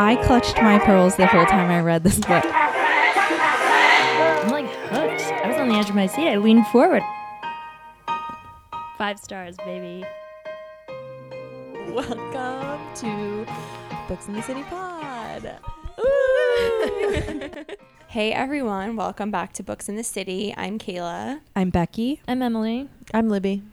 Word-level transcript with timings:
I 0.00 0.14
clutched 0.14 0.62
my 0.62 0.78
pearls 0.78 1.16
the 1.16 1.26
whole 1.26 1.44
time 1.44 1.72
I 1.72 1.80
read 1.80 2.04
this 2.04 2.20
book. 2.20 2.44
I'm 2.44 4.48
like 4.48 4.70
hooked. 4.70 5.22
I 5.22 5.48
was 5.48 5.56
on 5.56 5.68
the 5.68 5.74
edge 5.74 5.88
of 5.88 5.96
my 5.96 6.06
seat. 6.06 6.28
I 6.28 6.36
leaned 6.36 6.68
forward. 6.68 7.02
Five 8.96 9.18
stars, 9.18 9.56
baby. 9.56 10.06
Welcome 11.88 12.80
to 12.94 13.44
Books 14.06 14.28
in 14.28 14.34
the 14.34 14.42
City 14.42 14.62
Pod. 14.62 15.58
hey 18.06 18.32
everyone, 18.32 18.94
welcome 18.94 19.32
back 19.32 19.52
to 19.54 19.64
Books 19.64 19.88
in 19.88 19.96
the 19.96 20.04
City. 20.04 20.54
I'm 20.56 20.78
Kayla, 20.78 21.40
I'm 21.56 21.70
Becky. 21.70 22.20
I'm 22.28 22.40
Emily. 22.40 22.88
I'm 23.12 23.28
Libby. 23.28 23.64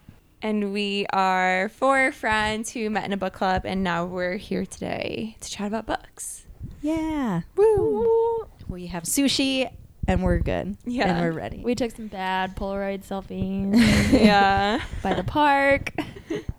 And 0.41 0.73
we 0.73 1.05
are 1.11 1.69
four 1.69 2.11
friends 2.11 2.71
who 2.71 2.89
met 2.89 3.05
in 3.05 3.13
a 3.13 3.17
book 3.17 3.33
club, 3.33 3.63
and 3.65 3.83
now 3.83 4.05
we're 4.05 4.37
here 4.37 4.65
today 4.65 5.37
to 5.41 5.49
chat 5.49 5.67
about 5.67 5.85
books. 5.85 6.45
Yeah. 6.81 7.41
Woo! 7.55 8.47
We 8.67 8.87
have 8.87 9.03
sushi 9.03 9.71
and 10.07 10.23
we're 10.23 10.39
good. 10.39 10.77
Yeah. 10.85 11.09
And 11.09 11.21
we're 11.21 11.31
ready. 11.31 11.61
We 11.63 11.75
took 11.75 11.91
some 11.91 12.07
bad 12.07 12.55
Polaroid 12.55 13.03
selfies 13.03 13.73
yeah. 14.11 14.81
by 15.01 15.13
the 15.13 15.23
park. 15.23 15.91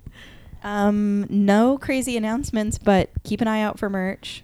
Um, 0.67 1.27
no 1.29 1.79
crazy 1.79 2.17
announcements, 2.17 2.77
but 2.77 3.11
keep 3.23 3.41
an 3.41 3.47
eye 3.47 3.63
out 3.63 3.79
for 3.79 3.89
merch. 3.89 4.43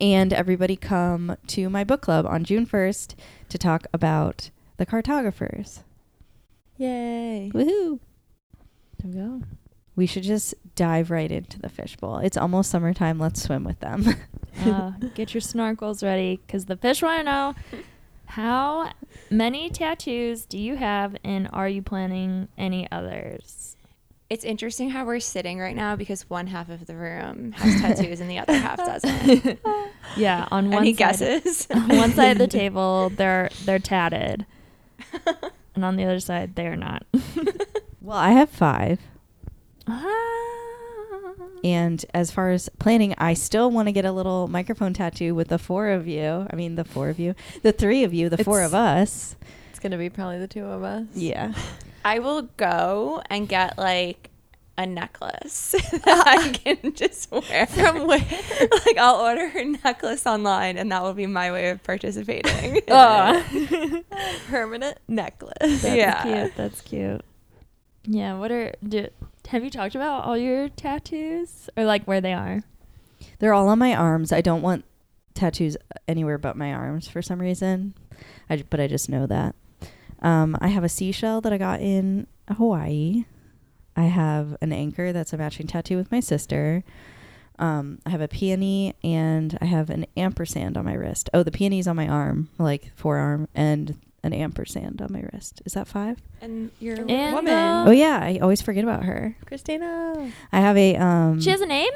And 0.00 0.32
everybody 0.32 0.74
come 0.74 1.36
to 1.46 1.70
my 1.70 1.84
book 1.84 2.00
club 2.02 2.26
on 2.26 2.42
June 2.42 2.66
1st 2.66 3.14
to 3.50 3.56
talk 3.56 3.86
about 3.92 4.50
the 4.78 4.84
cartographers. 4.84 5.84
Yay. 6.76 7.52
Woohoo! 7.54 8.00
There 9.06 9.22
we 9.24 9.28
go. 9.40 9.42
We 9.94 10.06
should 10.06 10.24
just 10.24 10.54
dive 10.74 11.10
right 11.10 11.30
into 11.30 11.58
the 11.58 11.68
fishbowl. 11.68 12.18
It's 12.18 12.36
almost 12.36 12.70
summertime. 12.70 13.18
Let's 13.18 13.42
swim 13.42 13.64
with 13.64 13.80
them. 13.80 14.04
Uh, 14.64 14.92
get 15.14 15.34
your 15.34 15.42
snorkels 15.42 16.02
ready 16.02 16.40
because 16.46 16.64
the 16.64 16.76
fish 16.78 17.02
want 17.02 17.18
to 17.20 17.24
know 17.24 17.54
how 18.24 18.90
many 19.30 19.68
tattoos 19.68 20.46
do 20.46 20.56
you 20.56 20.76
have 20.76 21.14
and 21.22 21.46
are 21.52 21.68
you 21.68 21.82
planning 21.82 22.48
any 22.56 22.90
others? 22.90 23.76
It's 24.30 24.44
interesting 24.46 24.88
how 24.88 25.04
we're 25.04 25.20
sitting 25.20 25.58
right 25.58 25.76
now 25.76 25.94
because 25.94 26.30
one 26.30 26.46
half 26.46 26.70
of 26.70 26.86
the 26.86 26.96
room 26.96 27.52
has 27.52 27.80
tattoos 27.82 28.20
and 28.20 28.30
the 28.30 28.38
other 28.38 28.54
half 28.54 28.78
doesn't. 28.78 29.60
Yeah, 30.16 30.48
on 30.50 30.70
one 30.70 30.78
Any 30.84 30.94
side, 30.94 31.18
guesses? 31.18 31.66
on 31.70 31.88
one 31.88 32.12
side 32.12 32.30
of 32.32 32.38
the 32.38 32.46
table 32.48 33.10
they're 33.10 33.50
they're 33.66 33.78
tatted, 33.78 34.46
and 35.74 35.84
on 35.84 35.96
the 35.96 36.04
other 36.04 36.18
side 36.20 36.54
they're 36.54 36.76
not. 36.76 37.04
Well, 38.06 38.16
I 38.18 38.30
have 38.30 38.48
five. 38.50 39.00
Ah. 39.88 40.04
And 41.64 42.04
as 42.14 42.30
far 42.30 42.50
as 42.50 42.68
planning, 42.78 43.14
I 43.18 43.34
still 43.34 43.70
want 43.70 43.88
to 43.88 43.92
get 43.92 44.04
a 44.04 44.12
little 44.12 44.46
microphone 44.46 44.92
tattoo 44.92 45.34
with 45.34 45.48
the 45.48 45.58
four 45.58 45.88
of 45.88 46.06
you. 46.06 46.46
I 46.48 46.54
mean, 46.54 46.76
the 46.76 46.84
four 46.84 47.08
of 47.08 47.18
you, 47.18 47.34
the 47.62 47.72
three 47.72 48.04
of 48.04 48.14
you, 48.14 48.28
the 48.28 48.42
four 48.44 48.62
of 48.62 48.74
us. 48.74 49.34
It's 49.70 49.80
going 49.80 49.92
to 49.92 49.98
be 49.98 50.08
probably 50.08 50.38
the 50.38 50.46
two 50.48 50.64
of 50.64 50.82
us. 50.84 51.06
Yeah. 51.14 51.52
I 52.04 52.20
will 52.20 52.42
go 52.56 53.22
and 53.28 53.48
get 53.48 53.76
like 53.78 54.30
a 54.78 54.86
necklace 54.86 55.72
that 56.04 56.22
I 56.26 56.50
can 56.64 56.94
just 56.94 57.32
wear. 57.32 57.66
From 57.66 58.06
where? 58.06 58.18
like 58.86 58.98
I'll 58.98 59.16
order 59.16 59.50
a 59.58 59.64
necklace 59.64 60.24
online 60.26 60.76
and 60.78 60.92
that 60.92 61.02
will 61.02 61.14
be 61.14 61.26
my 61.26 61.50
way 61.50 61.70
of 61.70 61.82
participating. 61.82 62.82
Oh. 62.86 63.42
Permanent 64.48 64.98
necklace. 65.08 65.82
That's 65.82 65.84
Yeah. 65.96 66.22
cute. 66.22 66.52
That's 66.56 66.80
cute. 66.82 67.22
Yeah. 68.06 68.38
What 68.38 68.50
are 68.52 68.72
do? 68.86 69.08
Have 69.48 69.64
you 69.64 69.70
talked 69.70 69.94
about 69.94 70.24
all 70.24 70.36
your 70.36 70.68
tattoos 70.68 71.68
or 71.76 71.84
like 71.84 72.04
where 72.04 72.20
they 72.20 72.32
are? 72.32 72.62
They're 73.38 73.54
all 73.54 73.68
on 73.68 73.78
my 73.78 73.94
arms. 73.94 74.32
I 74.32 74.40
don't 74.40 74.62
want 74.62 74.84
tattoos 75.34 75.76
anywhere 76.08 76.38
but 76.38 76.56
my 76.56 76.72
arms 76.72 77.08
for 77.08 77.22
some 77.22 77.40
reason. 77.40 77.94
I 78.48 78.64
but 78.68 78.80
I 78.80 78.86
just 78.86 79.08
know 79.08 79.26
that. 79.26 79.54
Um, 80.22 80.56
I 80.60 80.68
have 80.68 80.84
a 80.84 80.88
seashell 80.88 81.40
that 81.42 81.52
I 81.52 81.58
got 81.58 81.80
in 81.80 82.26
Hawaii. 82.56 83.24
I 83.96 84.04
have 84.04 84.56
an 84.60 84.72
anchor 84.72 85.12
that's 85.12 85.32
a 85.32 85.38
matching 85.38 85.66
tattoo 85.66 85.96
with 85.96 86.10
my 86.10 86.20
sister. 86.20 86.84
Um, 87.58 88.00
I 88.04 88.10
have 88.10 88.20
a 88.20 88.28
peony 88.28 88.94
and 89.02 89.56
I 89.60 89.64
have 89.66 89.88
an 89.88 90.06
ampersand 90.16 90.76
on 90.76 90.84
my 90.84 90.92
wrist. 90.92 91.30
Oh, 91.32 91.42
the 91.42 91.50
peony's 91.50 91.88
on 91.88 91.96
my 91.96 92.06
arm, 92.06 92.50
like 92.58 92.92
forearm, 92.94 93.48
and 93.54 93.98
an 94.26 94.34
ampersand 94.34 95.00
on 95.00 95.12
my 95.12 95.22
wrist. 95.32 95.62
Is 95.64 95.72
that 95.72 95.88
five? 95.88 96.20
And 96.42 96.70
you're 96.80 96.96
a 96.96 97.06
And, 97.10 97.34
woman. 97.34 97.52
uh, 97.54 97.84
oh 97.88 97.90
yeah, 97.92 98.18
I 98.22 98.38
always 98.42 98.60
forget 98.60 98.84
about 98.84 99.04
her. 99.04 99.36
Christina. 99.46 100.30
I 100.52 100.60
have 100.60 100.76
a 100.76 100.96
um. 100.96 101.40
She 101.40 101.50
has 101.50 101.60
a 101.62 101.66
name. 101.66 101.92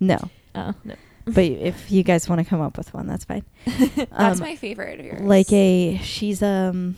no, 0.00 0.18
Oh 0.54 0.72
no. 0.84 0.94
but 1.26 1.44
if 1.44 1.90
you 1.90 2.02
guys 2.02 2.28
want 2.28 2.40
to 2.40 2.44
come 2.44 2.60
up 2.60 2.78
with 2.78 2.92
one, 2.94 3.06
that's 3.06 3.24
fine. 3.24 3.44
That's 3.66 4.40
Um, 4.40 4.46
my 4.46 4.56
favorite 4.56 5.00
of 5.00 5.06
yours. 5.06 5.20
like 5.20 5.52
a 5.52 5.98
she's 6.02 6.42
um 6.42 6.96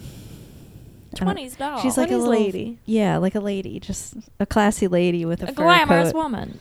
Twenties 1.14 1.56
doll. 1.56 1.78
she's 1.80 1.98
like 1.98 2.10
a 2.10 2.16
little 2.16 2.30
lady. 2.30 2.78
yeah 2.86 3.18
like 3.18 3.34
a 3.34 3.40
lady 3.40 3.78
just 3.78 4.14
a 4.40 4.46
classy 4.46 4.88
lady 4.88 5.26
with 5.26 5.42
a, 5.42 5.44
a 5.44 5.48
fur 5.48 5.64
glamorous 5.64 6.12
coat. 6.12 6.16
woman. 6.18 6.58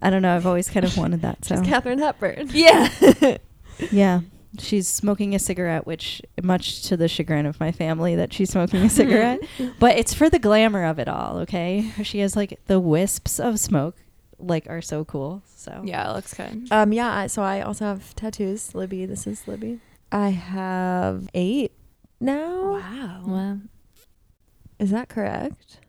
i 0.00 0.08
don't 0.08 0.22
know 0.22 0.36
i've 0.36 0.46
always 0.46 0.70
kind 0.70 0.86
of 0.86 0.96
wanted 0.96 1.20
that 1.22 1.44
so 1.44 1.56
She's 1.56 1.66
Katharine 1.66 1.98
Hepburn. 1.98 2.48
Yeah. 2.52 2.88
yeah 3.90 4.20
she's 4.58 4.88
smoking 4.88 5.34
a 5.34 5.38
cigarette 5.38 5.86
which 5.86 6.22
much 6.42 6.82
to 6.84 6.96
the 6.96 7.06
chagrin 7.08 7.44
of 7.46 7.60
my 7.60 7.70
family 7.70 8.14
that 8.16 8.32
she's 8.32 8.50
smoking 8.50 8.80
a 8.82 8.88
cigarette 8.90 9.40
but 9.78 9.96
it's 9.98 10.14
for 10.14 10.30
the 10.30 10.38
glamour 10.38 10.84
of 10.84 10.98
it 10.98 11.06
all 11.08 11.38
okay 11.38 11.90
she 12.02 12.20
has 12.20 12.34
like 12.34 12.58
the 12.66 12.80
wisps 12.80 13.38
of 13.38 13.60
smoke 13.60 13.96
like 14.38 14.66
are 14.70 14.80
so 14.80 15.04
cool 15.04 15.42
so 15.56 15.82
yeah, 15.84 16.08
it 16.10 16.14
looks 16.14 16.32
good. 16.32 16.68
Um, 16.70 16.92
yeah, 16.92 17.12
I- 17.14 17.26
so 17.26 17.42
I 17.42 17.60
also 17.60 17.84
have 17.84 18.14
tattoos. 18.14 18.74
Libby, 18.74 19.04
this 19.06 19.26
is 19.26 19.46
Libby. 19.48 19.80
I 20.12 20.30
have 20.30 21.28
eight 21.34 21.72
now. 22.20 22.74
Wow. 22.74 23.22
Wow. 23.26 23.58
Is 24.78 24.90
that 24.92 25.08
correct? 25.08 25.80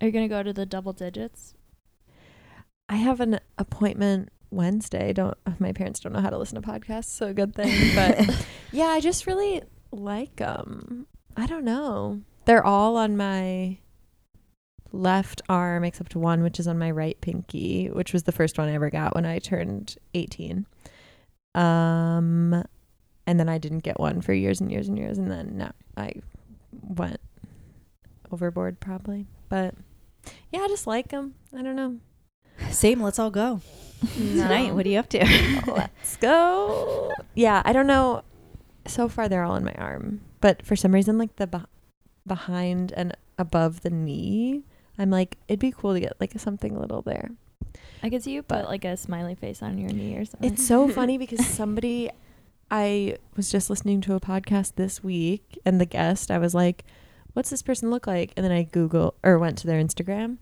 Are 0.00 0.06
you 0.06 0.12
gonna 0.12 0.28
go 0.28 0.42
to 0.42 0.52
the 0.52 0.66
double 0.66 0.92
digits? 0.92 1.54
I 2.88 2.96
have 2.96 3.20
an 3.20 3.38
appointment 3.56 4.30
Wednesday. 4.52 5.12
Don't 5.12 5.36
my 5.58 5.72
parents 5.72 6.00
don't 6.00 6.12
know 6.12 6.20
how 6.20 6.30
to 6.30 6.38
listen 6.38 6.60
to 6.60 6.68
podcasts, 6.68 7.06
so 7.06 7.32
good 7.32 7.54
thing. 7.54 7.94
But 7.94 8.46
yeah, 8.72 8.86
I 8.86 9.00
just 9.00 9.26
really 9.26 9.62
like 9.90 10.36
them. 10.36 11.06
I 11.36 11.46
don't 11.46 11.64
know. 11.64 12.20
They're 12.44 12.64
all 12.64 12.96
on 12.96 13.16
my 13.16 13.78
left 14.92 15.40
arm 15.48 15.84
except 15.84 16.14
one, 16.14 16.42
which 16.42 16.60
is 16.60 16.68
on 16.68 16.78
my 16.78 16.90
right 16.90 17.18
pinky, 17.20 17.88
which 17.88 18.12
was 18.12 18.24
the 18.24 18.32
first 18.32 18.58
one 18.58 18.68
I 18.68 18.74
ever 18.74 18.90
got 18.90 19.14
when 19.14 19.24
I 19.24 19.38
turned 19.38 19.96
18. 20.12 20.66
Um, 21.54 22.64
and 23.26 23.40
then 23.40 23.48
I 23.48 23.58
didn't 23.58 23.80
get 23.80 23.98
one 23.98 24.20
for 24.20 24.34
years 24.34 24.60
and 24.60 24.70
years 24.70 24.88
and 24.88 24.98
years, 24.98 25.18
and 25.18 25.30
then 25.30 25.56
no, 25.56 25.70
I 25.96 26.14
went 26.72 27.20
overboard 28.30 28.80
probably. 28.80 29.26
But 29.48 29.74
yeah, 30.50 30.60
I 30.60 30.68
just 30.68 30.86
like 30.86 31.08
them. 31.08 31.34
I 31.56 31.62
don't 31.62 31.76
know. 31.76 31.98
same 32.70 33.00
let's 33.02 33.18
all 33.18 33.30
go 33.30 33.60
tonight 34.14 34.74
what 34.74 34.86
are 34.86 34.88
you 34.88 34.98
up 34.98 35.08
to 35.10 35.18
Let's 35.66 36.16
go. 36.16 37.12
Yeah, 37.34 37.62
I 37.64 37.72
don't 37.72 37.86
know. 37.86 38.22
So 38.86 39.08
far, 39.08 39.28
they're 39.28 39.44
all 39.44 39.56
in 39.56 39.64
my 39.64 39.74
arm, 39.74 40.22
but 40.40 40.64
for 40.66 40.74
some 40.74 40.92
reason, 40.92 41.18
like 41.18 41.36
the 41.36 41.46
beh 41.46 41.64
behind 42.26 42.92
and 42.92 43.16
above 43.38 43.82
the 43.82 43.90
knee, 43.90 44.62
I'm 44.98 45.10
like, 45.10 45.38
it'd 45.48 45.60
be 45.60 45.72
cool 45.72 45.94
to 45.94 46.00
get 46.00 46.14
like 46.20 46.32
something 46.38 46.78
little 46.78 47.02
there. 47.02 47.30
I 48.02 48.10
could 48.10 48.22
see 48.22 48.32
you 48.32 48.42
put 48.42 48.64
like 48.66 48.84
a 48.84 48.96
smiley 48.96 49.34
face 49.34 49.62
on 49.62 49.78
your 49.78 49.90
knee 49.90 50.16
or 50.16 50.24
something. 50.24 50.52
It's 50.52 50.66
so 50.66 50.88
funny 50.98 51.18
because 51.18 51.46
somebody, 51.46 52.10
I 52.70 53.16
was 53.36 53.50
just 53.50 53.70
listening 53.70 54.00
to 54.02 54.14
a 54.14 54.20
podcast 54.20 54.74
this 54.74 55.02
week, 55.02 55.58
and 55.64 55.80
the 55.80 55.86
guest, 55.86 56.30
I 56.30 56.38
was 56.38 56.54
like, 56.54 56.84
"What's 57.32 57.50
this 57.50 57.62
person 57.62 57.90
look 57.90 58.06
like?" 58.06 58.32
And 58.36 58.44
then 58.44 58.52
I 58.52 58.64
Google 58.64 59.14
or 59.22 59.38
went 59.38 59.58
to 59.58 59.66
their 59.66 59.82
Instagram, 59.82 60.38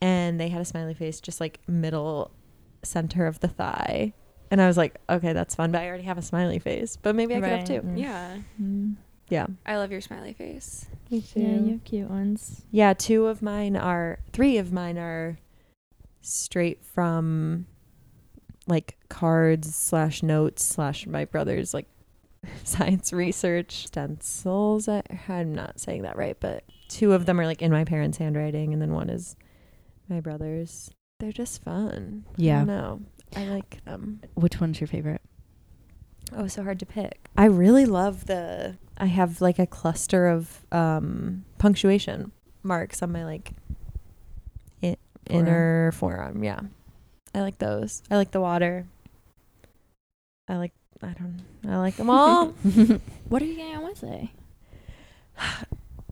and 0.00 0.40
they 0.40 0.48
had 0.48 0.60
a 0.60 0.64
smiley 0.64 0.94
face 0.94 1.20
just 1.20 1.40
like 1.40 1.58
middle 1.66 2.30
center 2.82 3.26
of 3.26 3.40
the 3.40 3.48
thigh. 3.48 4.14
And 4.50 4.60
I 4.60 4.66
was 4.66 4.76
like, 4.76 4.96
okay, 5.08 5.32
that's 5.32 5.54
fun, 5.54 5.70
but 5.70 5.80
I 5.82 5.86
already 5.88 6.02
have 6.04 6.18
a 6.18 6.22
smiley 6.22 6.58
face. 6.58 6.96
But 6.96 7.14
maybe 7.14 7.34
I 7.34 7.40
could 7.40 7.48
have 7.48 7.58
Right. 7.58 7.66
two. 7.66 7.80
Mm. 7.82 7.98
Yeah. 7.98 8.36
Mm. 8.60 8.96
Yeah. 9.28 9.46
I 9.64 9.76
love 9.76 9.92
your 9.92 10.00
smiley 10.00 10.32
face. 10.32 10.86
Me 11.08 11.20
too. 11.20 11.40
Yeah, 11.40 11.56
you 11.56 11.70
have 11.72 11.84
cute 11.84 12.10
ones. 12.10 12.62
Yeah, 12.72 12.92
two 12.94 13.26
of 13.26 13.42
mine 13.42 13.76
are 13.76 14.18
three 14.32 14.58
of 14.58 14.72
mine 14.72 14.98
are 14.98 15.38
straight 16.22 16.84
from 16.84 17.66
like 18.66 18.96
cards 19.08 19.74
slash 19.74 20.22
notes 20.22 20.64
slash 20.64 21.06
my 21.06 21.24
brother's 21.24 21.72
like 21.72 21.86
science 22.64 23.12
research 23.12 23.86
stencils. 23.86 24.88
I, 24.88 25.02
I'm 25.28 25.54
not 25.54 25.78
saying 25.78 26.02
that 26.02 26.16
right, 26.16 26.36
but 26.40 26.64
two 26.88 27.12
of 27.12 27.26
them 27.26 27.38
are 27.40 27.46
like 27.46 27.62
in 27.62 27.70
my 27.70 27.84
parents' 27.84 28.18
handwriting, 28.18 28.72
and 28.72 28.82
then 28.82 28.92
one 28.92 29.10
is 29.10 29.36
my 30.08 30.20
brother's. 30.20 30.90
They're 31.20 31.32
just 31.32 31.62
fun. 31.62 32.24
I 32.30 32.32
Yeah. 32.36 32.58
don't 32.58 32.66
know. 32.66 33.00
I 33.36 33.44
like 33.44 33.84
them. 33.84 34.20
which 34.34 34.60
one's 34.60 34.80
your 34.80 34.88
favorite 34.88 35.20
Oh, 36.36 36.46
so 36.46 36.62
hard 36.62 36.78
to 36.80 36.86
pick. 36.86 37.28
I 37.36 37.44
really 37.46 37.86
love 37.86 38.26
the. 38.26 38.76
I 38.98 39.06
have 39.06 39.40
like 39.40 39.58
a 39.58 39.66
cluster 39.66 40.28
of 40.28 40.64
um, 40.72 41.44
punctuation 41.58 42.30
marks 42.62 43.02
on 43.02 43.10
my 43.10 43.24
like 43.24 43.52
i- 44.82 44.96
inner 45.28 45.90
forearm. 45.92 46.44
Yeah, 46.44 46.60
I 47.34 47.40
like 47.40 47.58
those. 47.58 48.02
I 48.12 48.16
like 48.16 48.30
the 48.30 48.40
water. 48.40 48.86
I 50.48 50.56
like 50.56 50.72
I 51.02 51.14
don't 51.18 51.40
I 51.68 51.76
like 51.78 51.96
them 51.96 52.10
all. 52.10 52.46
What 53.28 53.42
are 53.42 53.44
you 53.46 53.56
getting 53.56 53.76
on 53.76 53.82
Wednesday? 53.82 54.32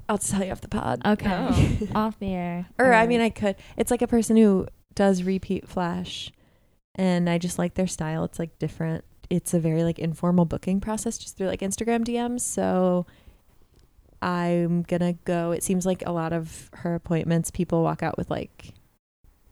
I'll 0.08 0.18
tell 0.18 0.42
you 0.44 0.50
off 0.52 0.60
the 0.62 0.68
pod. 0.68 1.02
Okay. 1.04 1.28
Oh. 1.30 1.88
Off 1.94 2.18
the 2.18 2.32
air. 2.32 2.66
Or 2.78 2.92
I 2.94 3.06
mean 3.06 3.20
I 3.20 3.28
could. 3.30 3.56
It's 3.76 3.90
like 3.90 4.02
a 4.02 4.06
person 4.06 4.36
who 4.36 4.66
does 4.98 5.22
repeat 5.22 5.68
flash 5.68 6.32
and 6.96 7.30
I 7.30 7.38
just 7.38 7.56
like 7.56 7.74
their 7.74 7.86
style. 7.86 8.24
It's 8.24 8.40
like 8.40 8.58
different. 8.58 9.04
It's 9.30 9.54
a 9.54 9.60
very 9.60 9.84
like 9.84 10.00
informal 10.00 10.44
booking 10.44 10.80
process 10.80 11.16
just 11.18 11.36
through 11.36 11.46
like 11.46 11.60
Instagram 11.60 12.04
DMs. 12.04 12.40
So 12.40 13.06
I'm 14.20 14.82
gonna 14.82 15.12
go. 15.24 15.52
It 15.52 15.62
seems 15.62 15.86
like 15.86 16.02
a 16.04 16.10
lot 16.10 16.32
of 16.32 16.70
her 16.74 16.94
appointments 16.96 17.50
people 17.52 17.82
walk 17.84 18.02
out 18.02 18.18
with 18.18 18.28
like 18.30 18.74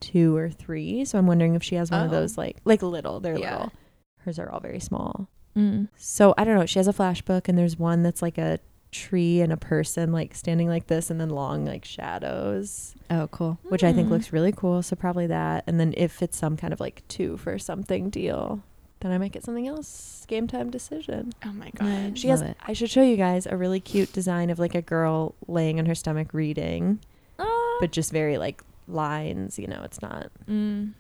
two 0.01 0.37
or 0.37 0.51
three. 0.51 1.05
So 1.05 1.19
I'm 1.19 1.27
wondering 1.27 1.55
if 1.55 1.63
she 1.63 1.77
has 1.77 1.91
one 1.91 2.03
of 2.07 2.13
Oh. 2.13 2.17
those 2.17 2.37
like 2.37 2.57
like 2.65 2.83
little. 2.83 3.21
They're 3.21 3.39
Yeah. 3.39 3.53
little. 3.53 3.73
Hers 4.21 4.39
are 4.41 4.51
all 4.51 4.61
very 4.61 4.81
small. 4.81 5.29
Mm. 5.57 5.89
So 5.97 6.35
I 6.37 6.43
don't 6.45 6.57
know. 6.59 6.67
She 6.67 6.79
has 6.81 6.89
a 6.89 6.93
flash 6.93 7.23
book, 7.23 7.49
and 7.49 7.57
there's 7.57 7.79
one 7.79 8.03
that's 8.03 8.23
like 8.23 8.39
a 8.39 8.59
tree 8.93 9.41
and 9.41 9.53
a 9.53 9.57
person 9.57 10.13
like 10.13 10.35
standing 10.35 10.69
like 10.69 10.87
this, 10.87 11.11
and 11.11 11.21
then 11.21 11.29
long 11.31 11.65
like 11.65 11.85
shadows, 11.85 12.95
oh, 13.11 13.27
cool. 13.31 13.59
which 13.65 13.85
I 13.85 13.93
think 13.93 14.09
Mm. 14.09 14.13
looks 14.13 14.33
really 14.33 14.53
cool. 14.53 14.83
So 14.83 14.97
probably 14.97 15.27
that. 15.27 15.65
And 15.67 15.79
then 15.79 15.93
if 15.97 16.23
it's 16.23 16.37
some 16.39 16.57
kind 16.57 16.73
of 16.73 16.81
like 16.81 17.03
two 17.09 17.37
for 17.37 17.59
something 17.59 18.09
deal, 18.11 18.63
then 19.01 19.13
I 19.13 19.19
might 19.19 19.33
get 19.33 19.45
something 19.45 19.67
else. 19.69 20.25
Game 20.29 20.47
time 20.47 20.71
decision. 20.71 21.33
Oh 21.45 21.53
my 21.53 21.71
Nice. 21.81 22.09
god. 22.09 22.19
She 22.19 22.29
has. 22.29 22.41
it. 22.41 22.57
I 22.67 22.73
should 22.73 22.89
show 22.91 23.03
you 23.03 23.17
guys 23.17 23.47
a 23.47 23.57
really 23.57 23.81
cute 23.81 24.13
design 24.13 24.49
of 24.51 24.59
like 24.59 24.75
a 24.75 24.83
girl 24.83 25.35
laying 25.47 25.79
on 25.79 25.87
her 25.87 25.95
stomach 25.95 26.33
reading, 26.33 27.01
Oh. 27.39 27.79
but 27.81 27.93
just 27.93 28.11
very 28.13 28.39
like 28.39 28.63
lines. 28.89 29.59
You 29.59 29.67
know, 29.67 29.83
it's 29.85 30.01
not 30.01 30.29
Mm. 30.49 30.93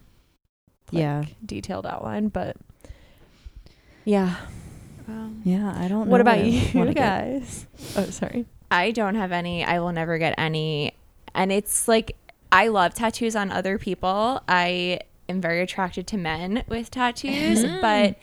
like, 0.92 1.00
Yeah. 1.00 1.24
detailed 1.44 1.86
outline, 1.86 2.28
but 2.28 2.56
yeah. 4.04 4.36
Wow. 5.08 5.30
Yeah, 5.44 5.72
I 5.76 5.88
don't 5.88 6.06
know. 6.06 6.10
What 6.10 6.20
about 6.20 6.38
I 6.38 6.42
you 6.42 6.78
wanna 6.78 6.94
get. 6.94 7.00
guys? 7.02 7.66
Oh, 7.96 8.04
sorry. 8.06 8.46
I 8.70 8.90
don't 8.90 9.14
have 9.14 9.32
any. 9.32 9.64
I 9.64 9.78
will 9.80 9.92
never 9.92 10.18
get 10.18 10.34
any. 10.38 10.92
And 11.34 11.52
it's 11.52 11.86
like 11.88 12.16
I 12.50 12.68
love 12.68 12.94
tattoos 12.94 13.36
on 13.36 13.50
other 13.50 13.78
people. 13.78 14.40
I 14.48 15.00
am 15.28 15.40
very 15.40 15.60
attracted 15.62 16.06
to 16.08 16.16
men 16.16 16.64
with 16.68 16.90
tattoos, 16.90 17.64
Mm. 17.64 17.80
but 17.80 18.16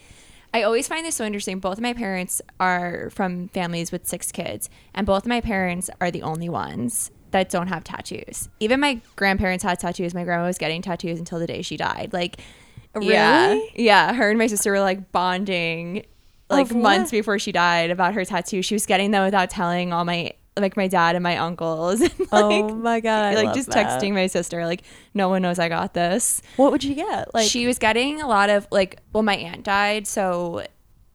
I 0.52 0.62
always 0.62 0.86
find 0.86 1.04
this 1.04 1.16
so 1.16 1.24
interesting. 1.24 1.58
Both 1.60 1.78
of 1.78 1.82
my 1.82 1.92
parents 1.94 2.40
are 2.60 3.10
from 3.10 3.48
families 3.48 3.90
with 3.90 4.06
six 4.06 4.30
kids, 4.32 4.68
and 4.94 5.06
both 5.06 5.24
of 5.24 5.28
my 5.28 5.40
parents 5.40 5.90
are 6.00 6.10
the 6.10 6.22
only 6.22 6.48
ones 6.48 7.10
that 7.32 7.50
don't 7.50 7.66
have 7.66 7.82
tattoos. 7.82 8.48
Even 8.60 8.78
my 8.80 9.00
grandparents 9.16 9.64
had 9.64 9.80
tattoos. 9.80 10.14
My 10.14 10.22
grandma 10.24 10.46
was 10.46 10.56
getting 10.58 10.80
tattoos 10.82 11.18
until 11.18 11.38
the 11.40 11.46
day 11.48 11.62
she 11.62 11.76
died. 11.76 12.10
Like, 12.12 12.36
yeah, 13.00 13.48
Really? 13.48 13.70
yeah. 13.74 14.12
Her 14.14 14.30
and 14.30 14.38
my 14.38 14.46
sister 14.46 14.70
were 14.70 14.80
like 14.80 15.10
bonding, 15.10 16.04
like 16.50 16.74
months 16.74 17.10
before 17.10 17.38
she 17.38 17.52
died, 17.52 17.90
about 17.90 18.14
her 18.14 18.24
tattoo. 18.24 18.62
She 18.62 18.74
was 18.74 18.86
getting 18.86 19.10
them 19.10 19.24
without 19.24 19.50
telling 19.50 19.92
all 19.92 20.04
my 20.04 20.32
like 20.56 20.76
my 20.76 20.86
dad 20.86 21.16
and 21.16 21.22
my 21.22 21.36
uncles. 21.38 22.00
and, 22.00 22.18
like, 22.18 22.30
oh 22.32 22.74
my 22.74 23.00
god! 23.00 23.36
I 23.36 23.42
like 23.42 23.54
just 23.54 23.70
that. 23.70 24.00
texting 24.00 24.14
my 24.14 24.26
sister, 24.26 24.64
like 24.66 24.82
no 25.14 25.28
one 25.28 25.42
knows 25.42 25.58
I 25.58 25.68
got 25.68 25.94
this. 25.94 26.42
What 26.56 26.72
would 26.72 26.84
you 26.84 26.94
get? 26.94 27.34
Like 27.34 27.48
she 27.48 27.66
was 27.66 27.78
getting 27.78 28.20
a 28.20 28.28
lot 28.28 28.50
of 28.50 28.66
like, 28.70 29.00
well, 29.12 29.22
my 29.22 29.36
aunt 29.36 29.64
died, 29.64 30.06
so 30.06 30.64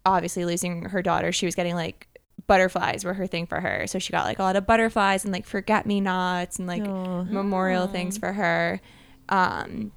obviously 0.06 0.46
losing 0.46 0.86
her 0.86 1.02
daughter, 1.02 1.32
she 1.32 1.46
was 1.46 1.56
getting 1.56 1.76
like 1.76 2.08
butterflies 2.48 3.06
were 3.06 3.14
her 3.14 3.28
thing 3.28 3.46
for 3.46 3.60
her. 3.62 3.86
So 3.88 4.00
she 4.00 4.12
got 4.12 4.26
like 4.26 4.40
a 4.40 4.44
lot 4.44 4.56
of 4.56 4.66
butterflies 4.66 5.24
and 5.24 5.32
like 5.32 5.46
forget 5.46 5.86
me 5.86 6.02
nots 6.02 6.58
and 6.58 6.68
like 6.68 6.84
memorial 6.84 7.88
things 7.88 8.18
for 8.18 8.34
her. 8.34 8.82
Um, 9.30 9.92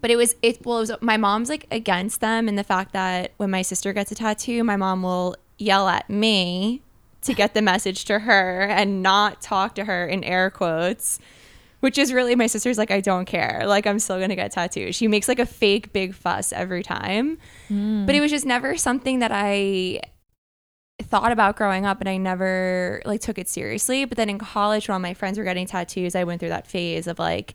but 0.00 0.10
it 0.10 0.16
was 0.16 0.34
it 0.42 0.64
well, 0.64 0.78
it 0.78 0.80
was 0.80 0.92
my 1.00 1.16
mom's 1.16 1.48
like 1.48 1.66
against 1.70 2.20
them 2.20 2.48
and 2.48 2.58
the 2.58 2.64
fact 2.64 2.92
that 2.92 3.32
when 3.36 3.50
my 3.50 3.62
sister 3.62 3.92
gets 3.92 4.10
a 4.12 4.14
tattoo, 4.14 4.64
my 4.64 4.76
mom 4.76 5.02
will 5.02 5.36
yell 5.58 5.88
at 5.88 6.08
me 6.10 6.82
to 7.22 7.34
get 7.34 7.54
the 7.54 7.62
message 7.62 8.04
to 8.06 8.20
her 8.20 8.62
and 8.62 9.02
not 9.02 9.40
talk 9.40 9.74
to 9.76 9.84
her 9.84 10.06
in 10.06 10.24
air 10.24 10.50
quotes. 10.50 11.18
Which 11.80 11.98
is 11.98 12.12
really 12.12 12.34
my 12.34 12.46
sister's 12.46 12.78
like, 12.78 12.90
I 12.90 13.00
don't 13.00 13.26
care. 13.26 13.62
Like 13.66 13.86
I'm 13.86 13.98
still 13.98 14.18
gonna 14.18 14.34
get 14.34 14.50
tattoos. 14.50 14.96
She 14.96 15.08
makes 15.08 15.28
like 15.28 15.38
a 15.38 15.46
fake 15.46 15.92
big 15.92 16.14
fuss 16.14 16.52
every 16.52 16.82
time. 16.82 17.38
Mm. 17.68 18.06
But 18.06 18.14
it 18.14 18.20
was 18.20 18.30
just 18.30 18.46
never 18.46 18.76
something 18.76 19.20
that 19.20 19.30
I 19.32 20.00
thought 21.02 21.30
about 21.30 21.56
growing 21.56 21.84
up 21.84 22.00
and 22.00 22.08
I 22.08 22.16
never 22.16 23.02
like 23.04 23.20
took 23.20 23.38
it 23.38 23.48
seriously. 23.48 24.04
But 24.04 24.16
then 24.16 24.30
in 24.30 24.38
college 24.38 24.88
when 24.88 24.94
all 24.94 25.00
my 25.00 25.14
friends 25.14 25.38
were 25.38 25.44
getting 25.44 25.66
tattoos, 25.66 26.16
I 26.16 26.24
went 26.24 26.40
through 26.40 26.48
that 26.48 26.66
phase 26.66 27.06
of 27.06 27.18
like, 27.18 27.54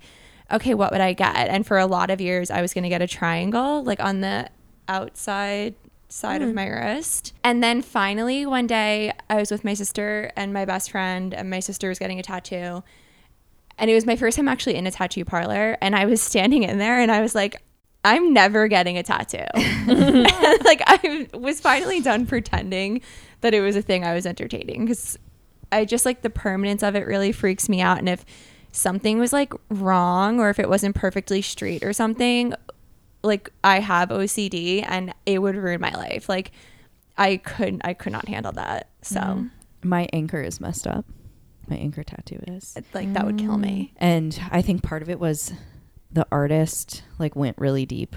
okay, 0.53 0.73
what 0.73 0.91
would 0.91 1.01
I 1.01 1.13
get? 1.13 1.35
And 1.35 1.65
for 1.65 1.77
a 1.77 1.85
lot 1.85 2.09
of 2.09 2.19
years 2.21 2.51
I 2.51 2.61
was 2.61 2.73
gonna 2.73 2.89
get 2.89 3.01
a 3.01 3.07
triangle, 3.07 3.83
like 3.83 3.99
on 3.99 4.21
the 4.21 4.49
outside 4.87 5.75
side 6.09 6.41
Mm. 6.41 6.49
of 6.49 6.53
my 6.53 6.67
wrist. 6.67 7.33
And 7.43 7.63
then 7.63 7.81
finally 7.81 8.45
one 8.45 8.67
day 8.67 9.13
I 9.29 9.35
was 9.37 9.49
with 9.51 9.63
my 9.63 9.73
sister 9.73 10.31
and 10.35 10.51
my 10.51 10.65
best 10.65 10.91
friend 10.91 11.33
and 11.33 11.49
my 11.49 11.61
sister 11.61 11.87
was 11.89 11.99
getting 11.99 12.19
a 12.19 12.23
tattoo. 12.23 12.83
And 13.77 13.89
it 13.89 13.93
was 13.95 14.05
my 14.05 14.15
first 14.17 14.35
time 14.37 14.47
actually 14.49 14.75
in 14.75 14.85
a 14.85 14.91
tattoo 14.91 15.23
parlor 15.25 15.77
and 15.81 15.95
I 15.95 16.05
was 16.05 16.21
standing 16.21 16.63
in 16.63 16.77
there 16.79 16.99
and 16.99 17.11
I 17.11 17.21
was 17.21 17.33
like 17.33 17.61
I'm 18.03 18.33
never 18.33 18.67
getting 18.67 18.97
a 18.97 19.03
tattoo. 19.03 19.45
like 20.65 20.81
I 20.87 21.27
was 21.33 21.61
finally 21.61 22.01
done 22.01 22.25
pretending 22.25 23.01
that 23.41 23.53
it 23.53 23.61
was 23.61 23.75
a 23.75 23.81
thing 23.81 24.03
I 24.03 24.13
was 24.13 24.25
entertaining 24.25 24.87
cuz 24.87 25.17
I 25.71 25.85
just 25.85 26.05
like 26.05 26.21
the 26.23 26.29
permanence 26.29 26.83
of 26.83 26.95
it 26.95 27.07
really 27.07 27.31
freaks 27.31 27.69
me 27.69 27.79
out 27.79 27.99
and 27.99 28.09
if 28.09 28.25
something 28.71 29.19
was 29.19 29.33
like 29.33 29.53
wrong 29.69 30.39
or 30.39 30.49
if 30.49 30.59
it 30.59 30.69
wasn't 30.69 30.95
perfectly 30.95 31.41
straight 31.41 31.83
or 31.83 31.93
something 31.93 32.53
like 33.23 33.51
I 33.63 33.79
have 33.79 34.09
OCD 34.09 34.83
and 34.87 35.13
it 35.25 35.39
would 35.41 35.55
ruin 35.55 35.81
my 35.81 35.91
life. 35.91 36.27
Like 36.29 36.51
I 37.17 37.37
couldn't 37.37 37.81
I 37.85 37.93
could 37.93 38.11
not 38.13 38.27
handle 38.27 38.51
that. 38.53 38.89
So 39.01 39.19
Mhm. 39.19 39.51
My 39.83 40.07
anchor 40.13 40.41
is 40.41 40.61
messed 40.61 40.85
up. 40.87 41.05
My 41.67 41.75
anchor 41.75 42.03
tattoo 42.03 42.39
is. 42.47 42.77
like 42.93 43.13
that 43.13 43.25
would 43.25 43.37
kill 43.37 43.57
me. 43.57 43.93
And 43.97 44.39
I 44.51 44.61
think 44.61 44.83
part 44.83 45.01
of 45.01 45.09
it 45.09 45.19
was 45.19 45.53
the 46.11 46.25
artist 46.31 47.03
like 47.19 47.35
went 47.35 47.57
really 47.57 47.85
deep 47.85 48.15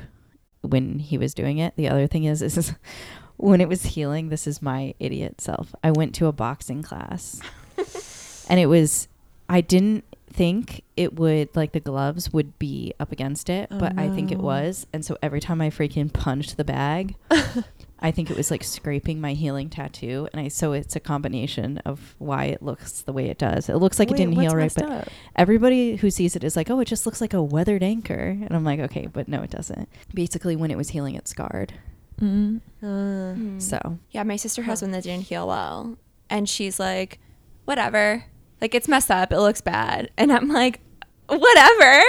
when 0.63 0.99
he 0.99 1.19
was 1.19 1.35
doing 1.35 1.59
it. 1.59 1.75
The 1.77 1.89
other 1.89 2.07
thing 2.07 2.25
is 2.25 2.41
is 2.43 2.75
when 3.37 3.61
it 3.61 3.69
was 3.69 3.83
healing, 3.85 4.29
this 4.29 4.47
is 4.47 4.63
my 4.63 4.95
idiot 4.99 5.41
self. 5.41 5.75
I 5.83 5.91
went 5.91 6.15
to 6.17 6.27
a 6.27 6.33
boxing 6.33 6.83
class. 6.83 7.41
and 8.49 8.59
it 8.61 8.67
was 8.67 9.09
I 9.49 9.61
didn't 9.61 10.05
think 10.35 10.83
it 10.97 11.15
would 11.15 11.55
like 11.55 11.73
the 11.73 11.81
gloves 11.81 12.33
would 12.33 12.59
be 12.59 12.93
up 12.99 13.13
against 13.13 13.49
it, 13.49 13.69
Oh, 13.71 13.79
but 13.79 13.97
I 13.99 14.09
think 14.09 14.33
it 14.33 14.39
was. 14.39 14.87
And 14.93 15.05
so 15.05 15.17
every 15.23 15.41
time 15.41 15.61
I 15.61 15.71
freaking 15.71 16.13
punched 16.13 16.57
the 16.57 16.65
bag, 16.65 17.15
I 18.01 18.11
think 18.11 18.31
it 18.31 18.37
was 18.37 18.51
like 18.51 18.65
scraping 18.65 19.21
my 19.21 19.33
healing 19.35 19.71
tattoo, 19.71 20.29
and 20.33 20.41
I 20.41 20.49
so 20.49 20.73
it's 20.73 20.95
a 20.97 21.01
combination 21.01 21.79
of 21.87 22.15
why 22.19 22.47
it 22.47 22.63
looks 22.63 23.03
the 23.03 23.13
way 23.13 23.27
it 23.31 23.39
does. 23.39 23.69
It 23.69 23.77
looks 23.77 23.99
like 23.99 24.11
Wait, 24.11 24.17
it 24.21 24.25
didn't 24.27 24.41
heal 24.41 24.55
right, 24.57 24.73
but 24.75 24.85
up? 24.91 25.09
everybody 25.37 25.97
who 25.97 26.11
sees 26.11 26.37
it 26.37 26.45
is 26.45 26.57
like, 26.57 26.69
"Oh, 26.69 26.81
it 26.81 26.87
just 26.89 27.07
looks 27.07 27.21
like 27.21 27.33
a 27.33 27.43
weathered 27.43 27.83
anchor," 27.83 28.37
and 28.43 28.51
I'm 28.53 28.65
like, 28.65 28.81
"Okay, 28.81 29.07
but 29.07 29.29
no, 29.29 29.41
it 29.43 29.51
doesn't." 29.51 29.89
Basically, 30.13 30.55
when 30.57 30.71
it 30.71 30.77
was 30.77 30.91
healing, 30.91 31.15
it 31.15 31.27
scarred. 31.29 31.73
Mm. 32.21 32.61
Uh. 32.83 33.59
So 33.61 33.99
Yeah, 34.11 34.23
my 34.25 34.37
sister 34.37 34.63
has 34.63 34.81
Huh. 34.81 34.87
one 34.87 34.93
that 34.93 35.05
didn't 35.05 35.25
heal 35.27 35.47
well. 35.49 35.97
And 36.29 36.49
she's 36.49 36.79
like, 36.81 37.19
whatever. 37.65 38.25
Like, 38.65 38.75
it's 38.75 38.89
messed 38.89 39.11
up. 39.11 39.31
It 39.31 39.41
looks 39.41 39.61
bad. 39.61 40.11
And 40.17 40.33
I'm 40.33 40.49
like, 40.49 40.81
whatever. 41.29 42.03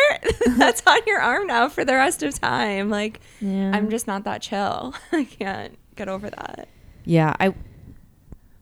That's 0.57 0.81
on 0.87 0.99
your 1.05 1.19
arm 1.19 1.47
now 1.47 1.67
for 1.67 1.83
the 1.83 1.91
rest 1.95 2.23
of 2.23 2.39
time. 2.39 2.89
Like, 2.89 3.19
Yeah. 3.41 3.71
I'm 3.73 3.89
just 3.89 4.07
not 4.07 4.23
that 4.23 4.41
chill. 4.41 4.95
I 5.11 5.25
can't 5.25 5.77
get 5.97 6.07
over 6.07 6.29
that. 6.29 6.69
yeah, 7.03 7.35
I 7.41 7.53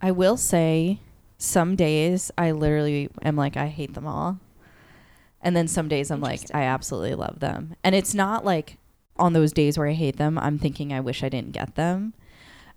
I 0.01 0.09
will 0.09 0.37
say 0.37 1.01
some 1.37 1.75
days 1.75 2.31
I 2.35 2.49
literally 2.49 3.09
am 3.21 3.35
like, 3.35 3.57
I 3.57 3.67
hate 3.67 3.93
them 3.93 4.07
all, 4.07 4.39
and 5.39 5.55
then 5.55 5.67
some 5.67 5.87
days 5.87 6.09
I'm 6.09 6.19
like, 6.19 6.41
I 6.51 6.63
absolutely 6.63 7.13
love 7.13 7.41
them, 7.41 7.75
and 7.83 7.93
it's 7.93 8.15
not 8.15 8.43
like 8.43 8.77
on 9.17 9.33
those 9.33 9.51
days 9.53 9.77
where 9.77 9.87
I 9.87 9.93
hate 9.93 10.17
them, 10.17 10.39
I'm 10.39 10.57
thinking 10.57 10.91
I 10.91 10.99
wish 10.99 11.23
I 11.23 11.29
didn't 11.29 11.51
get 11.51 11.75
them. 11.75 12.15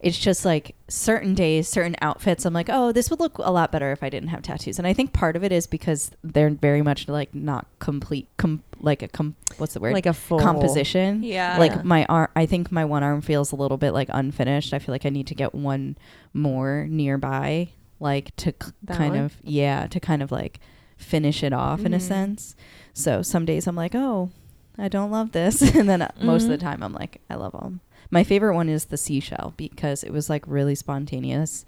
It's 0.07 0.19
just 0.19 0.45
like 0.45 0.75
certain 0.89 1.35
days, 1.35 1.69
certain 1.69 1.97
outfits. 2.01 2.45
I'm 2.45 2.55
like, 2.55 2.69
oh, 2.71 2.93
this 2.93 3.11
would 3.11 3.21
look 3.21 3.39
a 3.39 3.51
lot 3.51 3.73
better 3.73 3.93
if 3.93 4.03
I 4.03 4.09
didn't 4.11 4.29
have 4.29 4.43
tattoos. 4.43 4.79
And 4.79 4.87
I 4.87 4.93
think 4.93 5.13
part 5.13 5.37
of 5.37 5.43
it 5.45 5.53
is 5.53 5.67
because 5.67 6.11
they're 6.23 6.51
very 6.51 6.83
much 6.83 7.09
like 7.09 7.35
not 7.35 7.67
complete, 7.79 8.29
com- 8.37 8.63
like 8.81 9.03
a 9.03 9.09
com- 9.09 9.35
what's 9.59 9.75
the 9.75 9.81
word? 9.81 9.93
like 9.95 10.07
a 10.07 10.13
full 10.15 10.39
composition. 10.41 11.23
Yeah. 11.23 11.59
Like 11.59 11.85
my 11.85 12.05
arm, 12.07 12.29
I 12.37 12.47
think 12.47 12.71
my 12.71 12.85
one 12.85 13.03
arm 13.03 13.21
feels 13.21 13.53
a 13.53 13.57
little 13.57 13.77
bit 13.79 13.93
like 13.93 14.09
unfinished. 14.13 14.73
I 14.73 14.79
feel 14.79 14.93
like 14.93 15.05
I 15.07 15.11
need 15.11 15.27
to 15.29 15.35
get 15.35 15.55
one 15.55 15.97
more 16.35 16.87
nearby, 16.89 17.69
like 18.01 18.35
to 18.37 18.55
c- 18.63 18.73
kind 18.89 19.15
one? 19.15 19.25
of 19.25 19.37
yeah, 19.43 19.87
to 19.89 19.99
kind 20.01 20.23
of 20.23 20.31
like 20.31 20.61
finish 20.97 21.43
it 21.43 21.53
off 21.53 21.85
in 21.85 21.93
a 21.95 21.99
Mhm. 21.99 22.03
sense. 22.03 22.57
So 22.95 23.23
some 23.23 23.45
days 23.45 23.67
I'm 23.67 23.77
like, 23.77 23.95
oh, 23.95 24.31
I 24.79 24.89
don't 24.89 25.11
love 25.11 25.33
this, 25.33 25.63
and 25.75 25.89
then 25.89 26.03
uh 26.03 26.11
most 26.23 26.45
of 26.45 26.51
the 26.51 26.59
Mhm. 26.59 26.61
time 26.61 26.83
I'm 26.83 26.93
like, 26.93 27.21
I 27.31 27.35
love 27.35 27.53
them. 27.53 27.81
My 28.11 28.25
favorite 28.25 28.55
one 28.55 28.69
is 28.69 28.87
the 28.87 28.97
seashell 28.97 29.55
because 29.57 30.03
it 30.05 30.13
was 30.13 30.31
like 30.31 30.45
really 30.47 30.75
spontaneous. 30.75 31.65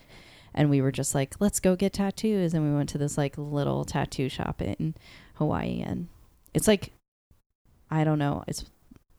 And 0.55 0.71
we 0.71 0.81
were 0.81 0.93
just 0.93 1.15
like, 1.15 1.35
let's 1.41 1.61
go 1.61 1.77
get 1.77 1.93
tattoos. 1.93 2.55
And 2.55 2.65
we 2.65 2.75
went 2.75 2.89
to 2.91 2.99
this 2.99 3.19
like 3.19 3.37
little 3.37 3.85
tattoo 3.85 4.29
shop 4.29 4.63
in 4.63 4.95
Hawaii. 5.35 5.83
And 5.85 6.09
it's 6.55 6.69
like, 6.69 6.93
I 7.91 8.05
don't 8.05 8.19
know, 8.19 8.45
it's 8.47 8.65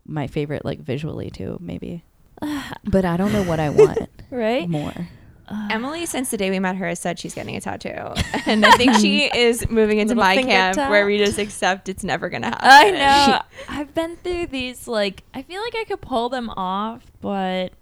my 0.05 0.27
favorite, 0.27 0.65
like 0.65 0.79
visually 0.79 1.29
too, 1.29 1.57
maybe. 1.61 2.03
but 2.83 3.05
I 3.05 3.17
don't 3.17 3.33
know 3.33 3.43
what 3.43 3.59
I 3.59 3.69
want 3.69 4.09
right? 4.31 4.67
more. 4.67 5.09
Uh, 5.49 5.67
Emily, 5.71 6.05
since 6.05 6.29
the 6.29 6.37
day 6.37 6.49
we 6.49 6.59
met 6.59 6.75
her, 6.75 6.87
has 6.87 6.99
said 6.99 7.17
she's 7.17 7.33
getting 7.33 7.55
a 7.55 7.61
tattoo, 7.61 7.89
and 8.45 8.65
I 8.65 8.71
think 8.77 8.95
she 8.95 9.25
is 9.35 9.67
moving 9.69 9.99
into 9.99 10.15
my 10.15 10.37
camp 10.37 10.77
where 10.77 11.05
we 11.05 11.17
just 11.17 11.39
accept 11.39 11.89
it's 11.89 12.03
never 12.03 12.29
gonna 12.29 12.47
happen. 12.47 12.69
I 12.69 12.91
know. 12.91 13.41
I've 13.67 13.93
been 13.93 14.15
through 14.17 14.47
these. 14.47 14.87
Like, 14.87 15.23
I 15.33 15.41
feel 15.41 15.61
like 15.61 15.75
I 15.75 15.85
could 15.85 16.01
pull 16.01 16.29
them 16.29 16.49
off, 16.51 17.03
but 17.19 17.73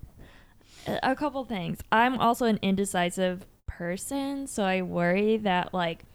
a 0.87 1.15
couple 1.15 1.43
things. 1.43 1.79
I'm 1.91 2.17
also 2.19 2.45
an 2.45 2.59
indecisive 2.61 3.45
person, 3.65 4.47
so 4.47 4.63
I 4.63 4.81
worry 4.81 5.37
that 5.37 5.73
like 5.73 6.05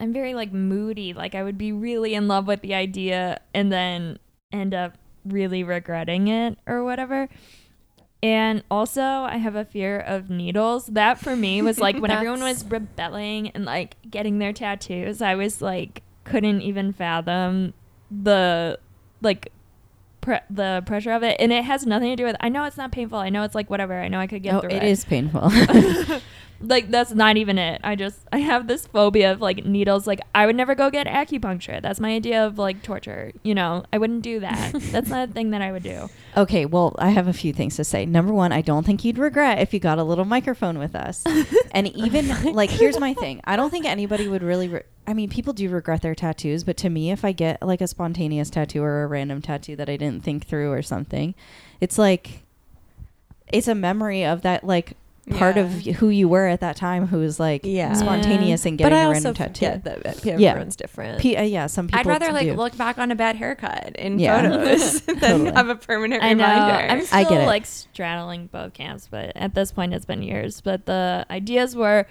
I'm 0.00 0.12
very 0.12 0.34
like 0.34 0.52
moody. 0.52 1.12
Like, 1.12 1.34
I 1.34 1.42
would 1.42 1.58
be 1.58 1.72
really 1.72 2.14
in 2.14 2.28
love 2.28 2.46
with 2.46 2.60
the 2.62 2.74
idea 2.74 3.40
and 3.52 3.72
then 3.72 4.18
end 4.52 4.74
up 4.74 4.96
really 5.24 5.64
regretting 5.64 6.28
it 6.28 6.58
or 6.66 6.84
whatever. 6.84 7.28
And 8.22 8.64
also, 8.70 9.00
I 9.02 9.36
have 9.36 9.54
a 9.54 9.64
fear 9.64 10.00
of 10.00 10.28
needles. 10.28 10.86
That 10.86 11.18
for 11.20 11.36
me 11.36 11.62
was 11.62 11.78
like 11.78 11.98
when 11.98 12.10
everyone 12.10 12.40
was 12.40 12.64
rebelling 12.64 13.50
and 13.50 13.64
like 13.64 13.96
getting 14.10 14.38
their 14.38 14.52
tattoos, 14.52 15.22
I 15.22 15.34
was 15.36 15.62
like, 15.62 16.02
couldn't 16.24 16.60
even 16.62 16.92
fathom 16.92 17.74
the 18.10 18.78
like 19.22 19.52
pre- 20.20 20.40
the 20.50 20.82
pressure 20.84 21.12
of 21.12 21.22
it. 21.22 21.36
And 21.38 21.52
it 21.52 21.64
has 21.64 21.86
nothing 21.86 22.10
to 22.10 22.16
do 22.16 22.24
with, 22.24 22.36
I 22.40 22.48
know 22.48 22.64
it's 22.64 22.76
not 22.76 22.90
painful. 22.90 23.18
I 23.18 23.28
know 23.28 23.44
it's 23.44 23.54
like 23.54 23.70
whatever. 23.70 24.00
I 24.00 24.08
know 24.08 24.18
I 24.18 24.26
could 24.26 24.42
get 24.42 24.54
Oh, 24.54 24.60
through 24.62 24.70
it 24.70 24.82
it. 24.82 24.88
is 24.88 25.04
painful. 25.04 25.50
like 26.60 26.90
that's 26.90 27.12
not 27.12 27.36
even 27.36 27.58
it. 27.58 27.80
I 27.84 27.94
just 27.94 28.18
I 28.32 28.38
have 28.38 28.66
this 28.66 28.86
phobia 28.86 29.32
of 29.32 29.40
like 29.40 29.64
needles. 29.64 30.06
Like 30.06 30.20
I 30.34 30.46
would 30.46 30.56
never 30.56 30.74
go 30.74 30.90
get 30.90 31.06
acupuncture. 31.06 31.80
That's 31.80 32.00
my 32.00 32.14
idea 32.14 32.44
of 32.44 32.58
like 32.58 32.82
torture. 32.82 33.32
You 33.42 33.54
know, 33.54 33.84
I 33.92 33.98
wouldn't 33.98 34.22
do 34.22 34.40
that. 34.40 34.72
that's 34.90 35.08
not 35.08 35.28
a 35.28 35.32
thing 35.32 35.50
that 35.50 35.62
I 35.62 35.70
would 35.70 35.82
do. 35.82 36.08
okay, 36.36 36.66
well, 36.66 36.96
I 36.98 37.10
have 37.10 37.28
a 37.28 37.32
few 37.32 37.52
things 37.52 37.76
to 37.76 37.84
say. 37.84 38.06
Number 38.06 38.32
one, 38.32 38.52
I 38.52 38.60
don't 38.60 38.84
think 38.84 39.04
you'd 39.04 39.18
regret 39.18 39.60
if 39.60 39.72
you 39.72 39.80
got 39.80 39.98
a 39.98 40.04
little 40.04 40.24
microphone 40.24 40.78
with 40.78 40.94
us. 40.94 41.24
and 41.72 41.88
even 41.96 42.52
like, 42.52 42.70
here's 42.70 42.98
my 42.98 43.14
thing. 43.14 43.40
I 43.44 43.56
don't 43.56 43.70
think 43.70 43.86
anybody 43.86 44.26
would 44.26 44.42
really. 44.42 44.68
Re- 44.68 44.82
I 45.06 45.14
mean, 45.14 45.30
people 45.30 45.52
do 45.52 45.68
regret 45.70 46.02
their 46.02 46.14
tattoos, 46.14 46.64
but 46.64 46.76
to 46.78 46.90
me, 46.90 47.10
if 47.10 47.24
I 47.24 47.32
get 47.32 47.62
like 47.62 47.80
a 47.80 47.88
spontaneous 47.88 48.50
tattoo 48.50 48.82
or 48.82 49.04
a 49.04 49.06
random 49.06 49.40
tattoo 49.40 49.76
that 49.76 49.88
I 49.88 49.96
didn't 49.96 50.24
think 50.24 50.46
through 50.46 50.72
or 50.72 50.82
something, 50.82 51.34
it's 51.80 51.98
like 51.98 52.42
it's 53.50 53.68
a 53.68 53.74
memory 53.74 54.24
of 54.24 54.42
that 54.42 54.64
like 54.64 54.96
part 55.28 55.56
of 55.56 55.70
who 55.84 56.08
you 56.08 56.28
were 56.28 56.46
at 56.46 56.60
that 56.60 56.76
time 56.76 57.06
who 57.06 57.18
was 57.18 57.38
like 57.40 57.62
Yeah. 57.64 57.92
spontaneous 57.92 58.64
and 58.66 58.76
But 58.78 58.84
getting 58.84 58.98
I 58.98 59.02
a 59.02 59.06
also 59.08 59.14
random 59.32 59.34
tattoo. 59.34 59.60
get 59.60 59.84
that 59.84 60.02
that 60.04 60.24
Yeah. 60.40 60.50
everyone's 60.50 60.76
different. 60.76 61.20
P- 61.20 61.36
uh, 61.36 61.42
yeah, 61.42 61.66
some 61.66 61.86
people. 61.86 62.00
I'd 62.00 62.06
rather 62.06 62.32
like 62.32 62.46
do. 62.48 62.54
look 62.54 62.76
back 62.76 62.98
on 62.98 63.10
a 63.10 63.14
bad 63.14 63.36
haircut 63.36 63.96
in 63.96 64.18
Yeah. 64.18 64.42
photos 64.42 65.00
than 65.06 65.18
Totally. 65.20 65.52
have 65.52 65.68
a 65.68 65.76
permanent 65.76 66.22
I 66.22 66.32
know. 66.34 66.44
reminder. 66.44 66.92
I'm 66.92 66.98
I 67.00 67.02
still 67.24 67.28
get 67.36 67.42
it. 67.42 67.46
like 67.46 67.66
straddling 67.66 68.46
both 68.48 68.74
camps, 68.74 69.08
but 69.10 69.32
at 69.36 69.54
this 69.54 69.72
point, 69.72 69.94
it's 69.94 70.04
been 70.06 70.22
years. 70.22 70.60
But 70.60 70.86
the 70.86 71.26
ideas 71.30 71.74
were, 71.76 72.06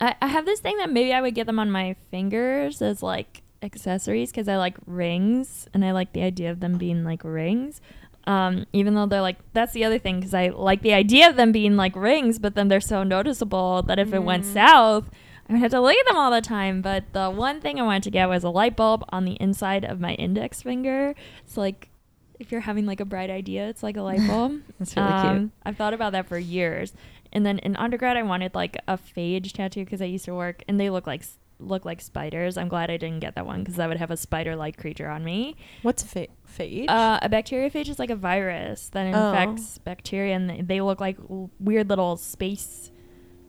I, 0.00 0.14
I 0.22 0.26
have 0.28 0.44
this 0.46 0.60
thing 0.60 0.76
that 0.78 0.90
maybe 0.90 1.12
I 1.12 1.20
would 1.20 1.34
get 1.34 1.46
them 1.46 1.58
on 1.58 1.70
my 1.70 1.96
fingers 2.10 2.80
as 2.82 3.02
like 3.02 3.42
accessories 3.62 4.30
because 4.30 4.48
I 4.48 4.56
like 4.56 4.76
rings 4.86 5.68
and 5.74 5.84
I 5.84 5.92
like 5.92 6.12
the 6.14 6.22
idea 6.22 6.50
of 6.50 6.60
them 6.60 6.78
being 6.78 7.04
like 7.04 7.22
rings. 7.24 7.80
Um, 8.30 8.66
even 8.72 8.94
though 8.94 9.06
they're 9.06 9.20
like 9.30 9.38
that's 9.54 9.72
the 9.72 9.84
other 9.84 9.98
thing 9.98 10.20
because 10.20 10.34
I 10.34 10.48
like 10.48 10.82
the 10.82 10.92
idea 10.92 11.28
of 11.28 11.36
them 11.36 11.52
being 11.52 11.76
like 11.76 11.96
rings, 11.96 12.38
but 12.38 12.54
then 12.54 12.68
they're 12.68 12.80
so 12.80 13.02
noticeable 13.02 13.82
that 13.82 13.98
if 13.98 14.12
it 14.12 14.22
went 14.22 14.44
Mhm. 14.44 14.52
south, 14.52 15.10
I 15.48 15.52
would 15.54 15.62
have 15.62 15.70
to 15.72 15.80
look 15.80 15.96
at 15.96 16.06
them 16.06 16.16
all 16.16 16.30
the 16.30 16.40
time. 16.40 16.80
But 16.82 17.12
the 17.12 17.28
one 17.30 17.60
thing 17.60 17.80
I 17.80 17.82
wanted 17.82 18.04
to 18.04 18.10
get 18.10 18.28
was 18.28 18.44
a 18.44 18.50
light 18.50 18.76
bulb 18.76 19.04
on 19.10 19.24
the 19.24 19.36
inside 19.40 19.84
of 19.84 19.98
my 20.00 20.14
index 20.14 20.62
finger. 20.62 21.14
It's 21.44 21.56
like 21.56 21.88
if 22.38 22.50
you're 22.52 22.60
having 22.62 22.86
like 22.86 23.00
a 23.00 23.04
bright 23.04 23.30
idea, 23.30 23.68
it's 23.68 23.82
like 23.82 23.96
a 23.96 24.02
light 24.02 24.20
bulb. 24.28 24.60
That's 24.78 24.96
really 24.96 25.08
cute. 25.12 25.24
Um, 25.24 25.52
I've 25.64 25.76
thought 25.76 25.92
about 25.94 26.12
that 26.12 26.26
for 26.26 26.38
years. 26.38 26.92
And 27.32 27.44
then 27.44 27.58
in 27.58 27.76
undergrad, 27.76 28.16
I 28.16 28.22
wanted 28.22 28.54
like 28.54 28.76
a 28.88 28.96
phage 28.96 29.52
tattoo 29.52 29.84
because 29.84 30.00
I 30.02 30.06
used 30.06 30.24
to 30.26 30.34
work, 30.34 30.62
and 30.68 30.78
they 30.80 30.88
look 30.90 31.06
like 31.06 31.22
look 31.60 31.84
like 31.84 32.00
spiders. 32.00 32.56
I'm 32.56 32.68
glad 32.68 32.90
I 32.90 32.96
didn't 32.96 33.20
get 33.20 33.34
that 33.36 33.46
one 33.46 33.60
because 33.62 33.78
I 33.78 33.86
would 33.86 33.96
have 33.98 34.10
a 34.10 34.16
spider-like 34.16 34.76
creature 34.76 35.08
on 35.08 35.24
me. 35.24 35.56
What's 35.82 36.02
fa- 36.02 36.28
phage? 36.58 36.86
Uh, 36.88 37.18
a 37.22 37.28
bacteriophage 37.28 37.88
is 37.88 37.98
like 37.98 38.10
a 38.10 38.16
virus 38.16 38.88
that 38.90 39.14
Oh. 39.14 39.30
infects 39.30 39.78
bacteria, 39.78 40.34
and 40.36 40.48
they- 40.50 40.60
they 40.62 40.80
look 40.80 41.00
like 41.00 41.18
l- 41.30 41.50
weird 41.60 41.88
little 41.88 42.16
space 42.16 42.90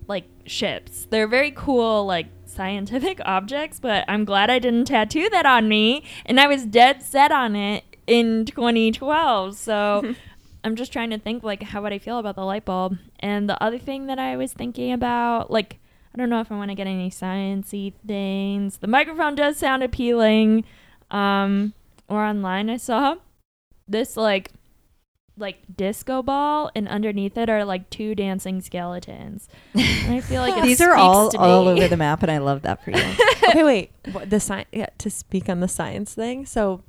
like 0.08 0.26
ships. 0.46 1.08
They're 1.10 1.28
very 1.28 1.52
cool, 1.52 2.06
like 2.06 2.28
scientific 2.46 3.20
objects. 3.26 3.80
But 3.80 4.04
I'm 4.08 4.26
glad 4.26 4.50
I 4.50 4.60
didn't 4.60 4.86
tattoo 4.86 5.30
that 5.30 5.46
on 5.46 5.70
me, 5.70 6.04
and 6.26 6.40
I 6.40 6.48
was 6.48 6.66
dead 6.66 7.02
set 7.02 7.32
on 7.32 7.56
it 7.56 7.84
in 8.08 8.46
2012. 8.46 9.56
So. 9.56 10.16
I'm 10.64 10.76
just 10.76 10.94
trying 10.94 11.10
to 11.10 11.18
think 11.18 11.42
like 11.42 11.64
how 11.64 11.82
would 11.82 11.92
I 11.92 11.98
feel 11.98 12.20
about 12.20 12.36
the 12.36 12.46
light 12.46 12.66
bulb? 12.66 13.00
And 13.20 13.50
the 13.50 13.60
other 13.64 13.80
thing 13.80 14.06
that 14.06 14.20
I 14.20 14.38
was 14.38 14.54
thinking 14.54 14.92
about, 14.92 15.50
like 15.50 15.80
I 16.14 16.18
don't 16.18 16.30
know 16.30 16.42
if 16.42 16.52
I 16.52 16.56
want 16.56 16.70
to 16.72 16.76
get 16.76 16.88
any 16.88 17.10
sciencey 17.10 17.94
things. 18.06 18.78
The 18.78 18.88
microphone 18.88 19.36
does 19.36 19.58
sound 19.58 19.84
appealing. 19.84 20.66
Um, 21.10 21.74
or 22.08 22.24
online 22.24 22.70
I 22.70 22.78
saw 22.78 23.16
this 23.88 24.18
like 24.18 24.52
like 25.38 25.60
disco 25.76 26.22
ball, 26.22 26.70
and 26.76 26.88
underneath 26.88 27.38
it 27.38 27.50
are 27.50 27.66
like 27.66 27.90
two 27.90 28.14
dancing 28.14 28.62
skeletons. 28.62 29.48
And 29.74 30.14
I 30.16 30.22
feel 30.22 30.42
like 30.42 30.58
it 30.58 30.64
These 30.64 30.82
are 30.82 30.94
all 30.94 31.30
to 31.30 31.38
all 31.38 31.66
me. 31.66 31.72
over 31.72 31.88
the 31.88 31.98
map, 31.98 32.22
and 32.22 32.32
I 32.32 32.38
love 32.38 32.62
that 32.64 32.84
for 32.84 32.92
you. 32.92 32.98
okay, 33.50 33.64
wait. 33.64 33.92
What, 34.12 34.30
the 34.30 34.40
science. 34.40 34.68
Yeah, 34.72 34.90
to 35.00 35.10
speak 35.10 35.50
on 35.50 35.62
the 35.62 35.68
science 35.68 36.14
thing. 36.14 36.46
So, 36.46 36.84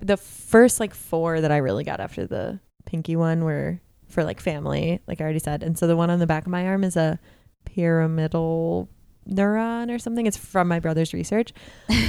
the 0.00 0.16
first 0.16 0.80
like 0.80 0.94
four 0.94 1.40
that 1.40 1.52
I 1.52 1.58
really 1.58 1.84
got 1.84 2.00
after 2.00 2.26
the 2.26 2.60
pinky 2.86 3.16
one 3.16 3.44
were 3.44 3.80
for 4.08 4.24
like 4.24 4.40
family, 4.40 5.00
like 5.06 5.20
I 5.20 5.24
already 5.24 5.40
said, 5.40 5.62
and 5.62 5.76
so 5.78 5.86
the 5.86 5.96
one 5.96 6.10
on 6.10 6.20
the 6.20 6.26
back 6.26 6.44
of 6.44 6.50
my 6.50 6.66
arm 6.66 6.84
is 6.84 6.96
a 6.96 7.18
pyramidal 7.64 8.88
neuron 9.28 9.94
or 9.94 9.98
something. 9.98 10.26
It's 10.26 10.36
from 10.36 10.68
my 10.68 10.80
brother's 10.80 11.12
research. 11.12 11.52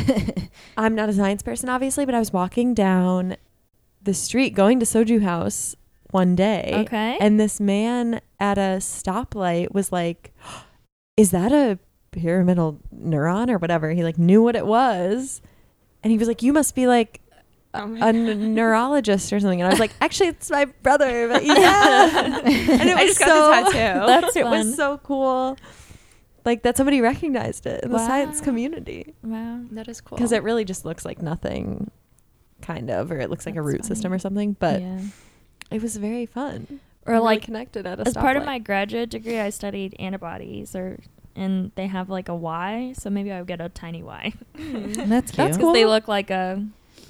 I'm 0.78 0.96
not 0.96 1.10
a 1.10 1.14
science 1.14 1.44
person, 1.44 1.70
obviously, 1.70 2.06
but 2.06 2.16
I 2.16 2.20
was 2.20 2.34
walking 2.34 2.74
down 2.74 3.38
the 4.02 4.14
street 4.14 4.54
going 4.54 4.80
to 4.80 4.86
Soju 4.86 5.24
House 5.24 5.76
one 6.12 6.36
day. 6.36 6.72
Okay. 6.86 7.18
And 7.20 7.40
this 7.40 7.60
man 7.60 8.22
at 8.40 8.58
a 8.58 8.78
stoplight 8.80 9.74
was 9.74 9.92
like, 9.92 10.34
Is 11.18 11.32
that 11.32 11.54
a 11.54 11.80
pyramidal 12.12 12.82
neuron 12.94 13.50
or 13.50 13.58
whatever? 13.58 13.92
He 13.92 14.04
like 14.04 14.18
knew 14.18 14.44
what 14.44 14.56
it 14.56 14.66
was. 14.66 15.42
And 16.04 16.12
he 16.12 16.18
was 16.18 16.28
like, 16.28 16.44
You 16.44 16.54
must 16.54 16.76
be 16.76 16.88
like 16.88 17.22
Oh 17.76 17.88
my 17.88 18.10
a 18.10 18.14
neurologist 18.36 19.32
or 19.34 19.40
something. 19.40 19.62
And 19.62 19.68
I 19.68 19.72
was 19.72 19.80
like, 19.80 19.92
Actually, 20.02 20.30
it's 20.30 20.50
my 20.50 20.66
brother. 20.66 21.28
But 21.28 21.46
yeah. 21.46 22.42
and 22.46 22.90
it 22.90 22.98
I 22.98 23.04
was 23.04 23.18
just 23.18 23.20
got 23.20 23.28
so, 23.28 23.66
the 23.66 23.72
tattoo. 23.72 24.06
That's 24.08 24.36
it 24.36 24.44
fun. 24.44 24.52
was 24.52 24.76
so 24.76 24.98
cool. 25.00 25.58
Like 26.44 26.64
that 26.64 26.78
somebody 26.78 27.02
recognized 27.02 27.66
it 27.66 27.84
in 27.84 27.92
the 27.92 28.06
science 28.06 28.40
community 28.40 29.16
wow. 29.24 29.62
that 29.72 29.88
is 29.88 30.00
cool. 30.00 30.16
because 30.16 30.32
it 30.32 30.44
really 30.44 30.64
just 30.64 30.86
looks 30.86 31.04
like 31.04 31.20
nothing, 31.20 31.90
kind 32.62 32.92
of, 32.92 33.12
or 33.12 33.20
it 33.20 33.32
looks 33.32 33.48
like 33.48 33.56
a 33.56 33.64
That's 33.64 33.74
root 33.74 33.86
system 33.86 34.14
or 34.14 34.20
something. 34.20 34.54
But 34.60 34.82
yeah. 34.82 35.00
it 35.72 35.82
was 35.82 35.98
very 35.98 36.28
fun. 36.28 36.80
Or 37.08 37.14
Really 37.14 37.26
like 37.26 37.42
connected 37.42 37.88
at 37.88 38.00
a 38.00 38.08
as 38.08 38.14
part 38.14 38.38
of 38.38 38.46
my 38.46 38.60
graduate 38.60 39.10
degree, 39.10 39.40
I 39.40 39.50
studied 39.50 39.96
antibodies, 39.98 40.76
or 40.76 41.00
and 41.36 41.72
they 41.76 41.88
have 41.88 42.10
like 42.10 42.30
a 42.30 42.36
Y, 42.36 42.94
so 42.98 43.10
maybe 43.10 43.32
I 43.32 43.40
would 43.40 43.48
get 43.48 43.62
a 43.62 43.70
tiny 43.70 44.02
Y 44.02 44.34
mm. 44.56 44.96
That's 45.08 45.32
cute. 45.32 45.38
That's 45.38 45.58
because 45.58 45.58
cool. 45.58 45.74
they 45.74 45.86
look 45.86 46.08
like 46.08 46.30
a 46.30 46.66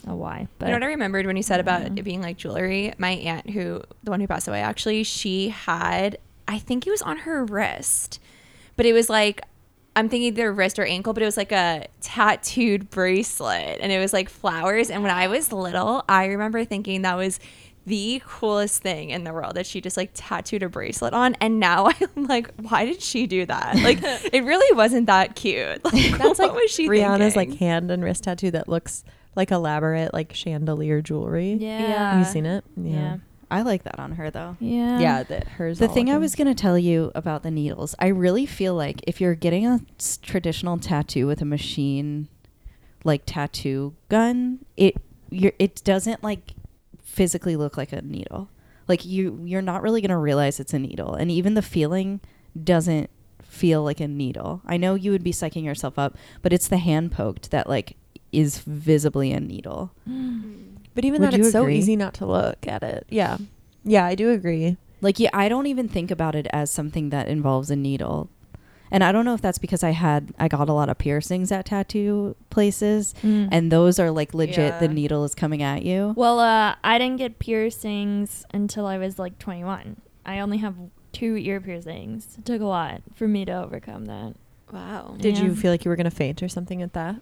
a 0.08 0.16
Y. 0.16 0.48
But 0.60 0.66
you 0.68 0.72
know 0.72 0.78
what 0.78 0.84
I 0.84 0.88
remembered 0.88 1.26
when 1.26 1.38
you 1.38 1.44
said 1.44 1.60
about 1.60 1.84
it 1.84 2.04
being 2.04 2.22
like 2.22 2.38
jewelry? 2.38 2.94
My 2.98 3.12
aunt, 3.12 3.50
who 3.50 3.82
the 4.04 4.12
one 4.12 4.20
who 4.20 4.28
passed 4.28 4.48
away, 4.48 4.62
actually, 4.62 5.04
she 5.04 5.50
had, 5.50 6.18
I 6.48 6.60
think 6.60 6.86
it 6.88 6.92
was 6.92 7.02
on 7.02 7.18
her 7.20 7.44
wrist, 7.46 8.20
but 8.76 8.86
it 8.86 8.94
was 8.94 9.10
like, 9.10 9.42
I'm 9.96 10.10
thinking 10.10 10.28
either 10.28 10.52
wrist 10.52 10.78
or 10.78 10.84
ankle, 10.86 11.14
but 11.14 11.24
it 11.24 11.26
was 11.26 11.38
like 11.38 11.52
a 11.54 11.88
tattooed 12.02 12.90
bracelet, 12.90 13.80
and 13.82 13.92
it 13.92 14.00
was 14.00 14.12
like 14.14 14.30
flowers. 14.30 14.90
And 14.90 15.02
when 15.04 15.12
I 15.12 15.28
was 15.28 15.54
little, 15.54 16.04
I 16.10 16.26
remember 16.26 16.66
thinking 16.66 17.04
that 17.04 17.16
was 17.16 17.40
the 17.86 18.22
coolest 18.26 18.82
thing 18.82 19.12
in 19.12 19.24
the 19.26 19.32
world 19.32 19.56
that 19.56 19.66
she 19.66 19.80
just 19.80 19.96
like 19.96 20.10
tattooed 20.16 20.64
a 20.64 20.70
bracelet 20.70 21.14
on. 21.14 21.36
And 21.40 21.60
now 21.60 21.88
I'm 22.18 22.26
like, 22.26 22.52
why 22.56 22.84
did 22.86 23.02
she 23.02 23.28
do 23.28 23.46
that? 23.46 23.76
Like, 23.86 24.00
it 24.02 24.44
really 24.44 24.76
wasn't 24.76 25.06
that 25.06 25.36
cute. 25.36 25.82
Like, 25.86 26.18
That's 26.18 26.40
what 26.40 26.40
like 26.40 26.54
was 26.54 26.72
she 26.72 26.90
Rihanna's 26.90 27.36
thinking? 27.36 27.52
like 27.52 27.60
hand 27.60 27.92
and 27.92 28.04
wrist 28.04 28.24
tattoo 28.24 28.50
that 28.52 28.68
looks 28.68 29.04
like 29.36 29.52
elaborate 29.52 30.14
like 30.14 30.34
chandelier 30.34 31.02
jewelry. 31.02 31.54
yeah, 31.54 32.12
Have 32.12 32.20
you 32.20 32.26
seen 32.26 32.46
it? 32.46 32.64
Yeah, 32.78 33.18
I 33.52 33.62
like 33.62 33.84
that 33.84 34.00
on 34.00 34.14
her 34.14 34.32
though. 34.32 34.58
yeah, 34.60 35.00
Yeah, 35.00 35.24
that 35.24 35.48
hers. 35.48 35.80
The 35.80 35.88
all 35.88 35.94
thing 35.94 36.10
I 36.10 36.18
was 36.18 36.36
going 36.36 36.48
to 36.48 36.56
tell 36.56 36.78
you 36.80 37.12
about 37.16 37.44
the 37.44 37.52
needles, 37.52 37.96
I 38.00 38.08
really 38.08 38.46
feel 38.46 38.74
like 38.76 39.02
if 39.08 39.20
you're 39.22 39.36
getting 39.36 39.66
a 39.68 39.82
s- 40.00 40.18
traditional 40.22 40.78
tattoo 40.78 41.28
with 41.28 41.42
a 41.42 41.46
machine 41.46 42.28
like 43.04 43.24
tattoo 43.26 43.94
gun, 44.10 44.60
it 44.78 44.96
you're, 45.30 45.54
it 45.60 45.84
doesn't 45.84 46.24
like 46.24 46.54
physically 47.04 47.56
look 47.56 47.78
like 47.78 47.92
a 47.94 48.02
needle. 48.02 48.50
Like 48.88 49.06
you 49.06 49.40
you're 49.44 49.62
not 49.62 49.82
really 49.82 50.02
going 50.02 50.10
to 50.10 50.18
realize 50.18 50.60
it's 50.60 50.74
a 50.74 50.80
needle 50.80 51.14
and 51.16 51.30
even 51.32 51.54
the 51.56 51.62
feeling 51.62 52.22
doesn't 52.62 53.10
feel 53.42 53.84
like 53.84 54.00
a 54.00 54.08
needle. 54.08 54.62
I 54.66 54.78
know 54.78 54.96
you 54.96 55.12
would 55.12 55.24
be 55.24 55.32
psyching 55.32 55.64
yourself 55.64 55.98
up, 56.00 56.18
but 56.42 56.52
it's 56.54 56.68
the 56.68 56.78
hand 56.78 57.12
poked 57.12 57.52
that 57.52 57.68
like 57.70 57.96
is 58.36 58.60
visibly 58.60 59.32
a 59.32 59.40
needle. 59.40 59.92
But 60.94 61.04
even 61.06 61.22
Would 61.22 61.32
that, 61.32 61.38
you 61.38 61.44
it's 61.44 61.52
so 61.52 61.62
agree? 61.64 61.78
easy 61.78 61.96
not 61.96 62.14
to 62.16 62.26
look 62.26 62.68
at 62.68 62.84
it. 62.84 63.06
Yeah, 63.10 63.38
yeah, 63.84 64.06
I 64.06 64.16
do 64.16 64.32
agree. 64.32 64.78
Like 65.02 65.20
yeah, 65.20 65.30
I 65.34 65.50
don't 65.50 65.68
even 65.68 65.88
think 65.90 66.10
about 66.12 66.36
it 66.36 66.48
as 66.52 66.72
something 66.72 67.10
that 67.10 67.28
involves 67.28 67.70
a 67.70 67.76
needle. 67.76 68.30
And 68.92 69.04
I 69.04 69.12
don't 69.12 69.26
know 69.26 69.34
if 69.34 69.42
that's 69.42 69.58
because 69.58 69.84
I 69.84 69.90
had 69.92 70.34
I 70.40 70.48
got 70.48 70.70
a 70.70 70.74
lot 70.74 70.90
of 70.90 70.98
piercings 70.98 71.52
at 71.52 71.66
tattoo 71.66 72.36
places 72.50 73.14
Mm. 73.24 73.50
and 73.52 73.72
those 73.72 74.00
are 74.00 74.10
like 74.12 74.34
legit 74.34 74.80
the 74.80 74.88
needle 74.88 75.26
is 75.26 75.36
coming 75.36 75.62
at 75.62 75.84
you. 75.84 76.14
Well, 76.16 76.40
uh, 76.40 76.76
I 76.84 76.98
didn't 76.98 77.18
get 77.18 77.40
piercings 77.40 78.46
until 78.54 78.86
I 78.86 78.98
was 78.98 79.20
like 79.20 79.38
21. 79.40 79.98
I 80.26 80.40
only 80.40 80.58
have 80.60 80.76
two 81.12 81.36
ear 81.36 81.60
piercings. 81.60 82.36
It 82.38 82.46
took 82.46 82.62
a 82.62 82.66
lot 82.66 83.02
for 83.16 83.28
me 83.28 83.44
to 83.46 83.52
overcome 83.64 84.06
that. 84.06 84.36
Wow. 84.72 85.16
Did 85.20 85.38
Yeah. 85.38 85.46
you 85.46 85.56
feel 85.56 85.72
like 85.72 85.84
you 85.84 85.90
were 85.90 85.96
gonna 85.98 86.10
faint 86.12 86.42
or 86.42 86.48
something 86.48 86.82
at 86.82 86.94
that? 86.94 87.16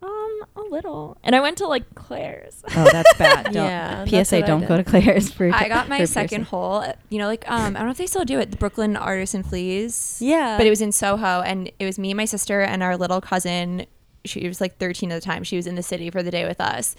Um, 0.00 0.44
a 0.56 0.60
little. 0.62 1.16
And 1.24 1.34
I 1.34 1.40
went 1.40 1.58
to 1.58 1.66
like 1.66 1.94
Claire's. 1.94 2.62
Oh, 2.76 2.88
that's 2.92 3.14
bad. 3.14 3.44
Don't, 3.52 3.54
Yeah, 3.54 4.04
PSA 4.04 4.42
don't 4.46 4.66
go 4.66 4.76
to. 4.76 4.84
Claire's 4.84 5.30
for 5.30 5.50
I 5.52 5.68
got 5.68 5.88
my 5.88 6.04
second 6.04 6.28
piercing. 6.28 6.44
hole. 6.44 6.84
You 7.08 7.18
know, 7.18 7.26
like 7.26 7.48
um, 7.50 7.74
I 7.74 7.80
don't 7.80 7.86
know 7.86 7.90
if 7.90 7.98
they 7.98 8.06
still 8.06 8.24
do 8.24 8.38
it. 8.38 8.52
The 8.52 8.56
Brooklyn 8.56 8.96
Artists 8.96 9.34
and 9.34 9.44
Fleas. 9.44 10.18
Yeah, 10.20 10.56
but 10.56 10.66
it 10.66 10.70
was 10.70 10.80
in 10.80 10.92
Soho, 10.92 11.40
and 11.42 11.70
it 11.78 11.84
was 11.84 11.98
me, 11.98 12.10
and 12.12 12.16
my 12.16 12.26
sister, 12.26 12.60
and 12.60 12.82
our 12.82 12.96
little 12.96 13.20
cousin. 13.20 13.86
She 14.24 14.46
was 14.46 14.60
like 14.60 14.78
13 14.78 15.10
at 15.10 15.14
the 15.14 15.24
time. 15.24 15.42
She 15.42 15.56
was 15.56 15.66
in 15.66 15.74
the 15.74 15.82
city 15.82 16.10
for 16.10 16.22
the 16.22 16.30
day 16.30 16.46
with 16.46 16.60
us, 16.60 16.94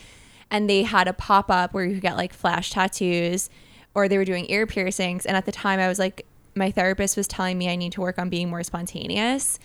and 0.51 0.69
they 0.69 0.83
had 0.83 1.07
a 1.07 1.13
pop 1.13 1.49
up 1.49 1.73
where 1.73 1.85
you 1.85 1.93
could 1.93 2.01
get 2.01 2.17
like 2.17 2.33
flash 2.33 2.71
tattoos, 2.71 3.49
or 3.93 4.07
they 4.07 4.17
were 4.17 4.25
doing 4.25 4.45
ear 4.49 4.65
piercings. 4.67 5.25
And 5.25 5.37
at 5.37 5.45
the 5.45 5.51
time, 5.51 5.79
I 5.79 5.87
was 5.87 5.99
like, 5.99 6.25
my 6.55 6.71
therapist 6.71 7.15
was 7.15 7.27
telling 7.27 7.57
me 7.57 7.69
I 7.69 7.75
need 7.75 7.91
to 7.93 8.01
work 8.01 8.17
on 8.17 8.29
being 8.29 8.49
more 8.49 8.63
spontaneous. 8.63 9.59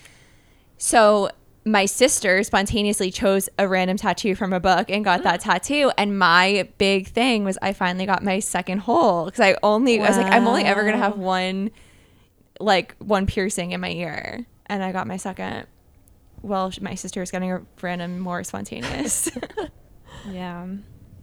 So 0.79 1.31
my 1.65 1.87
sister 1.87 2.43
spontaneously 2.43 3.11
chose 3.11 3.49
a 3.59 3.67
random 3.67 3.97
tattoo 3.97 4.35
from 4.35 4.53
a 4.53 4.61
book 4.61 4.91
and 4.91 5.05
got 5.05 5.23
that 5.23 5.41
tattoo. 5.41 5.91
And 5.97 6.19
my 6.19 6.69
big 6.79 7.09
thing 7.09 7.45
was 7.45 7.57
I 7.63 7.73
finally 7.73 8.07
got 8.07 8.23
my 8.23 8.39
second 8.41 8.81
hole 8.81 9.25
because 9.25 9.41
I 9.41 9.57
only 9.63 10.01
I 10.01 10.09
was 10.09 10.19
like 10.19 10.33
I'm 10.33 10.47
only 10.47 10.65
ever 10.65 10.85
gonna 10.85 10.99
have 10.99 11.17
one 11.17 11.71
like 12.61 12.95
one 12.99 13.27
piercing 13.27 13.73
in 13.73 13.81
my 13.81 13.91
ear, 13.91 14.47
and 14.67 14.83
I 14.83 14.93
got 14.93 15.07
my 15.07 15.17
second. 15.17 15.67
Well, 16.43 16.71
my 16.81 16.95
sister 16.95 17.23
is 17.23 17.31
getting 17.31 17.51
a 17.51 17.63
random 17.81 18.19
more 18.19 18.45
spontaneous. 18.45 19.31
Yeah. 20.31 20.67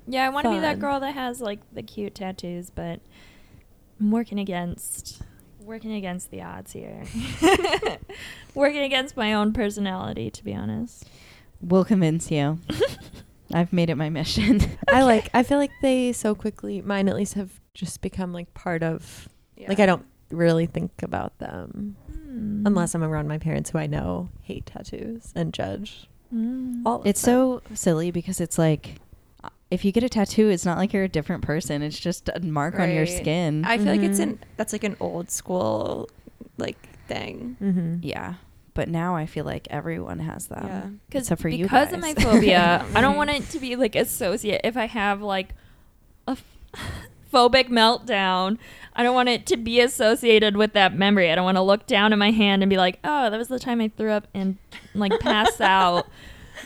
Yeah, 0.07 0.25
I 0.25 0.29
want 0.29 0.45
to 0.45 0.51
be 0.51 0.59
that 0.59 0.79
girl 0.79 0.99
that 0.99 1.13
has 1.13 1.41
like 1.41 1.59
the 1.73 1.83
cute 1.83 2.15
tattoos, 2.15 2.69
but 2.69 2.99
I'm 3.99 4.11
working 4.11 4.39
against 4.39 5.21
working 5.71 5.93
against 5.93 6.31
the 6.31 6.41
odds 6.41 6.73
here. 6.73 7.03
working 8.53 8.81
against 8.81 9.15
my 9.15 9.33
own 9.33 9.53
personality, 9.53 10.29
to 10.29 10.43
be 10.43 10.53
honest. 10.53 11.05
We'll 11.61 11.85
convince 11.85 12.29
you. 12.29 12.59
I've 13.53 13.71
made 13.71 13.89
it 13.89 13.95
my 13.95 14.09
mission. 14.09 14.59
I 14.89 15.03
like. 15.11 15.29
I 15.33 15.43
feel 15.43 15.57
like 15.57 15.71
they 15.81 16.11
so 16.11 16.35
quickly. 16.35 16.81
Mine 16.81 17.07
at 17.07 17.15
least 17.15 17.35
have 17.35 17.59
just 17.73 18.01
become 18.01 18.33
like 18.33 18.53
part 18.53 18.83
of. 18.83 19.29
Like 19.67 19.79
I 19.79 19.85
don't 19.85 20.05
really 20.31 20.65
think 20.65 20.91
about 21.03 21.37
them 21.39 21.95
Hmm. 22.09 22.63
unless 22.65 22.95
I'm 22.95 23.03
around 23.03 23.27
my 23.27 23.37
parents 23.37 23.69
who 23.69 23.77
I 23.77 23.87
know 23.87 24.29
hate 24.41 24.65
tattoos 24.65 25.31
and 25.35 25.53
judge 25.53 26.07
Mm. 26.33 26.81
all. 26.85 27.01
Of 27.01 27.07
It's 27.07 27.21
them. 27.21 27.61
so 27.69 27.75
silly 27.75 28.09
because 28.11 28.39
it's 28.41 28.57
like 28.57 28.95
if 29.71 29.83
you 29.85 29.91
get 29.91 30.03
a 30.03 30.09
tattoo, 30.09 30.49
it's 30.49 30.65
not 30.65 30.77
like 30.77 30.93
you're 30.93 31.05
a 31.05 31.09
different 31.09 31.43
person. 31.43 31.81
It's 31.81 31.99
just 31.99 32.29
a 32.29 32.39
mark 32.41 32.79
on 32.79 32.91
your 32.91 33.05
skin. 33.07 33.63
I 33.65 33.77
feel 33.77 33.87
like 33.87 34.01
it's 34.01 34.19
Mhm. 34.19 34.23
an 34.23 34.39
that's 34.57 34.73
like 34.73 34.83
an 34.83 34.97
old 34.99 35.31
school 35.31 36.09
like 36.57 36.77
thing. 37.07 37.55
Mhm. 37.61 37.99
yeah. 38.03 38.35
But 38.73 38.87
now 38.89 39.15
I 39.15 39.25
feel 39.25 39.43
like 39.45 39.67
everyone 39.69 40.19
has 40.19 40.47
that. 40.47 40.63
Yeah. 40.63 40.81
Cause 41.11 41.21
Except 41.23 41.41
for 41.41 41.49
you 41.49 41.63
because 41.65 41.91
of 41.91 41.99
my 41.99 42.13
phobia, 42.13 42.85
I 42.95 43.01
don't 43.01 43.15
want 43.17 43.29
it 43.29 43.49
to 43.49 43.59
be 43.59 43.75
like 43.75 43.95
associate. 43.95 44.61
If 44.63 44.77
I 44.77 44.85
have 44.87 45.21
like 45.21 45.53
a 46.27 46.31
f- 46.31 46.43
phobic 47.33 47.69
meltdown, 47.69 48.57
I 48.93 49.03
don't 49.03 49.15
want 49.15 49.29
it 49.29 49.45
to 49.47 49.57
be 49.57 49.79
associated 49.79 50.55
with 50.57 50.73
that 50.73 50.93
memory. 50.95 51.31
I 51.31 51.35
don't 51.35 51.45
want 51.45 51.55
to 51.57 51.61
look 51.61 51.87
down 51.87 52.11
at 52.13 52.19
my 52.19 52.31
hand 52.31 52.61
and 52.63 52.69
be 52.69 52.77
like, 52.77 52.99
"Oh, 53.03 53.29
that 53.29 53.37
was 53.37 53.47
the 53.47 53.59
time 53.59 53.79
I 53.81 53.87
threw 53.89 54.11
up 54.11 54.27
and 54.33 54.57
like 54.93 55.17
pass 55.19 55.59
out 55.61 56.07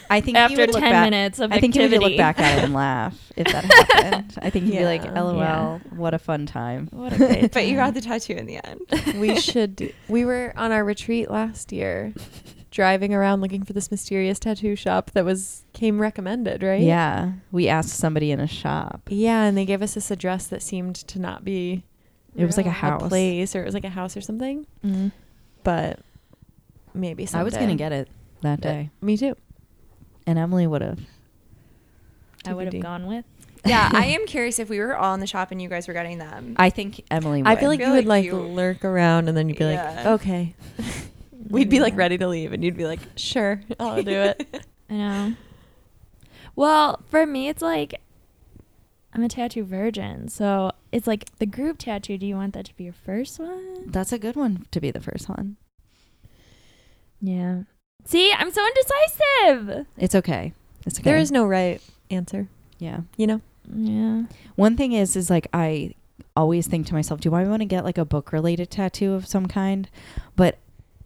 I 0.09 0.21
think 0.21 0.37
you 0.37 0.43
after 0.43 0.57
would 0.57 0.71
look 0.73 0.79
ten 0.81 0.91
back- 0.91 1.09
minutes 1.11 1.39
of 1.39 1.51
I 1.51 1.59
think 1.59 1.75
you 1.75 1.81
would 1.89 1.91
look 1.99 2.17
back 2.17 2.39
at 2.39 2.59
it 2.59 2.63
and 2.65 2.73
laugh 2.73 3.31
if 3.35 3.47
that 3.47 3.65
happened. 3.65 4.37
I 4.41 4.49
think 4.49 4.65
you'd 4.65 4.77
be 4.79 4.85
like, 4.85 5.03
"LOL, 5.15 5.37
Yeah. 5.37 5.79
what 5.95 6.13
a 6.13 6.19
fun 6.19 6.45
time." 6.45 6.87
What 6.91 7.13
a 7.13 7.17
great 7.17 7.51
But 7.53 7.65
you 7.67 7.75
time. 7.75 7.87
got 7.87 7.93
the 7.95 8.01
tattoo 8.01 8.33
in 8.33 8.45
the 8.45 8.59
end. 8.65 9.19
we 9.19 9.39
should. 9.39 9.75
Do, 9.77 9.91
we 10.07 10.25
were 10.25 10.53
on 10.55 10.71
our 10.71 10.83
retreat 10.83 11.29
last 11.31 11.71
year, 11.71 12.13
driving 12.71 13.13
around 13.13 13.41
looking 13.41 13.63
for 13.63 13.73
this 13.73 13.89
mysterious 13.91 14.37
tattoo 14.39 14.75
shop 14.75 15.11
that 15.11 15.25
was 15.25 15.63
came 15.73 15.99
recommended, 15.99 16.61
right? 16.63 16.81
Yeah, 16.81 17.31
we 17.51 17.67
asked 17.67 17.89
somebody 17.97 18.31
in 18.31 18.39
a 18.39 18.47
shop. 18.47 19.01
Yeah, 19.09 19.43
and 19.43 19.57
they 19.57 19.65
gave 19.65 19.81
us 19.81 19.93
this 19.95 20.11
address 20.11 20.47
that 20.47 20.61
seemed 20.61 20.95
to 20.95 21.19
not 21.19 21.43
be 21.43 21.83
It 22.35 22.45
was 22.45 22.57
like 22.57 22.65
a 22.67 22.71
house. 22.71 23.01
a 23.03 23.07
place, 23.07 23.55
or 23.55 23.61
it 23.61 23.65
was 23.65 23.73
like 23.73 23.85
a 23.85 23.89
house 23.89 24.15
or 24.15 24.21
something. 24.21 24.65
Mm. 24.85 25.11
But 25.63 25.99
maybe 26.93 27.25
someday. 27.25 27.41
I 27.41 27.43
was 27.43 27.53
gonna 27.55 27.75
get 27.75 27.91
it 27.91 28.07
that 28.41 28.59
Yeah. 28.63 28.71
day, 28.71 28.89
Me 29.01 29.17
too. 29.17 29.35
And 30.25 30.37
Emily 30.39 30.67
would 30.67 30.81
have. 30.81 30.99
I 32.45 32.53
would 32.53 32.71
have 32.73 32.81
gone 32.81 33.07
with. 33.07 33.25
yeah, 33.65 33.89
I 33.93 34.05
am 34.05 34.27
curious 34.27 34.59
if 34.59 34.69
we 34.69 34.79
were 34.79 34.95
all 34.95 35.13
in 35.15 35.19
the 35.19 35.27
shop 35.27 35.51
and 35.51 35.59
you 35.61 35.67
guys 35.69 35.87
were 35.87 35.93
getting 35.93 36.19
them. 36.19 36.55
I 36.57 36.69
think 36.69 37.03
Emily. 37.09 37.41
Would. 37.41 37.47
I 37.49 37.55
feel 37.55 37.69
like 37.69 37.79
feel 37.79 37.89
you 37.89 37.95
would 37.95 38.05
like 38.05 38.23
like 38.23 38.25
you- 38.25 38.35
lurk 38.39 38.85
around, 38.85 39.27
and 39.27 39.35
then 39.37 39.49
you'd 39.49 39.57
be 39.57 39.65
like, 39.65 40.05
okay. 40.05 40.55
We'd 41.49 41.69
be 41.69 41.79
like 41.79 41.95
ready 41.95 42.17
to 42.17 42.27
leave, 42.27 42.53
and 42.53 42.63
you'd 42.63 42.77
be 42.77 42.85
like, 42.85 42.99
sure, 43.15 43.61
I'll 43.79 44.01
do 44.01 44.11
it. 44.11 44.65
I 44.89 44.93
know. 44.93 45.33
Well, 46.55 47.01
for 47.09 47.25
me, 47.25 47.49
it's 47.49 47.61
like 47.61 48.01
I'm 49.13 49.23
a 49.23 49.29
tattoo 49.29 49.63
virgin, 49.63 50.27
so 50.27 50.71
it's 50.91 51.07
like 51.07 51.25
the 51.37 51.45
group 51.45 51.77
tattoo. 51.77 52.17
Do 52.17 52.25
you 52.25 52.35
want 52.35 52.53
that 52.53 52.65
to 52.65 52.75
be 52.75 52.85
your 52.85 52.93
first 52.93 53.39
one? 53.39 53.91
that's 53.91 54.11
a 54.11 54.19
good 54.19 54.35
one 54.35 54.65
to 54.71 54.79
be 54.81 54.91
the 54.91 55.01
first 55.01 55.29
one. 55.29 55.57
Yeah. 57.21 57.63
See, 58.03 58.31
I'm 58.31 58.51
so 58.51 58.65
indecisive. 58.67 59.85
It's 59.97 60.15
okay. 60.15 60.53
It's 60.85 60.99
okay. 60.99 61.03
There 61.09 61.17
is 61.17 61.31
no 61.31 61.45
right 61.45 61.81
answer, 62.11 62.47
Yeah. 62.77 63.01
you 63.17 63.25
know. 63.27 63.41
Yeah. 63.73 64.23
One 64.55 64.77
thing 64.77 64.91
is, 64.93 65.15
is 65.15 65.29
like 65.29 65.47
I 65.53 65.95
always 66.35 66.67
think 66.67 66.85
to 66.87 66.93
myself, 66.93 67.19
do 67.21 67.33
I 67.33 67.45
want 67.45 67.61
to 67.61 67.65
get 67.65 67.83
like 67.83 67.97
a 67.97 68.05
book 68.05 68.31
related 68.31 68.69
tattoo 68.69 69.13
of 69.13 69.25
some 69.25 69.47
kind? 69.47 69.89
But 70.35 70.59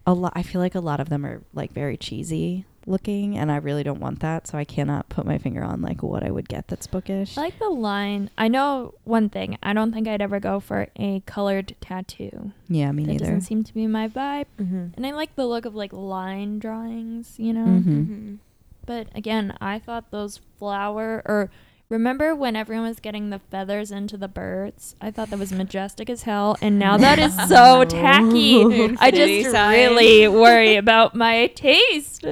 a 0.06 0.14
lot, 0.14 0.34
I 0.36 0.44
feel 0.44 0.60
like 0.60 0.76
a 0.76 0.82
lot 0.82 1.00
of 1.00 1.08
them 1.10 1.26
are 1.26 1.42
like 1.54 1.72
very 1.72 1.96
cheesy 1.96 2.66
looking, 2.90 3.38
and 3.38 3.52
I 3.52 3.58
really 3.58 3.84
don't 3.84 4.00
want 4.00 4.20
that. 4.22 4.48
So 4.48 4.58
I 4.58 4.66
cannot 4.66 5.08
put 5.10 5.26
my 5.26 5.38
finger 5.38 5.64
on 5.64 5.82
like 5.82 6.02
what 6.04 6.24
I 6.24 6.32
would 6.32 6.50
get 6.50 6.68
that's 6.68 6.88
bookish. 6.88 7.38
I 7.38 7.42
like 7.42 7.60
the 7.60 7.70
line. 7.70 8.30
I 8.38 8.48
know 8.48 8.96
one 9.04 9.30
thing. 9.30 9.58
I 9.64 9.74
don't 9.74 9.94
think 9.94 10.08
I'd 10.08 10.22
ever 10.22 10.40
go 10.40 10.60
for 10.60 10.88
a 10.98 11.22
colored 11.26 11.76
tattoo. 11.80 12.52
yeah, 12.68 12.92
me 12.92 13.04
that 13.06 13.12
neither. 13.12 13.26
doesn't 13.26 13.42
seem 13.42 13.64
to 13.64 13.74
be 13.74 13.88
my 13.88 14.08
vibe. 14.08 14.46
Mm-hmm. 14.60 14.88
And 14.96 15.06
I 15.06 15.12
like 15.12 15.36
the 15.36 15.46
look 15.46 15.66
of 15.66 15.76
like 15.76 15.94
line 15.94 16.60
drawings, 16.60 17.36
you 17.38 17.54
know. 17.54 17.66
Mhm. 17.66 17.84
Mhm. 18.08 18.38
But 18.86 19.08
again, 19.16 19.56
I 19.62 19.78
thought 19.80 20.10
those 20.12 20.40
flower 20.58 21.22
or 21.26 21.52
remember 21.90 22.36
when 22.36 22.56
everyone 22.56 22.88
was 22.88 23.00
getting 23.00 23.30
the 23.32 23.40
feathers 23.40 23.92
into 23.92 24.16
the 24.18 24.28
birds? 24.28 24.96
I 25.02 25.10
thought 25.12 25.30
that 25.32 25.40
was 25.40 25.52
majestic 25.52 26.10
as 26.10 26.24
hell, 26.24 26.56
and 26.62 26.78
now 26.78 26.98
that 26.98 27.18
is 27.20 27.36
so 27.50 27.84
tacky. 27.84 28.64
I 29.00 29.10
just 29.12 29.54
really 29.56 30.28
worry 30.28 30.76
about 30.76 31.16
my 31.16 31.48
taste. 31.48 32.26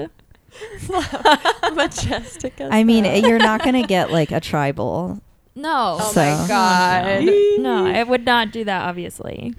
Majestic. 1.74 2.60
As 2.60 2.72
I 2.72 2.84
mean, 2.84 3.04
hell. 3.06 3.18
you're 3.18 3.40
not 3.40 3.64
gonna 3.64 3.84
get 3.86 4.12
like 4.12 4.32
a 4.32 4.40
tribal. 4.40 5.22
No. 5.56 5.98
Oh 6.00 6.12
So- 6.12 6.22
my 6.22 6.48
god. 6.48 7.24
No, 7.60 7.86
I 7.88 8.04
would 8.04 8.26
not 8.26 8.52
do 8.52 8.64
that, 8.64 8.88
obviously. 8.88 9.56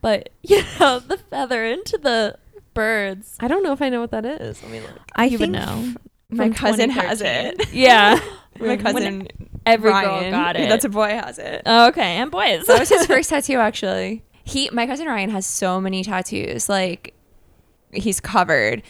But 0.00 0.30
you 0.42 0.62
know, 0.78 0.98
the 1.00 1.16
feather 1.18 1.64
into 1.64 1.98
the 1.98 2.36
birds. 2.74 3.36
I 3.40 3.48
don't 3.48 3.62
know 3.62 3.72
if 3.72 3.82
I 3.82 3.88
know 3.88 4.00
what 4.00 4.10
that 4.12 4.24
is. 4.24 4.62
Let 4.62 4.72
me 4.72 4.80
look. 4.80 4.98
I 5.14 5.24
you 5.26 5.32
would 5.38 5.40
think 5.40 5.52
know. 5.52 5.94
My 6.30 6.48
cousin 6.48 6.90
has 6.90 7.20
it. 7.20 7.60
Yeah. 7.72 8.20
My 8.58 8.66
When 8.68 8.78
cousin 8.78 9.28
Every 9.66 9.90
Ryan, 9.90 10.22
girl 10.22 10.30
got 10.30 10.56
it. 10.56 10.68
That's 10.68 10.84
a 10.84 10.88
boy 10.88 11.08
has 11.10 11.38
it. 11.38 11.62
Oh, 11.66 11.88
okay, 11.88 12.16
and 12.16 12.30
boys. 12.30 12.66
that 12.66 12.78
was 12.78 12.88
his 12.88 13.06
first 13.06 13.30
tattoo 13.30 13.56
actually. 13.56 14.22
He 14.44 14.68
my 14.72 14.86
cousin 14.86 15.06
Ryan 15.06 15.30
has 15.30 15.46
so 15.46 15.80
many 15.80 16.02
tattoos. 16.02 16.68
Like 16.68 17.14
he's 17.92 18.20
covered. 18.20 18.82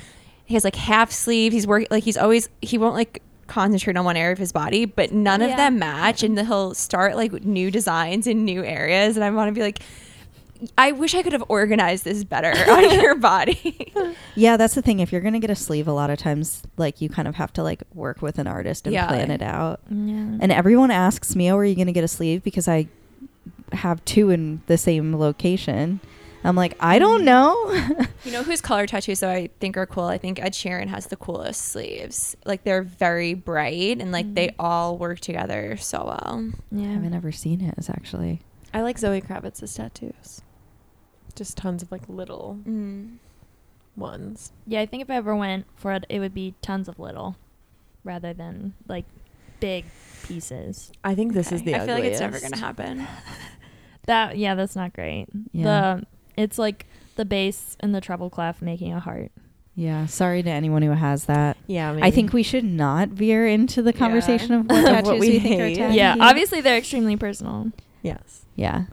He 0.50 0.54
has 0.56 0.64
like 0.64 0.74
half 0.76 1.12
sleeve. 1.12 1.52
He's 1.52 1.66
working 1.66 1.86
like 1.90 2.02
he's 2.04 2.16
always 2.16 2.48
he 2.60 2.76
won't 2.76 2.94
like 2.96 3.22
concentrate 3.46 3.96
on 3.96 4.04
one 4.04 4.16
area 4.16 4.32
of 4.32 4.38
his 4.38 4.50
body, 4.52 4.84
but 4.84 5.12
none 5.12 5.40
of 5.42 5.50
them 5.56 5.78
match 5.78 6.22
and 6.24 6.38
he'll 6.38 6.74
start 6.74 7.14
like 7.16 7.32
new 7.44 7.70
designs 7.70 8.26
in 8.26 8.44
new 8.44 8.62
areas 8.64 9.16
and 9.16 9.24
I 9.24 9.30
want 9.30 9.48
to 9.48 9.52
be 9.52 9.60
like 9.62 9.80
I 10.76 10.92
wish 10.92 11.14
I 11.14 11.22
could 11.22 11.32
have 11.32 11.44
organized 11.48 12.04
this 12.04 12.22
better 12.24 12.50
on 12.70 13.00
your 13.00 13.14
body. 13.14 13.92
Yeah, 14.36 14.56
that's 14.56 14.74
the 14.74 14.82
thing. 14.82 15.00
If 15.00 15.12
you're 15.12 15.20
gonna 15.20 15.38
get 15.40 15.50
a 15.50 15.54
sleeve, 15.56 15.86
a 15.86 15.92
lot 15.92 16.10
of 16.10 16.18
times 16.18 16.62
like 16.76 17.00
you 17.00 17.08
kind 17.08 17.28
of 17.28 17.34
have 17.36 17.52
to 17.54 17.62
like 17.62 17.82
work 17.94 18.22
with 18.22 18.38
an 18.38 18.46
artist 18.46 18.86
and 18.86 18.92
Yeah. 18.94 19.06
plan 19.08 19.30
it 19.30 19.42
out. 19.42 19.80
yeah. 19.90 20.38
And 20.40 20.50
everyone 20.50 20.90
asks 20.90 21.36
me, 21.36 21.50
"Oh, 21.50 21.56
are 21.58 21.64
you 21.64 21.74
going 21.74 21.86
to 21.88 21.92
get 21.92 22.04
a 22.04 22.08
sleeve?" 22.08 22.42
Because 22.42 22.66
I 22.66 22.88
have 23.72 24.04
two 24.04 24.30
in 24.30 24.62
the 24.66 24.76
same 24.78 25.14
location. 25.16 26.00
I'm 26.42 26.56
like, 26.56 26.76
I 26.80 26.98
don't 26.98 27.24
know. 27.24 27.54
You 28.22 28.32
know 28.32 28.42
whose 28.42 28.60
color 28.60 28.86
tattoos 28.86 29.20
though 29.20 29.30
I 29.30 29.48
think 29.60 29.78
are 29.78 29.86
cool? 29.86 30.04
I 30.04 30.18
think 30.18 30.38
Ed 30.42 30.52
Sheeran 30.52 30.88
has 30.88 31.06
the 31.06 31.16
coolest 31.16 31.62
sleeves. 31.62 32.36
Like 32.44 32.64
they're 32.64 32.82
very 32.82 33.32
bright 33.32 33.98
and 33.98 34.12
like 34.12 34.34
they 34.34 34.48
Mm. 34.48 34.54
all 34.58 34.98
work 34.98 35.20
together 35.20 35.78
so 35.78 36.04
well. 36.04 36.50
Yeah, 36.70 36.90
I 36.90 36.92
haven't 36.92 37.14
ever 37.14 37.32
seen 37.32 37.60
his 37.60 37.88
actually. 37.88 38.42
I 38.74 38.82
like 38.82 38.98
Zoe 38.98 39.22
Kravitz's 39.22 39.74
tattoos. 39.74 40.42
Just 41.34 41.56
tons 41.56 41.82
of 41.82 41.90
like 41.90 42.02
little 42.10 42.58
Mm. 42.68 43.16
ones. 43.96 44.52
Yeah, 44.66 44.80
I 44.82 44.86
think 44.86 45.02
if 45.02 45.08
I 45.10 45.14
ever 45.16 45.34
went 45.34 45.64
for 45.76 45.92
it, 45.92 46.04
it 46.10 46.20
would 46.20 46.34
be 46.34 46.54
tons 46.60 46.86
of 46.88 46.98
little, 46.98 47.36
rather 48.04 48.34
than 48.34 48.74
like 48.86 49.06
big 49.60 49.86
pieces. 50.24 50.92
I 51.02 51.14
think 51.14 51.32
this 51.32 51.52
is 51.52 51.62
the 51.62 51.74
I 51.74 51.86
feel 51.86 51.94
like 51.94 52.04
it's 52.04 52.20
never 52.20 52.38
gonna 52.38 52.58
happen. 52.58 53.06
That 54.06 54.38
yeah, 54.38 54.54
that's 54.54 54.74
not 54.76 54.92
great. 54.92 55.26
Yeah. 55.52 55.64
The 56.00 56.06
it's 56.42 56.58
like 56.58 56.86
the 57.16 57.24
bass 57.24 57.76
and 57.80 57.94
the 57.94 58.00
treble 58.00 58.30
clef 58.30 58.60
making 58.62 58.92
a 58.92 59.00
heart. 59.00 59.30
Yeah. 59.74 60.06
Sorry 60.06 60.42
to 60.42 60.50
anyone 60.50 60.82
who 60.82 60.90
has 60.90 61.24
that. 61.26 61.56
Yeah, 61.66 61.96
I 62.02 62.10
think 62.10 62.32
we 62.32 62.42
should 62.42 62.64
not 62.64 63.08
veer 63.10 63.46
into 63.46 63.82
the 63.82 63.92
conversation 63.92 64.52
of 64.52 64.66
what 64.68 64.78
Of 64.78 64.84
tattoos 64.84 65.06
what 65.08 65.18
we, 65.20 65.30
we 65.30 65.38
think 65.40 65.60
are 65.60 65.66
hate. 65.66 65.76
tacky. 65.76 65.96
Yeah, 65.96 66.16
obviously 66.20 66.60
they're 66.60 66.76
extremely 66.78 67.16
personal. 67.16 67.70
yes. 68.02 68.44
Yeah. 68.56 68.84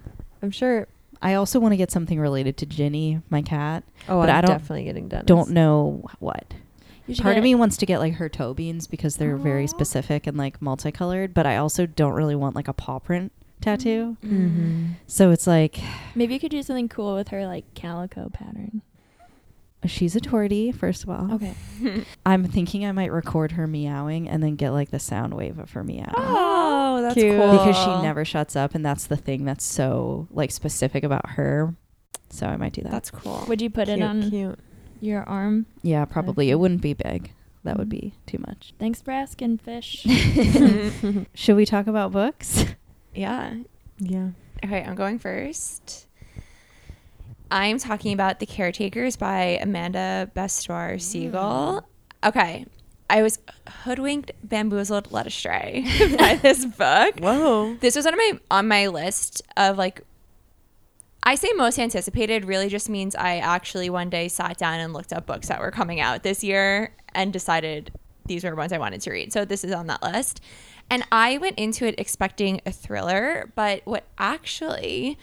I'm 0.42 0.52
sure. 0.52 0.88
I 1.22 1.34
also 1.34 1.60
want 1.60 1.74
to 1.74 1.78
get 1.78 1.90
something 1.92 2.20
related 2.20 2.58
to 2.58 2.66
Ginny, 2.68 3.22
my 3.30 3.42
cat. 3.42 3.84
Oh, 4.08 4.20
But 4.22 4.30
I'm 4.30 4.36
I 4.38 4.42
don't- 4.42 4.52
definitely 4.52 4.84
getting 4.86 5.08
done. 5.08 5.26
Don't 5.26 5.50
know 5.50 6.06
what. 6.20 6.54
You 7.08 7.16
should 7.16 7.24
Part 7.24 7.38
of 7.38 7.44
me 7.44 7.56
wants 7.56 7.76
to 7.78 7.86
get 7.86 8.00
like 8.00 8.14
her 8.16 8.28
toe 8.30 8.54
beans 8.54 8.86
because 8.86 9.16
they're 9.16 9.36
very 9.38 9.66
specific 9.66 10.28
and 10.28 10.38
like 10.38 10.62
multicolored, 10.62 11.34
but 11.34 11.46
I 11.48 11.56
also 11.58 11.86
don't 11.86 12.14
really 12.14 12.36
want 12.36 12.56
like 12.56 12.68
a 12.68 12.74
paw 12.74 13.00
print 13.00 13.32
tattoo. 13.62 14.18
Mm-hmm. 14.24 14.86
So 15.08 15.32
it's 15.32 15.48
like 15.48 15.80
Maybe 16.16 16.34
you 16.34 16.40
could 16.40 16.52
do 16.52 16.64
something 16.64 16.90
cool 16.90 17.16
with 17.16 17.30
her 17.30 17.46
like 17.48 17.66
calico 17.74 18.30
pattern. 18.30 18.82
she's 19.86 20.16
a 20.16 20.20
tortie, 20.20 20.74
first 20.76 21.04
of 21.04 21.10
all. 21.10 21.34
Okay. 21.36 21.54
I'm 22.26 22.44
thinking 22.46 22.86
I 22.86 22.92
might 22.92 23.12
record 23.12 23.54
her 23.54 23.68
meowing 23.68 24.28
and 24.28 24.42
then 24.44 24.56
get 24.56 24.72
like 24.72 24.92
the 24.92 25.00
sound 25.00 25.34
wave 25.34 25.60
of 25.60 25.72
her 25.72 25.84
meow. 25.84 26.12
Oh, 26.16 27.02
that's 27.02 27.14
Cute. 27.16 27.36
cool. 27.38 27.52
Because 27.52 27.78
she 27.78 28.02
never 28.02 28.26
shuts 28.26 28.56
up 28.56 28.76
and 28.76 28.86
that's 28.86 29.08
the 29.08 29.18
thing 29.18 29.46
that's 29.46 29.64
so 29.66 30.28
like 30.32 30.52
specific 30.52 31.04
about 31.04 31.30
her. 31.32 31.76
So 32.30 32.48
I 32.48 32.58
might 32.58 32.74
do 32.74 32.82
that. 32.82 32.92
That's 32.92 33.10
cool. 33.12 33.46
Would 33.48 33.62
you 33.62 33.70
put 33.70 33.88
it 33.88 34.02
on 34.02 34.30
Cute. 34.30 34.60
your 35.00 35.24
arm? 35.24 35.66
yeah, 35.82 36.04
probably. 36.06 36.50
It 36.50 36.56
wouldn't 36.56 36.82
be 36.82 36.94
big. 36.94 37.32
That 37.64 37.78
would 37.78 37.88
Mhm. 37.88 37.92
be 38.02 38.14
too 38.26 38.38
much. 38.48 38.74
Thanks 38.80 39.02
for 39.02 39.12
asking, 39.12 39.58
fish. 39.60 40.06
Should 41.34 41.56
we 41.56 41.66
talk 41.66 41.88
about 41.88 42.12
books? 42.12 42.66
Yeah. 43.18 43.56
yeah. 43.98 44.30
Okay, 44.64 44.84
I'm 44.84 44.96
going 44.96 45.18
first. 45.18 46.08
I'm 47.50 47.80
talking 47.80 48.14
about 48.14 48.40
The 48.40 48.46
Caretakers 48.46 49.16
by 49.16 49.58
Amanda 49.62 50.30
Bestor 50.36 50.96
mm. 50.96 51.02
Siegel. 51.02 51.88
Okay. 52.24 52.66
I 53.10 53.24
was 53.24 53.40
hoodwinked, 53.84 54.34
bamboozled, 54.44 55.12
led 55.12 55.28
astray 55.28 55.86
by 56.20 56.36
this 56.36 56.66
book. 56.66 57.20
Whoa. 57.20 57.76
This 57.80 57.96
was 57.96 58.06
on 58.06 58.16
my 58.16 58.40
on 58.52 58.68
my 58.68 58.88
list 58.88 59.42
of 59.56 59.78
like 59.78 60.02
I 61.24 61.36
say 61.36 61.52
most 61.56 61.80
anticipated 61.80 62.46
really 62.46 62.70
just 62.70 62.90
means 62.90 63.16
I 63.16 63.38
actually 63.38 63.90
one 63.90 64.10
day 64.10 64.28
sat 64.28 64.58
down 64.58 64.80
and 64.80 64.94
looked 64.94 65.12
up 65.12 65.26
books 65.26 65.48
that 65.48 65.60
were 65.60 65.72
coming 65.72 66.00
out 66.00 66.24
this 66.24 66.44
year 66.44 66.94
and 67.16 67.34
decided 67.34 67.92
these 68.28 68.44
were 68.44 68.54
ones 68.56 68.72
I 68.74 68.78
wanted 68.78 69.02
to 69.02 69.12
read. 69.12 69.34
So 69.34 69.46
this 69.46 69.64
is 69.64 69.72
on 69.72 69.88
that 69.88 70.04
list. 70.04 70.42
And 70.90 71.04
I 71.12 71.38
went 71.38 71.60
into 71.60 71.86
it 71.86 71.96
expecting 71.98 72.62
a 72.66 72.72
thriller, 72.72 73.52
but 73.56 73.82
what 73.86 74.06
actually 74.18 75.18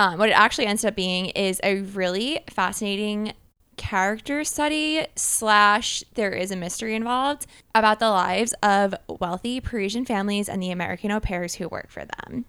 um, 0.00 0.18
what 0.18 0.30
it 0.30 0.32
actually 0.32 0.64
ends 0.64 0.82
up 0.82 0.96
being 0.96 1.26
is 1.26 1.60
a 1.62 1.82
really 1.82 2.40
fascinating 2.48 3.34
character 3.76 4.44
study 4.44 5.06
slash 5.14 6.02
there 6.14 6.32
is 6.32 6.50
a 6.50 6.56
mystery 6.56 6.94
involved 6.94 7.46
about 7.74 7.98
the 7.98 8.08
lives 8.08 8.54
of 8.62 8.94
wealthy 9.08 9.60
Parisian 9.60 10.06
families 10.06 10.48
and 10.48 10.62
the 10.62 10.70
American 10.70 11.10
au 11.10 11.20
pairs 11.20 11.54
who 11.54 11.68
work 11.68 11.90
for 11.90 12.04
them. 12.04 12.46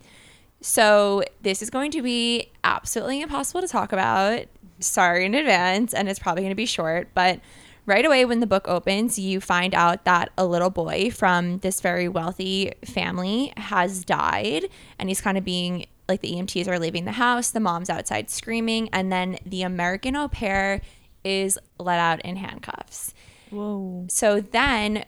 So 0.62 1.24
this 1.42 1.62
is 1.62 1.70
going 1.70 1.92
to 1.92 2.02
be 2.02 2.52
absolutely 2.64 3.22
impossible 3.22 3.62
to 3.62 3.68
talk 3.68 3.92
about. 3.92 4.46
Sorry 4.80 5.26
in 5.26 5.36
advance, 5.36 5.94
and 5.94 6.08
it's 6.08 6.20
probably 6.20 6.44
going 6.44 6.52
to 6.52 6.56
be 6.56 6.66
short, 6.66 7.10
but 7.14 7.40
right 7.86 8.06
away 8.06 8.26
when 8.26 8.40
the 8.40 8.48
book 8.48 8.68
opens, 8.68 9.18
you 9.18 9.42
find 9.42 9.74
out 9.74 10.06
that 10.06 10.32
a 10.38 10.46
little 10.46 10.70
boy 10.70 11.12
from 11.12 11.60
this 11.60 11.82
very 11.82 12.08
wealthy 12.08 12.74
family 12.86 13.54
has 13.58 14.06
died, 14.06 14.70
and 15.00 15.10
he's 15.10 15.22
kind 15.22 15.38
of 15.38 15.44
being 15.44 15.86
like 16.08 16.22
the 16.22 16.34
EMTs 16.34 16.68
are 16.68 16.80
leaving 16.80 17.06
the 17.06 17.14
house, 17.14 17.52
the 17.52 17.60
mom's 17.60 17.90
outside 17.90 18.30
screaming, 18.30 18.90
and 18.92 19.12
then 19.12 19.38
the 19.46 19.62
American 19.64 20.16
au 20.16 20.28
pair 20.28 20.82
is 21.24 21.58
let 21.80 22.00
out 22.00 22.22
in 22.22 22.36
handcuffs. 22.36 23.14
Whoa. 23.50 24.06
So 24.10 24.42
then 24.42 25.06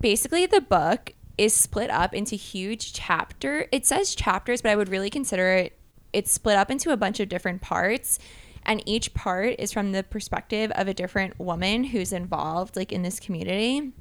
basically 0.00 0.46
the 0.46 0.60
book 0.60 1.12
is 1.36 1.54
split 1.54 1.90
up 1.90 2.14
into 2.14 2.36
huge 2.36 2.92
chapter. 2.92 3.66
It 3.72 3.86
says 3.86 4.14
chapters, 4.14 4.62
but 4.62 4.70
I 4.70 4.76
would 4.76 4.88
really 4.88 5.10
consider 5.10 5.50
it 5.52 5.78
it's 6.12 6.30
split 6.30 6.56
up 6.56 6.70
into 6.70 6.92
a 6.92 6.96
bunch 6.96 7.18
of 7.18 7.28
different 7.28 7.60
parts 7.60 8.18
and 8.66 8.82
each 8.86 9.14
part 9.14 9.56
is 9.58 9.72
from 9.72 9.92
the 9.92 10.02
perspective 10.02 10.70
of 10.74 10.88
a 10.88 10.94
different 10.94 11.38
woman 11.38 11.84
who's 11.84 12.12
involved 12.12 12.76
like 12.76 12.92
in 12.92 13.02
this 13.02 13.20
community. 13.20 13.92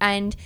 And 0.00 0.36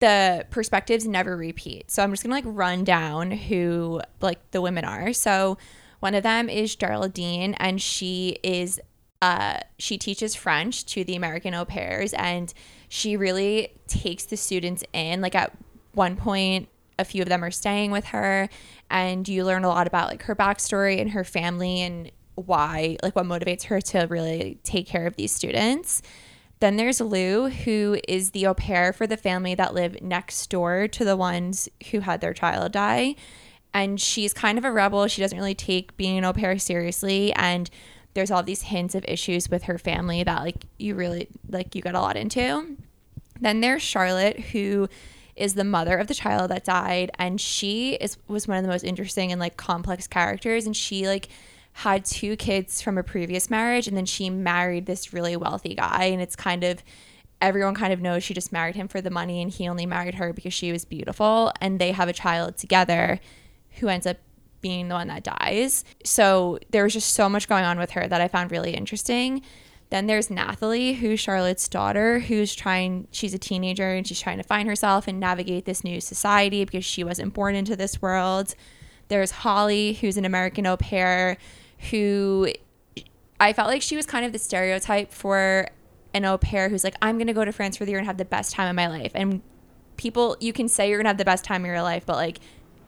the 0.00 0.46
perspectives 0.50 1.06
never 1.06 1.36
repeat. 1.36 1.90
So 1.90 2.02
I'm 2.02 2.10
just 2.10 2.22
gonna 2.22 2.34
like 2.34 2.44
run 2.46 2.84
down 2.84 3.30
who 3.30 4.00
like 4.20 4.50
the 4.50 4.60
women 4.60 4.84
are. 4.84 5.12
So 5.12 5.58
one 6.00 6.14
of 6.14 6.22
them 6.22 6.48
is 6.48 6.76
Geraldine, 6.76 7.54
and 7.54 7.80
she 7.80 8.38
is 8.42 8.80
uh 9.22 9.60
she 9.78 9.96
teaches 9.96 10.34
French 10.34 10.84
to 10.86 11.04
the 11.04 11.16
American 11.16 11.54
au 11.54 11.64
pairs, 11.64 12.12
and 12.12 12.52
she 12.88 13.16
really 13.16 13.72
takes 13.86 14.24
the 14.24 14.36
students 14.36 14.84
in. 14.92 15.20
Like 15.20 15.34
at 15.34 15.56
one 15.92 16.16
point, 16.16 16.68
a 16.98 17.04
few 17.04 17.22
of 17.22 17.28
them 17.28 17.42
are 17.42 17.50
staying 17.50 17.90
with 17.90 18.06
her, 18.06 18.48
and 18.90 19.26
you 19.26 19.44
learn 19.44 19.64
a 19.64 19.68
lot 19.68 19.86
about 19.86 20.08
like 20.08 20.22
her 20.24 20.36
backstory 20.36 21.00
and 21.00 21.10
her 21.10 21.24
family 21.24 21.80
and 21.80 22.10
why 22.36 22.96
like 23.02 23.16
what 23.16 23.26
motivates 23.26 23.64
her 23.64 23.80
to 23.80 24.06
really 24.08 24.58
take 24.62 24.86
care 24.86 25.06
of 25.06 25.16
these 25.16 25.32
students. 25.32 26.02
Then 26.60 26.76
there's 26.76 27.00
Lou, 27.00 27.50
who 27.50 27.98
is 28.08 28.30
the 28.30 28.46
au 28.46 28.54
pair 28.54 28.92
for 28.92 29.06
the 29.06 29.16
family 29.16 29.54
that 29.54 29.74
live 29.74 30.00
next 30.00 30.48
door 30.48 30.88
to 30.88 31.04
the 31.04 31.16
ones 31.16 31.68
who 31.90 32.00
had 32.00 32.20
their 32.20 32.32
child 32.32 32.72
die. 32.72 33.16
And 33.74 34.00
she's 34.00 34.32
kind 34.32 34.56
of 34.56 34.64
a 34.64 34.72
rebel. 34.72 35.06
She 35.06 35.20
doesn't 35.20 35.36
really 35.36 35.54
take 35.54 35.96
being 35.98 36.16
an 36.16 36.24
au 36.24 36.32
pair 36.32 36.58
seriously. 36.58 37.32
And 37.34 37.68
there's 38.14 38.30
all 38.30 38.42
these 38.42 38.62
hints 38.62 38.94
of 38.94 39.04
issues 39.06 39.50
with 39.50 39.64
her 39.64 39.76
family 39.76 40.24
that 40.24 40.40
like 40.40 40.64
you 40.78 40.94
really 40.94 41.28
like 41.50 41.74
you 41.74 41.82
got 41.82 41.94
a 41.94 42.00
lot 42.00 42.16
into. 42.16 42.76
Then 43.38 43.60
there's 43.60 43.82
Charlotte, 43.82 44.40
who 44.40 44.88
is 45.36 45.52
the 45.52 45.64
mother 45.64 45.98
of 45.98 46.06
the 46.06 46.14
child 46.14 46.50
that 46.50 46.64
died, 46.64 47.10
and 47.18 47.38
she 47.38 47.92
is 47.94 48.16
was 48.26 48.48
one 48.48 48.56
of 48.56 48.62
the 48.62 48.70
most 48.70 48.84
interesting 48.84 49.30
and 49.30 49.38
like 49.38 49.58
complex 49.58 50.06
characters. 50.06 50.64
And 50.64 50.74
she 50.74 51.06
like 51.06 51.28
had 51.76 52.06
two 52.06 52.36
kids 52.36 52.80
from 52.80 52.96
a 52.96 53.02
previous 53.02 53.50
marriage, 53.50 53.86
and 53.86 53.94
then 53.94 54.06
she 54.06 54.30
married 54.30 54.86
this 54.86 55.12
really 55.12 55.36
wealthy 55.36 55.74
guy, 55.74 56.04
and 56.04 56.22
it's 56.22 56.34
kind 56.34 56.64
of 56.64 56.82
everyone 57.42 57.74
kind 57.74 57.92
of 57.92 58.00
knows 58.00 58.24
she 58.24 58.32
just 58.32 58.50
married 58.50 58.74
him 58.74 58.88
for 58.88 59.02
the 59.02 59.10
money, 59.10 59.42
and 59.42 59.50
he 59.50 59.68
only 59.68 59.84
married 59.84 60.14
her 60.14 60.32
because 60.32 60.54
she 60.54 60.72
was 60.72 60.86
beautiful, 60.86 61.52
and 61.60 61.78
they 61.78 61.92
have 61.92 62.08
a 62.08 62.14
child 62.14 62.56
together, 62.56 63.20
who 63.80 63.88
ends 63.88 64.06
up 64.06 64.16
being 64.62 64.88
the 64.88 64.94
one 64.94 65.08
that 65.08 65.22
dies. 65.22 65.84
So 66.02 66.58
there 66.70 66.82
was 66.82 66.94
just 66.94 67.12
so 67.12 67.28
much 67.28 67.46
going 67.46 67.64
on 67.64 67.78
with 67.78 67.90
her 67.90 68.08
that 68.08 68.22
I 68.22 68.28
found 68.28 68.50
really 68.50 68.70
interesting. 68.70 69.42
Then 69.90 70.06
there's 70.06 70.30
Nathalie, 70.30 70.94
who's 70.94 71.20
Charlotte's 71.20 71.68
daughter, 71.68 72.20
who's 72.20 72.54
trying, 72.54 73.06
she's 73.10 73.34
a 73.34 73.38
teenager 73.38 73.92
and 73.92 74.06
she's 74.06 74.18
trying 74.18 74.38
to 74.38 74.42
find 74.42 74.66
herself 74.66 75.06
and 75.06 75.20
navigate 75.20 75.66
this 75.66 75.84
new 75.84 76.00
society 76.00 76.64
because 76.64 76.86
she 76.86 77.04
wasn't 77.04 77.34
born 77.34 77.54
into 77.54 77.76
this 77.76 78.00
world. 78.00 78.54
There's 79.08 79.30
Holly, 79.30 79.92
who's 79.92 80.16
an 80.16 80.24
American 80.24 80.66
au 80.66 80.78
pair, 80.78 81.36
who 81.90 82.48
I 83.38 83.52
felt 83.52 83.68
like 83.68 83.82
she 83.82 83.96
was 83.96 84.06
kind 84.06 84.24
of 84.24 84.32
the 84.32 84.38
stereotype 84.38 85.12
for 85.12 85.68
an 86.14 86.24
au 86.24 86.38
pair 86.38 86.68
who's 86.68 86.84
like, 86.84 86.96
I'm 87.02 87.18
going 87.18 87.26
to 87.26 87.34
go 87.34 87.44
to 87.44 87.52
France 87.52 87.76
for 87.76 87.84
the 87.84 87.90
year 87.90 87.98
and 87.98 88.06
have 88.06 88.16
the 88.16 88.24
best 88.24 88.52
time 88.52 88.68
of 88.68 88.74
my 88.74 88.88
life. 88.88 89.12
And 89.14 89.42
people, 89.96 90.36
you 90.40 90.52
can 90.52 90.68
say 90.68 90.88
you're 90.88 90.98
going 90.98 91.04
to 91.04 91.10
have 91.10 91.18
the 91.18 91.24
best 91.24 91.44
time 91.44 91.62
of 91.62 91.66
your 91.66 91.82
life, 91.82 92.06
but 92.06 92.16
like, 92.16 92.38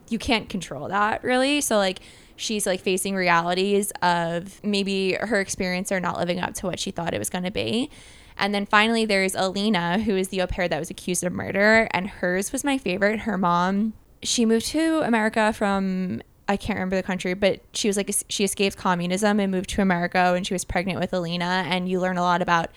you 0.08 0.18
can't 0.18 0.48
control 0.48 0.88
that 0.88 1.22
really. 1.22 1.60
So, 1.60 1.76
like, 1.76 2.00
she's 2.36 2.66
like 2.66 2.80
facing 2.80 3.14
realities 3.14 3.92
of 4.00 4.62
maybe 4.64 5.14
her 5.20 5.40
experience 5.40 5.92
or 5.92 6.00
not 6.00 6.16
living 6.16 6.40
up 6.40 6.54
to 6.54 6.66
what 6.66 6.78
she 6.78 6.90
thought 6.90 7.12
it 7.12 7.18
was 7.18 7.28
going 7.28 7.44
to 7.44 7.50
be. 7.50 7.90
And 8.38 8.54
then 8.54 8.64
finally, 8.64 9.04
there's 9.04 9.34
Alina, 9.34 9.98
who 9.98 10.16
is 10.16 10.28
the 10.28 10.40
au 10.40 10.46
pair 10.46 10.68
that 10.68 10.78
was 10.78 10.90
accused 10.90 11.24
of 11.24 11.32
murder. 11.32 11.88
And 11.90 12.08
hers 12.08 12.52
was 12.52 12.64
my 12.64 12.78
favorite. 12.78 13.20
Her 13.20 13.36
mom, 13.36 13.94
she 14.22 14.46
moved 14.46 14.66
to 14.66 15.00
America 15.00 15.52
from, 15.52 16.22
I 16.48 16.56
can't 16.56 16.78
remember 16.78 16.96
the 16.96 17.02
country, 17.02 17.34
but 17.34 17.60
she 17.72 17.88
was 17.88 17.96
like, 17.96 18.10
she 18.28 18.42
escaped 18.42 18.76
communism 18.76 19.38
and 19.38 19.52
moved 19.52 19.68
to 19.70 19.82
America 19.82 20.32
when 20.32 20.44
she 20.44 20.54
was 20.54 20.64
pregnant 20.64 20.98
with 20.98 21.12
Alina. 21.12 21.64
And 21.66 21.88
you 21.88 22.00
learn 22.00 22.16
a 22.16 22.22
lot 22.22 22.40
about 22.40 22.70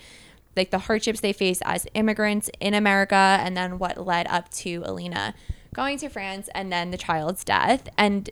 like 0.54 0.70
the 0.70 0.78
hardships 0.78 1.20
they 1.20 1.32
face 1.32 1.60
as 1.64 1.86
immigrants 1.94 2.50
in 2.60 2.74
America 2.74 3.14
and 3.14 3.56
then 3.56 3.78
what 3.78 4.06
led 4.06 4.26
up 4.26 4.50
to 4.50 4.82
Alina 4.84 5.34
going 5.74 5.96
to 5.98 6.10
France 6.10 6.50
and 6.54 6.70
then 6.70 6.90
the 6.90 6.98
child's 6.98 7.42
death. 7.44 7.88
And 7.96 8.28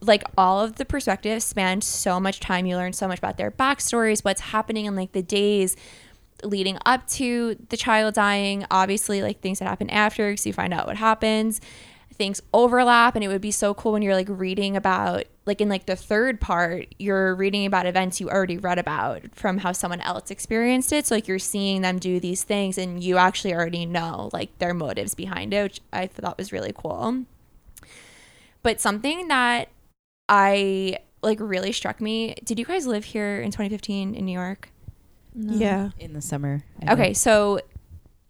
like 0.00 0.22
all 0.38 0.60
of 0.60 0.76
the 0.76 0.84
perspectives 0.84 1.44
span 1.44 1.80
so 1.80 2.20
much 2.20 2.38
time. 2.38 2.66
You 2.66 2.76
learn 2.76 2.92
so 2.92 3.08
much 3.08 3.18
about 3.18 3.36
their 3.36 3.50
backstories, 3.50 4.24
what's 4.24 4.40
happening 4.40 4.84
in 4.84 4.94
like 4.94 5.12
the 5.12 5.22
days 5.22 5.76
leading 6.44 6.78
up 6.84 7.06
to 7.08 7.56
the 7.70 7.76
child 7.76 8.14
dying. 8.14 8.66
Obviously, 8.70 9.22
like 9.22 9.40
things 9.40 9.58
that 9.58 9.66
happen 9.66 9.90
after, 9.90 10.30
because 10.30 10.46
you 10.46 10.52
find 10.52 10.72
out 10.72 10.86
what 10.86 10.96
happens. 10.96 11.60
Things 12.14 12.40
overlap 12.52 13.14
and 13.14 13.22
it 13.24 13.28
would 13.28 13.40
be 13.40 13.50
so 13.50 13.74
cool 13.74 13.92
when 13.92 14.02
you're 14.02 14.14
like 14.14 14.28
reading 14.30 14.76
about 14.76 15.24
like 15.46 15.60
in 15.60 15.68
like 15.68 15.84
the 15.86 15.96
third 15.96 16.40
part 16.40 16.86
you're 16.98 17.34
reading 17.34 17.66
about 17.66 17.86
events 17.86 18.20
you 18.20 18.30
already 18.30 18.56
read 18.56 18.78
about 18.78 19.22
from 19.34 19.58
how 19.58 19.72
someone 19.72 20.00
else 20.00 20.30
experienced 20.30 20.92
it 20.92 21.06
so 21.06 21.14
like 21.14 21.28
you're 21.28 21.38
seeing 21.38 21.82
them 21.82 21.98
do 21.98 22.18
these 22.20 22.42
things 22.44 22.78
and 22.78 23.02
you 23.04 23.18
actually 23.18 23.52
already 23.52 23.84
know 23.84 24.30
like 24.32 24.56
their 24.58 24.72
motives 24.72 25.14
behind 25.14 25.52
it 25.52 25.62
which 25.64 25.80
i 25.92 26.06
thought 26.06 26.38
was 26.38 26.52
really 26.52 26.72
cool 26.74 27.24
but 28.62 28.80
something 28.80 29.28
that 29.28 29.68
i 30.28 30.96
like 31.22 31.38
really 31.40 31.72
struck 31.72 32.00
me 32.00 32.34
did 32.44 32.58
you 32.58 32.64
guys 32.64 32.86
live 32.86 33.04
here 33.04 33.40
in 33.40 33.50
2015 33.50 34.14
in 34.14 34.24
new 34.24 34.32
york 34.32 34.70
No. 35.34 35.54
Yeah. 35.54 35.90
in 35.98 36.12
the 36.12 36.20
summer. 36.22 36.62
I 36.86 36.92
Okay, 36.92 37.02
think. 37.06 37.16
so 37.16 37.60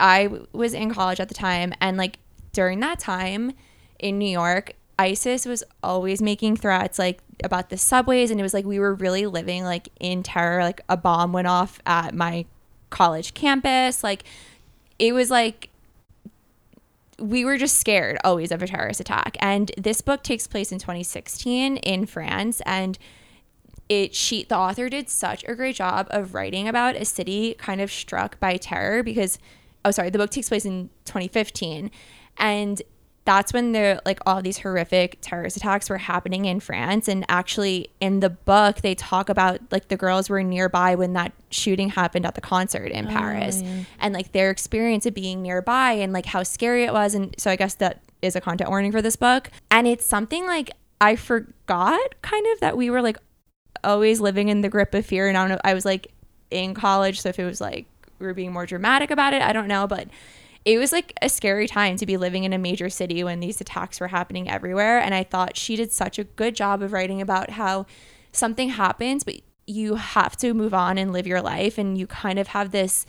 I 0.00 0.24
w- 0.24 0.46
was 0.52 0.74
in 0.74 0.92
college 0.92 1.20
at 1.20 1.28
the 1.28 1.34
time, 1.34 1.72
and 1.80 1.96
like 1.96 2.18
during 2.52 2.80
that 2.80 2.98
time 2.98 3.52
in 4.04 4.18
New 4.18 4.28
York, 4.28 4.74
ISIS 4.98 5.46
was 5.46 5.64
always 5.82 6.20
making 6.20 6.56
threats 6.56 6.98
like 6.98 7.20
about 7.42 7.70
the 7.70 7.78
subways, 7.78 8.30
and 8.30 8.38
it 8.38 8.42
was 8.42 8.52
like 8.52 8.66
we 8.66 8.78
were 8.78 8.94
really 8.94 9.26
living 9.26 9.64
like 9.64 9.88
in 9.98 10.22
terror. 10.22 10.62
Like 10.62 10.82
a 10.90 10.96
bomb 10.96 11.32
went 11.32 11.48
off 11.48 11.80
at 11.86 12.14
my 12.14 12.44
college 12.90 13.32
campus. 13.32 14.04
Like 14.04 14.24
it 14.98 15.14
was 15.14 15.30
like 15.30 15.70
we 17.18 17.46
were 17.46 17.56
just 17.56 17.78
scared 17.78 18.18
always 18.22 18.52
of 18.52 18.62
a 18.62 18.66
terrorist 18.66 19.00
attack. 19.00 19.38
And 19.40 19.72
this 19.78 20.02
book 20.02 20.22
takes 20.22 20.46
place 20.46 20.70
in 20.70 20.78
2016 20.78 21.78
in 21.78 22.04
France, 22.04 22.60
and 22.66 22.98
it 23.88 24.14
she 24.14 24.44
the 24.44 24.56
author 24.56 24.90
did 24.90 25.08
such 25.08 25.44
a 25.48 25.54
great 25.54 25.76
job 25.76 26.08
of 26.10 26.34
writing 26.34 26.68
about 26.68 26.94
a 26.94 27.06
city 27.06 27.54
kind 27.54 27.80
of 27.80 27.90
struck 27.90 28.38
by 28.38 28.58
terror 28.58 29.02
because 29.02 29.38
oh 29.84 29.90
sorry 29.90 30.08
the 30.08 30.16
book 30.16 30.30
takes 30.30 30.48
place 30.48 30.64
in 30.64 30.88
2015 31.04 31.90
and 32.38 32.82
that's 33.26 33.52
when 33.54 33.72
the 33.72 34.02
like 34.04 34.18
all 34.26 34.42
these 34.42 34.58
horrific 34.58 35.16
terrorist 35.22 35.56
attacks 35.56 35.88
were 35.88 35.96
happening 35.98 36.44
in 36.44 36.60
France. 36.60 37.08
And 37.08 37.24
actually 37.28 37.88
in 38.00 38.20
the 38.20 38.28
book 38.30 38.82
they 38.82 38.94
talk 38.94 39.28
about 39.30 39.60
like 39.72 39.88
the 39.88 39.96
girls 39.96 40.28
were 40.28 40.42
nearby 40.42 40.94
when 40.94 41.14
that 41.14 41.32
shooting 41.50 41.88
happened 41.90 42.26
at 42.26 42.34
the 42.34 42.42
concert 42.42 42.90
in 42.92 43.06
Oh, 43.06 43.10
Paris. 43.10 43.62
yeah. 43.62 43.84
and 43.98 44.12
like 44.12 44.32
their 44.32 44.50
experience 44.50 45.06
of 45.06 45.14
being 45.14 45.40
nearby 45.40 45.92
and 45.92 46.12
like 46.12 46.26
how 46.26 46.42
scary 46.42 46.84
it 46.84 46.92
was. 46.92 47.14
And 47.14 47.34
so 47.38 47.50
I 47.50 47.56
guess 47.56 47.74
that 47.76 48.02
is 48.20 48.36
a 48.36 48.40
content 48.42 48.68
warning 48.68 48.92
for 48.92 49.00
this 49.00 49.16
book. 49.16 49.50
And 49.70 49.86
it's 49.86 50.04
something 50.04 50.46
like 50.46 50.70
I 51.00 51.16
forgot 51.16 52.00
kind 52.22 52.46
of 52.52 52.60
that 52.60 52.76
we 52.76 52.90
were 52.90 53.00
like 53.02 53.16
always 53.82 54.20
living 54.20 54.48
in 54.48 54.60
the 54.60 54.68
grip 54.68 54.94
of 54.94 55.06
fear. 55.06 55.28
And 55.28 55.36
I 55.38 55.42
don't 55.42 55.50
know 55.50 55.60
I 55.64 55.72
was 55.72 55.84
like 55.86 56.08
in 56.50 56.74
college. 56.74 57.20
So 57.20 57.30
if 57.30 57.38
it 57.38 57.44
was 57.46 57.60
like 57.60 57.86
we 58.18 58.26
were 58.26 58.34
being 58.34 58.52
more 58.52 58.66
dramatic 58.66 59.10
about 59.10 59.32
it 59.32 59.40
I 59.40 59.52
don't 59.54 59.68
know. 59.68 59.86
But 59.86 60.08
it 60.64 60.78
was 60.78 60.92
like 60.92 61.12
a 61.20 61.28
scary 61.28 61.66
time 61.66 61.96
to 61.96 62.06
be 62.06 62.16
living 62.16 62.44
in 62.44 62.52
a 62.52 62.58
major 62.58 62.88
city 62.88 63.22
when 63.22 63.40
these 63.40 63.60
attacks 63.60 64.00
were 64.00 64.08
happening 64.08 64.48
everywhere 64.48 64.98
and 64.98 65.14
I 65.14 65.22
thought 65.22 65.56
she 65.56 65.76
did 65.76 65.92
such 65.92 66.18
a 66.18 66.24
good 66.24 66.54
job 66.54 66.82
of 66.82 66.92
writing 66.92 67.20
about 67.20 67.50
how 67.50 67.86
something 68.32 68.70
happens 68.70 69.24
but 69.24 69.40
you 69.66 69.96
have 69.96 70.36
to 70.38 70.54
move 70.54 70.74
on 70.74 70.98
and 70.98 71.12
live 71.12 71.26
your 71.26 71.42
life 71.42 71.78
and 71.78 71.96
you 71.96 72.06
kind 72.06 72.38
of 72.38 72.48
have 72.48 72.70
this 72.70 73.06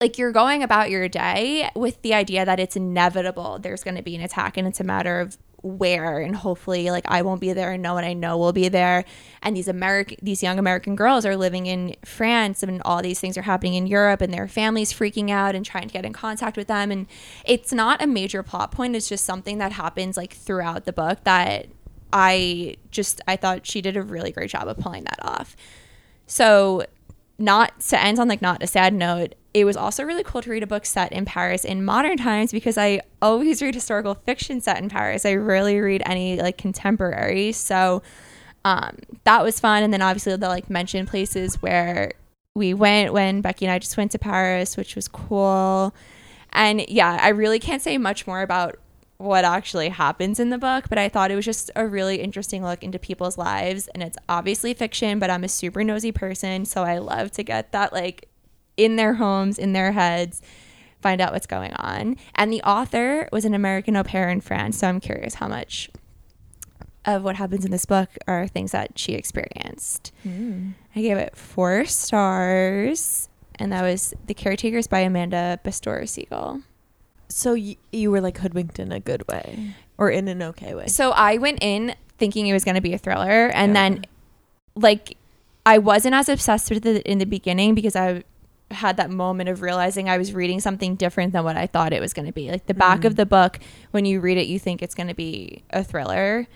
like 0.00 0.18
you're 0.18 0.32
going 0.32 0.62
about 0.62 0.90
your 0.90 1.08
day 1.08 1.70
with 1.74 2.02
the 2.02 2.12
idea 2.12 2.44
that 2.44 2.60
it's 2.60 2.76
inevitable 2.76 3.58
there's 3.58 3.84
going 3.84 3.96
to 3.96 4.02
be 4.02 4.14
an 4.14 4.22
attack 4.22 4.56
and 4.56 4.66
it's 4.66 4.80
a 4.80 4.84
matter 4.84 5.20
of 5.20 5.36
where 5.64 6.20
and 6.20 6.36
hopefully 6.36 6.90
like 6.90 7.04
I 7.08 7.22
won't 7.22 7.40
be 7.40 7.54
there 7.54 7.72
and 7.72 7.82
no 7.82 7.94
one 7.94 8.04
I 8.04 8.12
know 8.12 8.36
will 8.36 8.52
be 8.52 8.68
there. 8.68 9.04
And 9.42 9.56
these 9.56 9.66
American 9.66 10.18
these 10.22 10.42
young 10.42 10.58
American 10.58 10.94
girls 10.94 11.24
are 11.24 11.36
living 11.36 11.66
in 11.66 11.96
France 12.04 12.62
and 12.62 12.82
all 12.82 13.00
these 13.02 13.18
things 13.18 13.38
are 13.38 13.42
happening 13.42 13.74
in 13.74 13.86
Europe 13.86 14.20
and 14.20 14.32
their 14.32 14.46
families 14.46 14.92
freaking 14.92 15.30
out 15.30 15.54
and 15.54 15.64
trying 15.64 15.88
to 15.88 15.92
get 15.92 16.04
in 16.04 16.12
contact 16.12 16.58
with 16.58 16.68
them. 16.68 16.90
And 16.90 17.06
it's 17.46 17.72
not 17.72 18.02
a 18.02 18.06
major 18.06 18.42
plot 18.42 18.72
point. 18.72 18.94
It's 18.94 19.08
just 19.08 19.24
something 19.24 19.56
that 19.58 19.72
happens 19.72 20.18
like 20.18 20.34
throughout 20.34 20.84
the 20.84 20.92
book 20.92 21.24
that 21.24 21.66
I 22.12 22.76
just 22.90 23.22
I 23.26 23.36
thought 23.36 23.66
she 23.66 23.80
did 23.80 23.96
a 23.96 24.02
really 24.02 24.32
great 24.32 24.50
job 24.50 24.68
of 24.68 24.76
pulling 24.76 25.04
that 25.04 25.18
off. 25.22 25.56
So 26.26 26.84
not 27.38 27.80
to 27.80 28.00
end 28.00 28.18
on 28.18 28.28
like 28.28 28.42
not 28.42 28.62
a 28.62 28.66
sad 28.66 28.94
note 28.94 29.34
it 29.52 29.64
was 29.64 29.76
also 29.76 30.02
really 30.02 30.22
cool 30.24 30.42
to 30.42 30.50
read 30.50 30.62
a 30.62 30.66
book 30.66 30.86
set 30.86 31.12
in 31.12 31.24
paris 31.24 31.64
in 31.64 31.84
modern 31.84 32.16
times 32.16 32.52
because 32.52 32.78
i 32.78 33.00
always 33.24 33.62
read 33.62 33.74
historical 33.74 34.14
fiction 34.14 34.60
set 34.60 34.78
in 34.78 34.88
paris. 34.88 35.24
I 35.24 35.34
rarely 35.34 35.80
read 35.80 36.02
any 36.04 36.40
like 36.40 36.58
contemporary. 36.58 37.52
So 37.52 38.02
um, 38.66 38.98
that 39.24 39.42
was 39.42 39.58
fun. 39.60 39.82
And 39.82 39.92
then 39.92 40.02
obviously 40.02 40.36
they'll 40.36 40.50
like 40.50 40.70
mention 40.70 41.06
places 41.06 41.60
where 41.60 42.12
we 42.54 42.72
went 42.72 43.12
when 43.12 43.40
becky 43.40 43.64
and 43.64 43.72
i 43.72 43.78
just 43.80 43.96
went 43.96 44.12
to 44.12 44.18
paris 44.18 44.76
which 44.76 44.94
was 44.94 45.08
cool. 45.08 45.94
And 46.52 46.88
yeah 46.88 47.18
i 47.20 47.28
really 47.30 47.58
can't 47.58 47.82
say 47.82 47.98
much 47.98 48.26
more 48.26 48.42
about 48.42 48.78
what 49.24 49.44
actually 49.44 49.88
happens 49.88 50.38
in 50.38 50.50
the 50.50 50.58
book, 50.58 50.88
but 50.88 50.98
I 50.98 51.08
thought 51.08 51.30
it 51.30 51.36
was 51.36 51.44
just 51.44 51.70
a 51.74 51.86
really 51.86 52.16
interesting 52.16 52.62
look 52.62 52.84
into 52.84 52.98
people's 52.98 53.38
lives. 53.38 53.88
And 53.88 54.02
it's 54.02 54.18
obviously 54.28 54.74
fiction, 54.74 55.18
but 55.18 55.30
I'm 55.30 55.44
a 55.44 55.48
super 55.48 55.82
nosy 55.82 56.12
person. 56.12 56.64
So 56.64 56.84
I 56.84 56.98
love 56.98 57.30
to 57.32 57.42
get 57.42 57.72
that 57.72 57.92
like 57.92 58.28
in 58.76 58.96
their 58.96 59.14
homes, 59.14 59.58
in 59.58 59.72
their 59.72 59.92
heads, 59.92 60.42
find 61.00 61.20
out 61.20 61.32
what's 61.32 61.46
going 61.46 61.72
on. 61.74 62.16
And 62.34 62.52
the 62.52 62.62
author 62.62 63.28
was 63.32 63.44
an 63.44 63.54
American 63.54 63.96
au 63.96 64.04
pair 64.04 64.28
in 64.28 64.40
France. 64.40 64.78
So 64.78 64.88
I'm 64.88 65.00
curious 65.00 65.34
how 65.34 65.48
much 65.48 65.90
of 67.04 67.22
what 67.22 67.36
happens 67.36 67.64
in 67.64 67.70
this 67.70 67.84
book 67.84 68.08
are 68.26 68.46
things 68.46 68.72
that 68.72 68.98
she 68.98 69.14
experienced. 69.14 70.12
Hmm. 70.22 70.70
I 70.94 71.02
gave 71.02 71.16
it 71.16 71.36
four 71.36 71.84
stars. 71.84 73.28
And 73.56 73.72
that 73.72 73.82
was 73.82 74.14
The 74.26 74.34
Caretakers 74.34 74.86
by 74.86 75.00
Amanda 75.00 75.60
Bestor 75.62 76.06
Siegel. 76.06 76.62
So 77.34 77.54
y- 77.54 77.76
you 77.92 78.10
were 78.10 78.20
like 78.20 78.38
hoodwinked 78.38 78.78
in 78.78 78.92
a 78.92 79.00
good 79.00 79.26
way 79.28 79.74
or 79.98 80.08
in 80.10 80.28
an 80.28 80.42
okay 80.42 80.74
way. 80.74 80.86
So 80.86 81.10
I 81.10 81.38
went 81.38 81.58
in 81.62 81.94
thinking 82.18 82.46
it 82.46 82.52
was 82.52 82.64
going 82.64 82.76
to 82.76 82.80
be 82.80 82.94
a 82.94 82.98
thriller, 82.98 83.48
and 83.48 83.70
Yeah. 83.74 83.88
then 83.88 84.04
like 84.76 85.16
I 85.66 85.78
wasn't 85.78 86.14
as 86.14 86.28
obsessed 86.28 86.70
with 86.70 86.84
it 86.86 87.02
in 87.06 87.18
the 87.18 87.24
beginning 87.26 87.74
because 87.74 87.96
I 87.96 88.22
had 88.70 88.96
that 88.98 89.10
moment 89.10 89.48
of 89.48 89.62
realizing 89.62 90.08
I 90.08 90.18
was 90.18 90.32
reading 90.34 90.60
something 90.60 90.94
different 90.96 91.32
than 91.32 91.42
what 91.44 91.56
I 91.56 91.66
thought 91.66 91.92
it 91.92 92.00
was 92.00 92.12
going 92.12 92.26
to 92.26 92.32
be. 92.32 92.50
Like 92.50 92.66
the 92.66 92.74
back 92.74 93.00
Mm. 93.00 93.04
of 93.06 93.16
the 93.16 93.24
book, 93.26 93.58
when 93.92 94.04
you 94.04 94.20
read 94.20 94.36
it, 94.36 94.46
you 94.46 94.58
think 94.58 94.82
it's 94.82 94.94
going 94.94 95.06
to 95.08 95.14
be 95.14 95.62
a 95.70 95.82
thriller, 95.84 96.46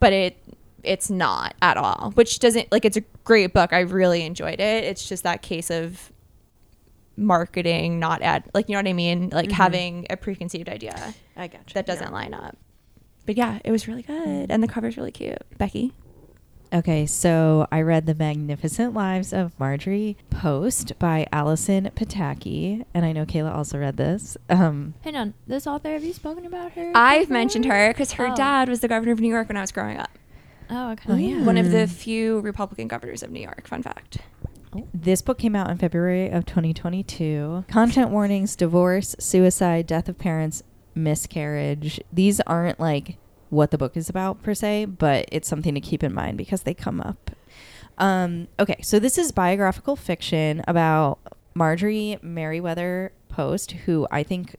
but 0.00 0.12
it 0.12 0.36
it's 0.84 1.08
not 1.10 1.54
at 1.62 1.76
all. 1.76 2.10
Which 2.14 2.38
doesn't 2.40 2.70
like 2.72 2.84
it's 2.84 2.96
a 2.96 3.02
great 3.24 3.52
book. 3.52 3.72
I 3.72 3.80
really 3.80 4.24
enjoyed 4.24 4.60
it. 4.60 4.84
It's 4.84 5.08
just 5.08 5.22
that 5.24 5.42
case 5.42 5.70
of 5.70 6.11
marketing 7.16 7.98
not 7.98 8.22
ad 8.22 8.44
like 8.54 8.68
you 8.68 8.74
know 8.74 8.78
what 8.80 8.88
I 8.88 8.92
mean, 8.92 9.28
like 9.30 9.48
Mhm. 9.50 9.52
having 9.52 10.06
a 10.10 10.16
preconceived 10.16 10.68
idea 10.68 11.14
I 11.36 11.48
got 11.48 11.66
that 11.74 11.86
doesn't 11.86 12.12
line 12.12 12.34
up. 12.34 12.56
But 13.26 13.36
yeah, 13.36 13.58
it 13.64 13.70
was 13.70 13.86
really 13.86 14.02
good, 14.02 14.50
and 14.50 14.62
the 14.62 14.68
cover's 14.68 14.96
really 14.96 15.12
cute. 15.12 15.38
Becky, 15.58 15.92
Okay, 16.74 17.04
so 17.04 17.66
I 17.70 17.82
read 17.82 18.06
The 18.06 18.14
Magnificent 18.14 18.94
Lives 18.94 19.34
of 19.34 19.52
Marjorie 19.60 20.16
Post 20.30 20.98
by 20.98 21.26
Allison 21.30 21.90
Pataki, 21.94 22.86
and 22.94 23.04
I 23.04 23.12
know 23.12 23.26
Kayla 23.26 23.54
also 23.54 23.76
read 23.78 23.98
this. 23.98 24.38
Um, 24.48 24.94
Hang 25.02 25.14
on, 25.14 25.34
this 25.46 25.66
author, 25.66 25.90
have 25.90 26.02
you 26.02 26.14
spoken 26.14 26.46
about 26.46 26.72
her? 26.72 26.90
I've 26.94 27.24
before? 27.28 27.32
mentioned 27.34 27.66
her 27.66 27.88
because 27.92 28.12
her 28.12 28.28
Oh. 28.28 28.34
dad 28.34 28.70
was 28.70 28.80
the 28.80 28.88
governor 28.88 29.12
of 29.12 29.20
New 29.20 29.28
York 29.28 29.48
when 29.48 29.58
I 29.58 29.60
was 29.60 29.70
growing 29.70 29.98
up. 29.98 30.18
Oh, 30.70 30.92
okay. 30.92 31.12
Oh, 31.12 31.16
yeah. 31.16 31.44
One 31.44 31.58
of 31.58 31.70
the 31.72 31.86
few 31.86 32.40
Republican 32.40 32.88
governors 32.88 33.22
of 33.22 33.30
New 33.30 33.42
York. 33.42 33.68
Fun 33.68 33.82
fact. 33.82 34.16
This 34.94 35.22
book 35.22 35.38
came 35.38 35.54
out 35.54 35.70
in 35.70 35.78
February 35.78 36.28
of 36.30 36.46
2022. 36.46 37.64
Content 37.68 38.10
warnings, 38.10 38.56
divorce, 38.56 39.14
suicide, 39.18 39.86
death 39.86 40.08
of 40.08 40.18
parents, 40.18 40.62
miscarriage. 40.94 42.00
These 42.12 42.40
aren't 42.40 42.80
like 42.80 43.16
what 43.50 43.70
the 43.70 43.78
book 43.78 43.96
is 43.96 44.08
about 44.08 44.42
per 44.42 44.54
se, 44.54 44.86
but 44.86 45.26
it's 45.30 45.48
something 45.48 45.74
to 45.74 45.80
keep 45.80 46.02
in 46.02 46.14
mind 46.14 46.38
because 46.38 46.62
they 46.62 46.74
come 46.74 47.00
up. 47.00 47.30
Um, 47.98 48.48
okay, 48.58 48.80
so 48.82 48.98
this 48.98 49.18
is 49.18 49.32
biographical 49.32 49.96
fiction 49.96 50.62
about 50.66 51.18
Marjorie 51.54 52.18
Merriweather 52.22 53.12
Post, 53.28 53.72
who 53.72 54.06
I 54.10 54.22
think 54.22 54.56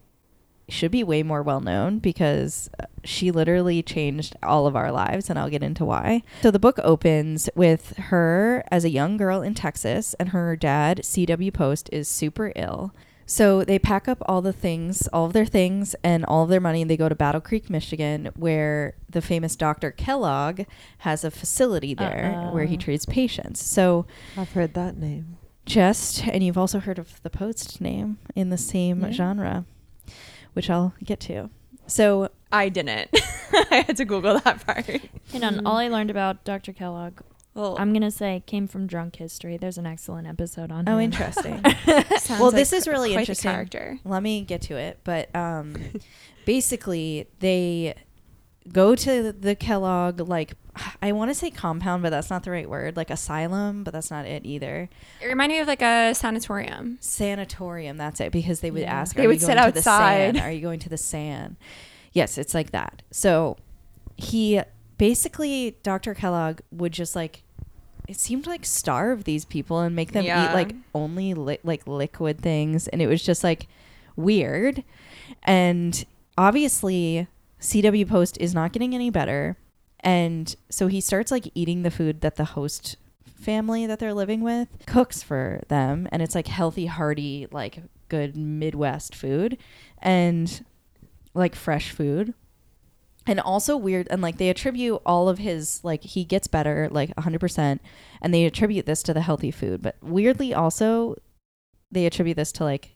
should 0.68 0.90
be 0.90 1.04
way 1.04 1.22
more 1.22 1.42
well 1.42 1.60
known 1.60 1.98
because 1.98 2.70
uh, 2.80 2.86
she 3.04 3.30
literally 3.30 3.82
changed 3.82 4.34
all 4.42 4.66
of 4.66 4.74
our 4.74 4.90
lives, 4.90 5.28
and 5.28 5.38
I'll 5.38 5.50
get 5.50 5.62
into 5.62 5.84
why. 5.84 6.22
So 6.42 6.50
the 6.50 6.58
book 6.58 6.78
opens 6.82 7.50
with 7.54 7.96
her 7.96 8.64
as 8.70 8.84
a 8.84 8.90
young 8.90 9.16
girl 9.16 9.42
in 9.42 9.54
Texas, 9.54 10.14
and 10.14 10.30
her 10.30 10.56
dad, 10.56 11.04
C.W. 11.04 11.50
Post, 11.50 11.90
is 11.92 12.08
super 12.08 12.52
ill. 12.56 12.94
So 13.26 13.64
they 13.64 13.78
pack 13.78 14.06
up 14.06 14.18
all 14.26 14.42
the 14.42 14.52
things, 14.52 15.06
all 15.08 15.24
of 15.24 15.32
their 15.32 15.46
things, 15.46 15.94
and 16.04 16.24
all 16.26 16.44
of 16.44 16.50
their 16.50 16.60
money, 16.60 16.82
and 16.82 16.90
they 16.90 16.96
go 16.98 17.08
to 17.08 17.14
Battle 17.14 17.40
Creek, 17.40 17.70
Michigan, 17.70 18.30
where 18.36 18.96
the 19.08 19.22
famous 19.22 19.56
Dr. 19.56 19.90
Kellogg 19.90 20.62
has 20.98 21.24
a 21.24 21.30
facility 21.30 21.94
there 21.94 22.50
where 22.52 22.66
he 22.66 22.76
treats 22.76 23.06
patients. 23.06 23.62
So 23.62 24.04
I've 24.36 24.52
heard 24.52 24.74
that 24.74 24.98
name. 24.98 25.38
just, 25.64 26.26
and 26.26 26.42
you've 26.42 26.58
also 26.58 26.80
heard 26.80 26.98
of 26.98 27.22
the 27.22 27.30
Post 27.30 27.80
name 27.80 28.18
in 28.34 28.50
the 28.50 28.58
same 28.58 29.00
Yeah. 29.00 29.10
genre, 29.12 29.64
which 30.54 30.70
I'll 30.70 30.94
get 31.04 31.20
to. 31.20 31.50
So 31.86 32.30
I 32.50 32.68
didn't. 32.68 33.10
I 33.70 33.84
had 33.86 33.96
to 33.98 34.04
Google 34.04 34.40
that 34.40 34.66
part. 34.66 34.86
Hang 35.32 35.44
on, 35.44 35.66
all 35.66 35.76
I 35.76 35.88
learned 35.88 36.10
about 36.10 36.44
Dr. 36.44 36.72
Kellogg, 36.72 37.20
Well, 37.54 37.76
I'm 37.78 37.92
gonna 37.92 38.10
say, 38.10 38.42
came 38.46 38.66
from 38.66 38.86
Drunk 38.86 39.16
History. 39.16 39.56
There's 39.56 39.78
an 39.78 39.86
excellent 39.86 40.26
episode 40.26 40.72
on. 40.72 40.88
Oh, 40.88 40.98
him. 40.98 41.12
interesting. 41.12 41.60
well, 42.30 42.46
like 42.46 42.54
this 42.54 42.72
is 42.72 42.88
really 42.88 43.10
quite 43.12 43.20
interesting. 43.20 43.50
character. 43.50 43.98
Let 44.04 44.22
me 44.22 44.40
get 44.40 44.62
to 44.62 44.76
it, 44.76 45.00
but 45.04 45.34
um, 45.36 45.76
basically 46.46 47.28
they 47.40 47.94
go 48.72 48.94
to 48.94 49.32
the 49.32 49.54
Kellogg 49.54 50.20
like 50.20 50.54
I 51.02 51.12
want 51.12 51.30
to 51.30 51.34
say 51.34 51.50
compound, 51.50 52.02
but 52.02 52.10
that's 52.10 52.30
not 52.30 52.42
the 52.42 52.50
right 52.50 52.68
word. 52.68 52.96
Like 52.96 53.10
asylum, 53.10 53.84
but 53.84 53.92
that's 53.92 54.10
not 54.10 54.26
it 54.26 54.44
either. 54.44 54.88
It 55.22 55.26
reminded 55.26 55.54
me 55.56 55.60
of 55.60 55.68
like 55.68 55.82
a 55.82 56.14
sanatorium. 56.14 56.98
Sanatorium, 57.00 57.96
that's 57.96 58.20
it. 58.20 58.32
Because 58.32 58.60
they 58.60 58.70
would 58.70 58.82
Yeah. 58.82 58.92
ask, 59.00 59.14
They 59.16 59.24
"Are 59.24 59.28
would 59.28 59.34
you 59.34 59.46
sit 59.46 59.54
going 59.56 59.66
to 59.66 59.72
the 59.72 59.78
outside. 59.78 60.34
sand? 60.36 60.40
Are 60.40 60.50
you 60.50 60.60
going 60.60 60.80
to 60.80 60.88
the 60.88 60.96
sand?" 60.96 61.56
Yes, 62.12 62.38
it's 62.38 62.54
like 62.54 62.70
that. 62.72 63.02
So 63.10 63.56
he 64.16 64.60
basically, 64.98 65.76
Dr. 65.82 66.14
Kellogg 66.14 66.60
would 66.70 66.92
just 66.92 67.14
like 67.16 67.42
it 68.06 68.16
seemed 68.20 68.46
like 68.46 68.66
starve 68.66 69.24
these 69.24 69.46
people 69.46 69.80
and 69.80 69.96
make 69.96 70.12
them 70.12 70.24
Yeah. 70.26 70.50
eat 70.50 70.54
like 70.54 70.74
only 70.94 71.32
li- 71.32 71.58
like 71.64 71.86
liquid 71.86 72.38
things, 72.40 72.86
and 72.88 73.00
it 73.00 73.06
was 73.06 73.22
just 73.22 73.42
like 73.42 73.66
weird. 74.14 74.84
And 75.42 76.04
obviously, 76.36 77.26
CW 77.60 78.04
Post 78.06 78.36
is 78.40 78.52
not 78.54 78.72
getting 78.72 78.94
any 78.94 79.08
better. 79.08 79.56
And 80.04 80.54
so 80.68 80.86
he 80.86 81.00
starts 81.00 81.32
like 81.32 81.50
eating 81.54 81.82
the 81.82 81.90
food 81.90 82.20
that 82.20 82.36
the 82.36 82.44
host 82.44 82.96
family 83.24 83.86
that 83.86 83.98
they're 83.98 84.14
living 84.14 84.42
with 84.42 84.68
cooks 84.86 85.22
for 85.22 85.62
them. 85.68 86.06
And 86.12 86.22
it's 86.22 86.34
like 86.34 86.46
healthy, 86.46 86.86
hearty, 86.86 87.48
like 87.50 87.82
good 88.08 88.36
Midwest 88.36 89.14
food 89.14 89.56
and 89.98 90.64
like 91.32 91.56
fresh 91.56 91.90
food. 91.90 92.34
And 93.26 93.40
also 93.40 93.78
weird. 93.78 94.06
And 94.10 94.20
like 94.20 94.36
they 94.36 94.50
attribute 94.50 95.00
all 95.06 95.30
of 95.30 95.38
his, 95.38 95.82
like, 95.82 96.02
he 96.02 96.24
gets 96.24 96.46
better, 96.46 96.88
like 96.90 97.14
100%. 97.16 97.80
And 98.20 98.34
they 98.34 98.44
attribute 98.44 98.84
this 98.84 99.02
to 99.04 99.14
the 99.14 99.22
healthy 99.22 99.50
food. 99.50 99.80
But 99.80 99.96
weirdly, 100.02 100.52
also, 100.52 101.16
they 101.90 102.04
attribute 102.04 102.36
this 102.36 102.52
to 102.52 102.64
like 102.64 102.93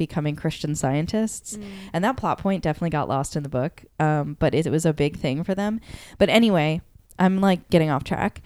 becoming 0.00 0.34
Christian 0.34 0.74
scientists. 0.74 1.58
And 1.92 2.02
that 2.02 2.16
plot 2.16 2.38
point 2.38 2.62
definitely 2.64 2.90
got 2.90 3.08
lost 3.08 3.36
in 3.36 3.42
the 3.42 3.50
book, 3.50 3.84
um, 4.00 4.34
but 4.40 4.54
it, 4.54 4.66
was 4.70 4.86
a 4.86 4.94
big 4.94 5.18
thing 5.18 5.44
for 5.44 5.54
them. 5.54 5.78
But 6.16 6.30
anyway, 6.30 6.80
I'm 7.18 7.40
like 7.40 7.68
getting 7.68 7.90
off 7.90 8.02
track. 8.02 8.40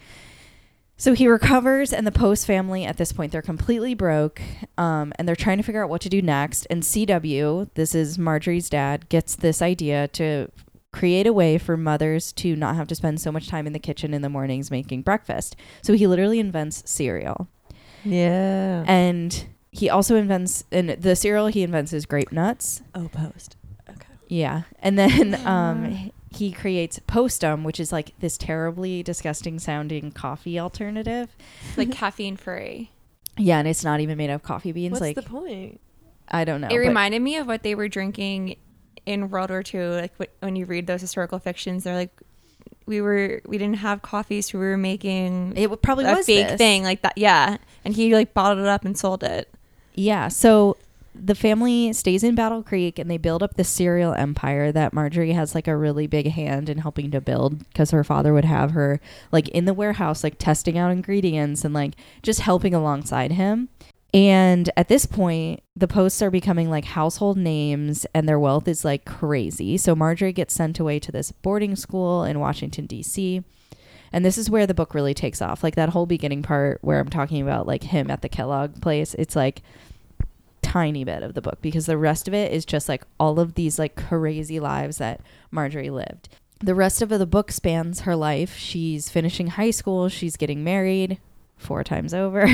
So 0.97 1.13
he 1.13 1.27
recovers, 1.27 1.93
and 1.93 2.05
the 2.05 2.11
Post 2.11 2.45
family 2.45 2.83
at 2.83 2.97
this 2.97 3.13
point 3.13 3.31
they're 3.31 3.41
completely 3.41 3.93
broke, 3.93 4.41
um, 4.77 5.13
and 5.15 5.27
they're 5.27 5.35
trying 5.35 5.57
to 5.57 5.63
figure 5.63 5.81
out 5.83 5.89
what 5.89 6.01
to 6.01 6.09
do 6.09 6.21
next. 6.21 6.67
And 6.69 6.83
CW, 6.83 7.69
this 7.73 7.95
is 7.95 8.19
Marjorie's 8.19 8.69
dad, 8.69 9.07
gets 9.07 9.35
this 9.35 9.61
idea 9.61 10.09
to 10.09 10.51
create 10.91 11.27
a 11.27 11.33
way 11.33 11.57
for 11.57 11.77
mothers 11.77 12.33
to 12.33 12.55
not 12.55 12.75
have 12.75 12.87
to 12.87 12.95
spend 12.95 13.21
so 13.21 13.31
much 13.31 13.47
time 13.47 13.65
in 13.65 13.73
the 13.73 13.79
kitchen 13.79 14.13
in 14.13 14.21
the 14.21 14.29
mornings 14.29 14.71
making 14.71 15.03
breakfast. 15.03 15.55
So 15.81 15.93
he 15.93 16.05
literally 16.05 16.39
invents 16.39 16.83
cereal. 16.85 17.47
Yeah. 18.05 18.83
And 18.87 19.47
he 19.75 19.89
also 19.89 20.15
invents, 20.15 20.63
in 20.71 20.95
the 20.99 21.15
cereal 21.15 21.47
he 21.47 21.61
invents 21.61 21.91
is 21.91 22.05
grape 22.05 22.31
nuts. 22.31 22.81
oh, 22.93 23.09
post. 23.09 23.57
Okay. 23.89 24.07
Yeah. 24.29 24.63
And 24.79 24.97
then 24.97 25.35
um, 25.45 26.11
he 26.31 26.51
creates 26.51 26.99
Postum, 27.07 27.63
which 27.63 27.79
is 27.79 27.91
like 27.91 28.13
this 28.19 28.37
terribly 28.37 29.03
disgusting 29.03 29.59
sounding 29.59 30.11
coffee 30.11 30.57
alternative. 30.59 31.35
like 31.75 31.91
caffeine 32.01 32.37
free. 32.37 32.91
Yeah, 33.37 33.59
and 33.59 33.67
it's 33.67 33.83
not 33.83 33.99
even 33.99 34.17
made 34.17 34.29
of 34.29 34.43
coffee 34.43 34.71
beans. 34.71 34.93
What's 34.93 35.01
like 35.01 35.15
the 35.17 35.21
point? 35.23 35.81
I 36.29 36.45
don't 36.45 36.61
know. 36.61 36.69
it 36.71 36.77
reminded 36.77 37.21
me 37.21 37.35
of 37.35 37.45
what 37.47 37.63
they 37.63 37.75
were 37.75 37.89
drinking 37.89 38.55
in 39.05 39.29
World 39.29 39.49
War 39.49 39.61
II. 39.61 39.87
Like 39.87 40.13
when 40.39 40.55
you 40.55 40.65
read 40.65 40.87
those 40.87 41.01
historical 41.01 41.37
fictions, 41.39 41.83
they're 41.83 41.95
like, 41.95 42.11
we 42.85 43.01
were 43.01 43.41
we 43.45 43.57
didn't 43.57 43.77
have 43.77 44.01
coffee, 44.01 44.41
so 44.41 44.57
we 44.57 44.65
were 44.65 44.77
making 44.77 45.51
it 45.57 45.63
w- 45.63 45.75
probably 45.75 46.05
a 46.05 46.15
was 46.15 46.25
fake 46.25 46.47
this. 46.47 46.57
thing 46.57 46.83
like 46.83 47.01
that. 47.01 47.17
Yeah, 47.17 47.57
and 47.83 47.93
he 47.93 48.15
like 48.15 48.33
bottled 48.33 48.59
it 48.59 48.67
up 48.69 48.85
and 48.85 48.97
sold 48.97 49.23
it. 49.23 49.49
Yeah. 49.95 50.27
So 50.27 50.77
the 51.13 51.35
family 51.35 51.93
stays 51.93 52.23
in 52.23 52.35
Battle 52.35 52.61
Creek 52.61 52.99
and 52.99 53.09
they 53.09 53.17
build 53.17 53.41
up 53.41 53.55
the 53.55 53.63
cereal 53.63 54.13
empire 54.13 54.71
that 54.71 54.93
Marjorie 54.93 55.31
has 55.31 55.55
like 55.55 55.67
a 55.67 55.77
really 55.77 56.07
big 56.07 56.27
hand 56.27 56.69
in 56.69 56.79
helping 56.79 57.09
to 57.11 57.21
build 57.21 57.59
because 57.69 57.91
her 57.91 58.03
father 58.03 58.33
would 58.33 58.45
have 58.45 58.71
her 58.71 58.99
like 59.31 59.47
in 59.49 59.65
the 59.65 59.73
warehouse, 59.73 60.23
like 60.23 60.37
testing 60.37 60.77
out 60.77 60.91
ingredients 60.91 61.63
and 61.63 61.73
like 61.73 61.93
just 62.21 62.41
helping 62.41 62.73
alongside 62.73 63.31
him. 63.31 63.69
And 64.13 64.69
at 64.77 64.87
this 64.87 65.05
point, 65.05 65.61
the 65.75 65.87
posts 65.87 66.21
are 66.21 66.31
becoming 66.31 66.69
like 66.69 66.85
household 66.85 67.37
names 67.37 68.05
and 68.13 68.27
their 68.27 68.39
wealth 68.39 68.67
is 68.67 68.85
like 68.85 69.05
crazy. 69.05 69.77
So 69.77 69.95
Marjorie 69.95 70.33
gets 70.33 70.53
sent 70.53 70.79
away 70.79 70.99
to 70.99 71.11
this 71.11 71.31
boarding 71.31 71.75
school 71.75 72.23
in 72.23 72.39
Washington, 72.39 72.85
D.C. 72.85 73.43
And 74.11 74.23
this 74.23 74.37
is 74.37 74.49
where 74.49 74.67
the 74.67 74.73
book 74.73 74.93
really 74.93 75.13
takes 75.13 75.41
off. 75.41 75.63
Like 75.63 75.75
that 75.75 75.89
whole 75.89 76.05
beginning 76.05 76.43
part 76.43 76.79
where 76.81 76.99
I'm 76.99 77.09
talking 77.09 77.41
about 77.41 77.67
like 77.67 77.83
him 77.83 78.09
at 78.09 78.21
the 78.21 78.29
Kellogg 78.29 78.81
place, 78.81 79.13
it's 79.15 79.35
like 79.35 79.61
tiny 80.61 81.03
bit 81.03 81.23
of 81.23 81.33
the 81.35 81.41
book 81.41 81.61
because 81.61 81.85
the 81.85 81.97
rest 81.97 82.27
of 82.27 82.33
it 82.33 82.51
is 82.51 82.65
just 82.65 82.89
like 82.89 83.03
all 83.19 83.39
of 83.39 83.53
these 83.53 83.79
like 83.79 83.95
crazy 83.95 84.59
lives 84.59 84.97
that 84.97 85.21
Marjorie 85.51 85.89
lived. 85.89 86.29
The 86.59 86.75
rest 86.75 87.01
of 87.01 87.09
the 87.09 87.25
book 87.25 87.51
spans 87.51 88.01
her 88.01 88.15
life. 88.15 88.55
She's 88.57 89.09
finishing 89.09 89.47
high 89.47 89.71
school, 89.71 90.09
she's 90.09 90.37
getting 90.37 90.63
married 90.63 91.19
four 91.57 91.83
times 91.83 92.13
over. 92.13 92.47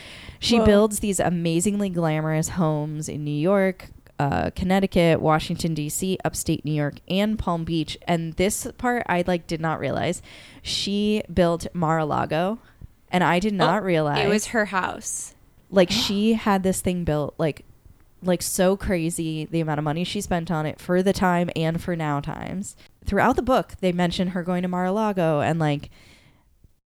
she 0.38 0.58
Whoa. 0.58 0.66
builds 0.66 1.00
these 1.00 1.20
amazingly 1.20 1.88
glamorous 1.88 2.50
homes 2.50 3.08
in 3.08 3.24
New 3.24 3.30
York, 3.30 3.88
uh, 4.18 4.50
Connecticut, 4.56 5.20
Washington 5.20 5.74
D.C., 5.74 6.18
upstate 6.24 6.64
New 6.64 6.72
York, 6.72 6.94
and 7.08 7.38
Palm 7.38 7.64
Beach. 7.64 7.96
And 8.06 8.32
this 8.34 8.66
part 8.78 9.04
I 9.08 9.24
like 9.26 9.46
did 9.46 9.60
not 9.60 9.78
realize. 9.80 10.22
She 10.62 11.22
built 11.32 11.66
Mar-a-Lago, 11.74 12.58
and 13.10 13.22
I 13.22 13.38
did 13.38 13.54
not 13.54 13.82
realize 13.84 14.24
It 14.24 14.28
was 14.28 14.46
her 14.48 14.66
house. 14.66 15.34
like 15.70 15.90
she 16.04 16.34
had 16.34 16.62
this 16.62 16.80
thing 16.80 17.04
built 17.04 17.34
like 17.38 17.64
like 18.20 18.42
so 18.42 18.76
crazy 18.76 19.44
the 19.44 19.60
amount 19.60 19.78
of 19.78 19.84
money 19.84 20.02
she 20.02 20.20
spent 20.20 20.50
on 20.50 20.66
it 20.66 20.80
for 20.80 21.02
the 21.04 21.12
time 21.12 21.48
and 21.54 21.80
for 21.80 21.94
now 21.94 22.18
times 22.18 22.74
throughout 23.04 23.36
the 23.36 23.42
book 23.42 23.74
they 23.80 23.92
mention 23.92 24.28
her 24.28 24.42
going 24.42 24.62
to 24.62 24.66
mar-a-lago 24.68 25.40
and 25.40 25.60
like 25.60 25.88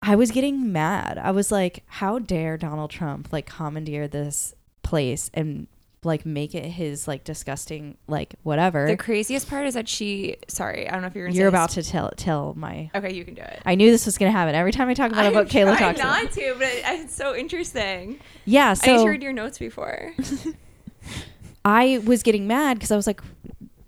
i 0.02 0.14
was 0.14 0.30
getting 0.30 0.72
mad 0.72 1.18
i 1.18 1.32
was 1.32 1.50
like 1.50 1.82
how 1.86 2.20
dare 2.20 2.56
donald 2.56 2.90
trump 2.90 3.32
like 3.32 3.44
commandeer 3.44 4.06
this 4.06 4.54
place 4.84 5.28
and 5.34 5.66
like 6.04 6.24
make 6.24 6.54
it 6.54 6.64
his 6.64 7.08
like 7.08 7.24
disgusting 7.24 7.96
like 8.06 8.34
whatever 8.44 8.86
The 8.86 8.96
craziest 8.96 9.48
part 9.48 9.66
is 9.66 9.74
that 9.74 9.88
she. 9.88 10.36
Sorry, 10.46 10.88
I 10.88 10.92
don't 10.92 11.00
know 11.02 11.08
if 11.08 11.14
you're. 11.16 11.26
Gonna 11.26 11.38
you're 11.38 11.48
about 11.48 11.70
this. 11.72 11.86
to 11.86 11.90
tell 11.92 12.10
tell 12.16 12.54
my 12.54 12.90
Okay, 12.94 13.12
you 13.12 13.24
can 13.24 13.34
do 13.34 13.42
it. 13.42 13.60
i 13.64 13.74
knew 13.74 13.90
this 13.90 14.06
was 14.06 14.16
gonna 14.18 14.30
happen 14.30 14.54
every 14.54 14.72
time 14.72 14.88
i 14.88 14.94
talk 14.94 15.10
about 15.10 15.26
a 15.26 15.30
book 15.32 15.48
kayla 15.48 15.72
I'm 15.72 15.78
talks 15.78 15.98
about 16.00 16.22
not 16.24 16.32
to, 16.32 16.54
but 16.58 16.68
it, 16.68 16.84
it's 16.86 17.14
so 17.14 17.34
interesting. 17.34 18.20
yeah 18.44 18.70
I 18.70 18.74
so 18.74 19.04
to 19.04 19.10
read 19.10 19.22
your 19.22 19.32
notes 19.32 19.58
before. 19.58 20.12
I 21.64 21.98
was 22.04 22.22
getting 22.22 22.46
mad 22.46 22.74
because 22.74 22.92
I 22.92 22.96
was 22.96 23.06
like, 23.08 23.20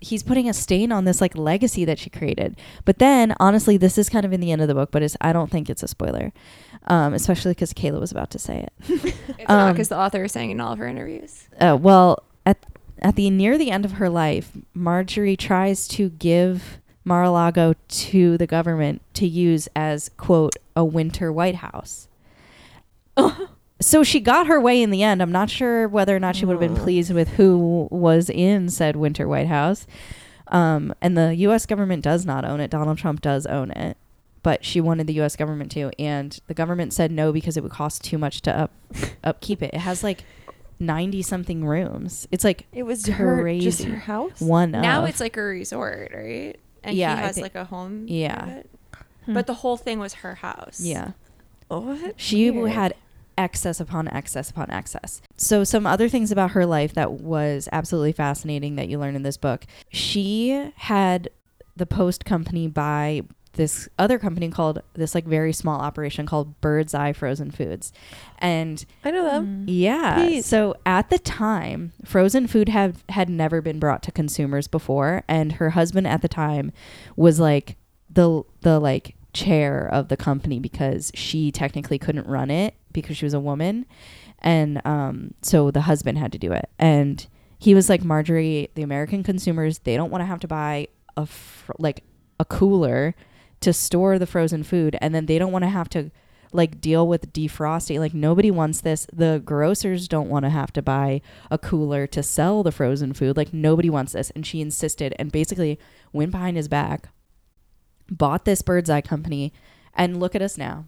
he's 0.00 0.22
putting 0.22 0.48
a 0.48 0.52
stain 0.52 0.92
on 0.92 1.04
this 1.04 1.20
like 1.20 1.36
legacy 1.36 1.84
that 1.84 1.98
she 1.98 2.10
created. 2.10 2.56
But 2.84 2.98
then, 2.98 3.34
honestly, 3.40 3.76
this 3.76 3.98
is 3.98 4.08
kind 4.08 4.24
of 4.24 4.32
in 4.32 4.40
the 4.40 4.52
end 4.52 4.62
of 4.62 4.68
the 4.68 4.74
book, 4.74 4.90
but 4.90 5.02
it's 5.02 5.16
I 5.20 5.32
don't 5.32 5.50
think 5.50 5.68
it's 5.68 5.82
a 5.82 5.88
spoiler, 5.88 6.32
um, 6.86 7.14
especially 7.14 7.52
because 7.52 7.72
Kayla 7.72 8.00
was 8.00 8.12
about 8.12 8.30
to 8.30 8.38
say 8.38 8.60
it. 8.60 8.72
It's 9.38 9.38
not 9.48 9.68
Um, 9.68 9.72
because 9.72 9.88
the 9.88 9.98
author 9.98 10.24
is 10.24 10.32
saying 10.32 10.50
in 10.50 10.60
all 10.60 10.72
of 10.72 10.78
her 10.78 10.86
interviews. 10.86 11.48
Uh, 11.60 11.76
well, 11.80 12.22
at 12.46 12.64
at 13.00 13.16
the 13.16 13.30
near 13.30 13.56
the 13.58 13.70
end 13.70 13.84
of 13.84 13.92
her 13.92 14.08
life, 14.08 14.52
Marjorie 14.74 15.36
tries 15.36 15.86
to 15.88 16.10
give 16.10 16.78
Mar-a-Lago 17.04 17.74
to 17.88 18.36
the 18.36 18.46
government 18.46 19.02
to 19.14 19.26
use 19.26 19.68
as 19.74 20.10
quote 20.16 20.56
a 20.76 20.84
winter 20.84 21.32
White 21.32 21.56
House. 21.56 22.08
so 23.80 24.02
she 24.02 24.20
got 24.20 24.46
her 24.46 24.60
way 24.60 24.82
in 24.82 24.90
the 24.90 25.02
end. 25.02 25.22
I'm 25.22 25.32
not 25.32 25.50
sure 25.50 25.86
whether 25.88 26.14
or 26.14 26.20
not 26.20 26.36
she 26.36 26.44
would 26.44 26.54
have 26.54 26.60
been 26.60 26.78
Oh. 26.78 26.82
pleased 26.84 27.12
with 27.14 27.28
who 27.30 27.88
was 27.90 28.28
in 28.30 28.68
said 28.68 28.96
winter 28.96 29.28
White 29.28 29.46
House. 29.46 29.86
Um, 30.48 30.94
and 31.02 31.16
the 31.16 31.34
U.S. 31.36 31.66
government 31.66 32.02
does 32.02 32.24
not 32.24 32.44
own 32.44 32.60
it. 32.60 32.70
Donald 32.70 32.96
Trump 32.98 33.20
does 33.20 33.44
own 33.46 33.70
it, 33.72 33.96
but 34.42 34.64
she 34.64 34.80
wanted 34.80 35.06
the 35.06 35.12
U.S. 35.14 35.36
government 35.36 35.70
to, 35.72 35.90
and 35.98 36.38
the 36.46 36.54
government 36.54 36.92
said 36.94 37.12
no 37.12 37.32
because 37.32 37.56
it 37.56 37.62
would 37.62 37.72
cost 37.72 38.02
too 38.02 38.16
much 38.18 38.40
to 38.42 38.56
up 38.58 38.70
upkeep 39.24 39.62
it. 39.62 39.74
It 39.74 39.80
has 39.80 40.02
like 40.02 40.24
ninety 40.80 41.20
something 41.22 41.66
rooms. 41.66 42.26
It's 42.30 42.44
like 42.44 42.66
It 42.72 42.84
was 42.84 43.04
her 43.06 43.58
just 43.60 43.82
her 43.84 43.96
house. 43.96 44.40
one. 44.40 44.70
Now 44.70 45.02
of. 45.02 45.10
it's 45.10 45.20
like 45.20 45.36
a 45.36 45.42
resort, 45.42 46.12
right? 46.14 46.56
And 46.82 46.96
Yeah, 46.96 47.14
he 47.16 47.22
has 47.22 47.34
think- 47.34 47.44
like 47.44 47.54
a 47.54 47.64
home. 47.66 48.06
Yeah. 48.08 48.62
Hmm. 49.26 49.34
But 49.34 49.46
the 49.46 49.54
whole 49.54 49.76
thing 49.76 49.98
was 49.98 50.14
her 50.14 50.36
house. 50.36 50.80
yeah. 50.80 51.12
What? 51.68 52.14
She 52.16 52.50
Weird. 52.50 52.70
had 52.70 52.94
excess 53.38 53.80
upon 53.80 54.08
excess 54.08 54.50
upon 54.50 54.70
excess. 54.70 55.22
So 55.36 55.64
some 55.64 55.86
other 55.86 56.08
things 56.08 56.30
about 56.30 56.50
her 56.50 56.66
life 56.66 56.92
that 56.94 57.12
was 57.12 57.68
absolutely 57.72 58.12
fascinating 58.12 58.76
that 58.76 58.88
you 58.88 58.98
learn 58.98 59.16
in 59.16 59.22
this 59.22 59.38
book. 59.38 59.64
She 59.90 60.70
had 60.76 61.30
the 61.76 61.86
post 61.86 62.24
company 62.24 62.66
buy 62.66 63.22
this 63.52 63.88
other 63.98 64.18
company 64.18 64.50
called 64.50 64.82
this 64.94 65.14
like 65.14 65.24
very 65.24 65.52
small 65.52 65.80
operation 65.80 66.26
called 66.26 66.60
Bird's 66.60 66.94
Eye 66.94 67.12
Frozen 67.12 67.52
Foods. 67.52 67.92
And 68.38 68.84
I 69.04 69.10
know 69.10 69.24
them. 69.24 69.46
Mm. 69.46 69.64
yeah. 69.66 70.14
Please. 70.14 70.46
So 70.46 70.76
at 70.84 71.10
the 71.10 71.18
time, 71.18 71.92
frozen 72.04 72.46
food 72.46 72.68
had 72.68 72.96
had 73.08 73.28
never 73.28 73.60
been 73.60 73.78
brought 73.78 74.02
to 74.04 74.12
consumers 74.12 74.68
before, 74.68 75.24
and 75.28 75.54
her 75.54 75.70
husband 75.70 76.06
at 76.06 76.22
the 76.22 76.28
time 76.28 76.72
was 77.16 77.40
like 77.40 77.76
the 78.10 78.42
the 78.60 78.78
like 78.78 79.16
chair 79.32 79.86
of 79.86 80.08
the 80.08 80.16
company 80.16 80.58
because 80.58 81.12
she 81.14 81.52
technically 81.52 81.98
couldn't 81.98 82.26
run 82.26 82.50
it 82.50 82.74
because 82.92 83.16
she 83.16 83.24
was 83.24 83.34
a 83.34 83.40
woman, 83.40 83.86
and 84.40 84.80
um, 84.84 85.34
so 85.42 85.70
the 85.70 85.82
husband 85.82 86.18
had 86.18 86.32
to 86.32 86.38
do 86.38 86.52
it, 86.52 86.68
and 86.78 87.26
he 87.58 87.74
was 87.74 87.88
like 87.88 88.04
Marjorie, 88.04 88.70
the 88.74 88.82
American 88.82 89.22
consumers, 89.22 89.80
they 89.80 89.96
don't 89.96 90.10
want 90.10 90.22
to 90.22 90.26
have 90.26 90.40
to 90.40 90.48
buy 90.48 90.88
a 91.16 91.26
fr- 91.26 91.72
like 91.78 92.04
a 92.38 92.44
cooler 92.44 93.14
to 93.60 93.72
store 93.72 94.18
the 94.18 94.26
frozen 94.26 94.62
food 94.62 94.96
and 95.00 95.12
then 95.12 95.26
they 95.26 95.38
don't 95.38 95.50
want 95.50 95.64
to 95.64 95.68
have 95.68 95.88
to 95.88 96.12
like 96.52 96.80
deal 96.80 97.06
with 97.06 97.32
defrosting. 97.32 97.98
Like 97.98 98.14
nobody 98.14 98.50
wants 98.50 98.80
this. 98.80 99.06
The 99.12 99.42
grocers 99.44 100.08
don't 100.08 100.28
want 100.28 100.44
to 100.44 100.50
have 100.50 100.72
to 100.74 100.82
buy 100.82 101.20
a 101.50 101.58
cooler 101.58 102.06
to 102.06 102.22
sell 102.22 102.62
the 102.62 102.72
frozen 102.72 103.12
food. 103.12 103.36
Like 103.36 103.52
nobody 103.52 103.90
wants 103.90 104.12
this. 104.12 104.30
And 104.30 104.46
she 104.46 104.60
insisted 104.60 105.14
and 105.18 105.32
basically 105.32 105.78
went 106.12 106.30
behind 106.30 106.56
his 106.56 106.68
back, 106.68 107.08
bought 108.08 108.44
this 108.44 108.62
bird's 108.62 108.88
eye 108.88 109.02
company, 109.02 109.52
and 109.94 110.20
look 110.20 110.34
at 110.34 110.42
us 110.42 110.56
now. 110.56 110.86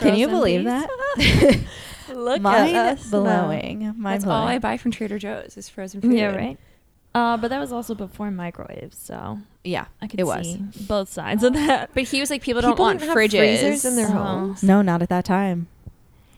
Can 0.00 0.16
you 0.16 0.28
believe 0.28 0.60
peas? 0.64 0.86
that? 1.16 1.60
Look 2.14 2.40
Mind 2.40 2.74
at 2.74 2.98
us 2.98 3.12
now. 3.12 3.20
blowing. 3.22 3.94
Mind 3.96 4.04
That's 4.14 4.24
blowing. 4.24 4.40
all 4.42 4.48
I 4.48 4.58
buy 4.58 4.76
from 4.78 4.90
Trader 4.92 5.18
Joe's 5.18 5.56
is 5.56 5.68
frozen 5.68 6.00
food. 6.00 6.12
Yeah, 6.14 6.34
right. 6.34 6.56
Uh, 7.14 7.36
but 7.36 7.48
that 7.48 7.58
was 7.58 7.72
also 7.72 7.94
before 7.94 8.30
microwaves, 8.30 8.96
so 8.96 9.38
yeah, 9.64 9.86
I 10.00 10.06
could 10.06 10.20
it 10.20 10.24
was. 10.24 10.46
see 10.46 10.62
both 10.86 11.08
sides 11.10 11.42
of 11.42 11.52
that. 11.54 11.90
But 11.94 12.04
he 12.04 12.20
was 12.20 12.30
like, 12.30 12.42
people 12.42 12.62
don't 12.62 12.72
People 12.72 12.84
want 12.84 13.00
didn't 13.00 13.08
have 13.08 13.16
fridges 13.16 13.58
freezers 13.60 13.84
in 13.84 13.96
their 13.96 14.06
Oh. 14.08 14.10
homes. 14.12 14.62
No, 14.62 14.82
not 14.82 15.02
at 15.02 15.08
that 15.08 15.24
time. 15.24 15.68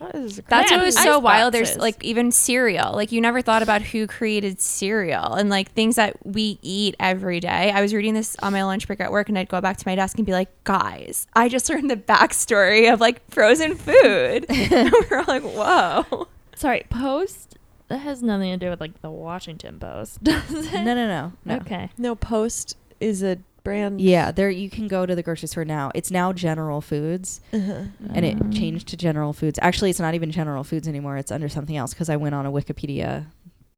That 0.00 0.14
is 0.14 0.40
That's 0.48 0.70
what 0.70 0.82
was 0.82 0.96
ice 0.96 1.04
so 1.04 1.18
wild. 1.18 1.52
There's 1.52 1.76
like 1.76 2.02
even 2.02 2.32
cereal. 2.32 2.92
Like 2.92 3.12
you 3.12 3.20
never 3.20 3.42
thought 3.42 3.62
about 3.62 3.82
who 3.82 4.06
created 4.06 4.58
cereal 4.58 5.34
and 5.34 5.50
like 5.50 5.72
things 5.72 5.96
that 5.96 6.16
we 6.24 6.58
eat 6.62 6.96
every 6.98 7.38
day. 7.38 7.70
I 7.70 7.82
was 7.82 7.92
reading 7.92 8.14
this 8.14 8.34
on 8.42 8.54
my 8.54 8.64
lunch 8.64 8.86
break 8.86 9.00
at 9.00 9.12
work, 9.12 9.28
and 9.28 9.38
I'd 9.38 9.50
go 9.50 9.60
back 9.60 9.76
to 9.76 9.86
my 9.86 9.94
desk 9.94 10.16
and 10.16 10.24
be 10.24 10.32
like, 10.32 10.48
"Guys, 10.64 11.26
I 11.34 11.50
just 11.50 11.68
learned 11.68 11.90
the 11.90 11.96
backstory 11.96 12.90
of 12.90 12.98
like 12.98 13.30
frozen 13.30 13.74
food." 13.74 14.46
and 14.48 14.90
we're 15.10 15.18
all 15.18 15.24
like, 15.28 15.42
"Whoa!" 15.42 16.28
Sorry, 16.54 16.84
Post. 16.88 17.58
That 17.88 17.98
has 17.98 18.22
nothing 18.22 18.52
to 18.52 18.56
do 18.56 18.70
with 18.70 18.80
like 18.80 19.02
the 19.02 19.10
Washington 19.10 19.78
Post, 19.78 20.22
does 20.24 20.50
it? 20.50 20.72
No, 20.72 20.94
no, 20.94 21.06
no, 21.06 21.32
no. 21.44 21.56
Okay. 21.56 21.90
No, 21.98 22.14
Post 22.14 22.76
is 23.00 23.22
a 23.22 23.38
brand. 23.62 24.00
Yeah, 24.00 24.30
there 24.32 24.50
you 24.50 24.68
can 24.70 24.88
go 24.88 25.06
to 25.06 25.14
the 25.14 25.22
grocery 25.22 25.48
store 25.48 25.64
now. 25.64 25.90
It's 25.94 26.10
now 26.10 26.32
General 26.32 26.80
Foods, 26.80 27.40
Uh-huh. 27.52 27.84
and 28.14 28.24
it 28.24 28.40
Um, 28.40 28.50
changed 28.50 28.88
to 28.88 28.96
General 28.96 29.32
Foods. 29.32 29.58
Actually, 29.62 29.90
it's 29.90 30.00
not 30.00 30.14
even 30.14 30.30
General 30.30 30.64
Foods 30.64 30.86
anymore. 30.88 31.16
It's 31.16 31.30
under 31.32 31.48
something 31.48 31.76
else 31.76 31.92
because 31.94 32.08
I 32.08 32.16
went 32.16 32.34
on 32.34 32.46
a 32.46 32.52
Wikipedia 32.52 33.26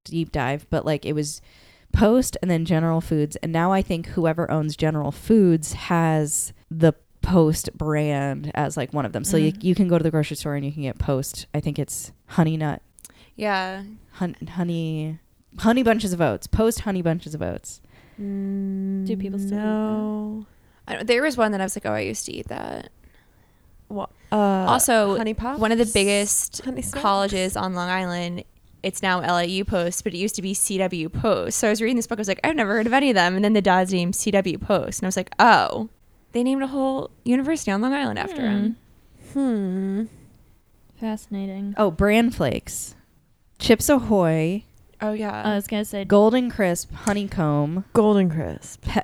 deep 0.05 0.33
dive. 0.33 0.67
But 0.71 0.85
like 0.87 1.05
it 1.07 1.13
was 1.15 1.41
Post 1.93 2.37
and 2.41 2.51
then 2.51 2.65
General 2.65 3.01
Foods, 3.01 3.37
and 3.37 3.53
now 3.53 3.71
I 3.73 3.83
think 3.83 4.07
whoever 4.09 4.51
owns 4.51 4.77
General 4.77 5.13
Foods 5.13 5.75
has 5.75 6.53
the 6.71 6.95
Post 7.21 7.71
brand 7.79 8.51
as 8.55 8.77
like 8.77 8.93
one 8.93 9.05
of 9.07 9.13
them. 9.13 9.23
So 9.25 9.37
you, 9.37 9.53
Mhm. 9.53 9.63
you 9.63 9.75
can 9.77 9.87
go 9.89 9.97
to 9.97 10.03
the 10.03 10.11
grocery 10.11 10.37
store 10.37 10.57
and 10.57 10.65
you 10.67 10.73
can 10.73 10.83
get 10.83 10.99
Post. 10.99 11.47
I 11.55 11.61
think 11.61 11.79
it's 11.79 12.11
Honey 12.27 12.57
Nut, 12.57 12.83
Yeah, 13.37 13.83
hun- 14.15 14.35
honey, 14.57 15.19
honey 15.59 15.83
bunches 15.85 16.13
of 16.13 16.21
oats. 16.21 16.47
Post 16.49 16.81
honey 16.81 17.01
bunches 17.01 17.35
of 17.35 17.41
oats. 17.43 17.81
Do 19.05 19.17
people 19.17 19.39
still 19.39 19.49
eat 19.49 19.61
that? 19.61 19.65
no. 19.65 20.47
I 20.89 21.03
there 21.03 21.23
was 21.23 21.37
one 21.37 21.53
that 21.53 21.61
I 21.61 21.65
was 21.65 21.77
like, 21.77 21.87
"Oh, 21.87 21.93
I 21.93 22.01
used 22.01 22.27
to 22.27 22.33
eat 22.33 22.49
that." 22.49 22.91
What? 23.89 24.11
Uh, 24.31 24.37
Also, 24.37 25.17
honey 25.17 25.35
pops. 25.35 25.61
One 25.61 25.71
of 25.73 25.79
the 25.79 25.91
biggest 25.93 26.63
Honey 26.65 26.83
colleges 26.83 27.57
on 27.57 27.75
Long 27.75 27.89
Island. 27.89 28.45
It's 28.83 29.01
now 29.03 29.21
LIU 29.21 29.65
Post, 29.65 30.03
but 30.03 30.13
it 30.13 30.17
used 30.19 30.35
to 30.37 30.43
be 30.43 30.55
CW 30.55 31.13
Post. 31.13 31.59
So 31.59 31.69
I 31.69 31.71
was 31.71 31.81
reading 31.81 31.95
this 31.97 32.07
book. 32.09 32.19
I 32.19 32.23
was 32.23 32.27
like, 32.29 32.41
I've 32.43 32.57
never 32.57 32.73
heard 32.75 32.87
of 32.89 32.93
any 32.93 33.11
of 33.11 33.15
them. 33.15 33.37
And 33.37 33.45
then 33.45 33.53
the 33.53 33.63
dad's 33.63 33.93
name 33.93 34.11
CW 34.13 34.61
Post, 34.61 34.99
and 35.01 35.07
I 35.07 35.09
was 35.09 35.17
like, 35.17 35.31
oh, 35.39 35.89
they 36.33 36.43
named 36.43 36.63
a 36.63 36.67
whole 36.67 37.11
university 37.25 37.71
on 37.71 37.81
Long 37.81 37.93
Island 37.93 38.19
after 38.19 38.43
him. 38.43 38.77
Hmm. 39.35 40.05
Fascinating. 40.99 41.75
Oh, 41.77 41.91
bran 41.91 42.31
flakes, 42.31 42.95
Chips 43.59 43.89
Ahoy, 43.89 44.65
Oh 45.03 45.13
yeah. 45.13 45.43
I 45.45 45.57
was 45.57 45.67
gonna 45.67 45.85
say 45.85 46.05
Golden 46.05 46.51
Crisp, 46.51 46.93
Honeycomb, 46.93 47.85
Golden 47.93 48.31
crisp. 48.31 48.83
Pe- 48.85 49.03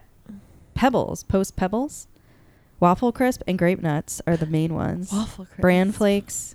Pebbles, 0.74 1.24
Post 1.24 1.56
Pebbles, 1.56 2.06
Waffle 2.78 3.10
Crisp, 3.10 3.42
and 3.48 3.58
Grape 3.58 3.82
Nuts 3.82 4.22
are 4.26 4.36
the 4.36 4.46
main 4.46 4.74
ones. 4.74 5.12
Waffle 5.12 5.44
crisp. 5.44 5.60
Bran 5.60 5.90
flakes. 5.90 6.54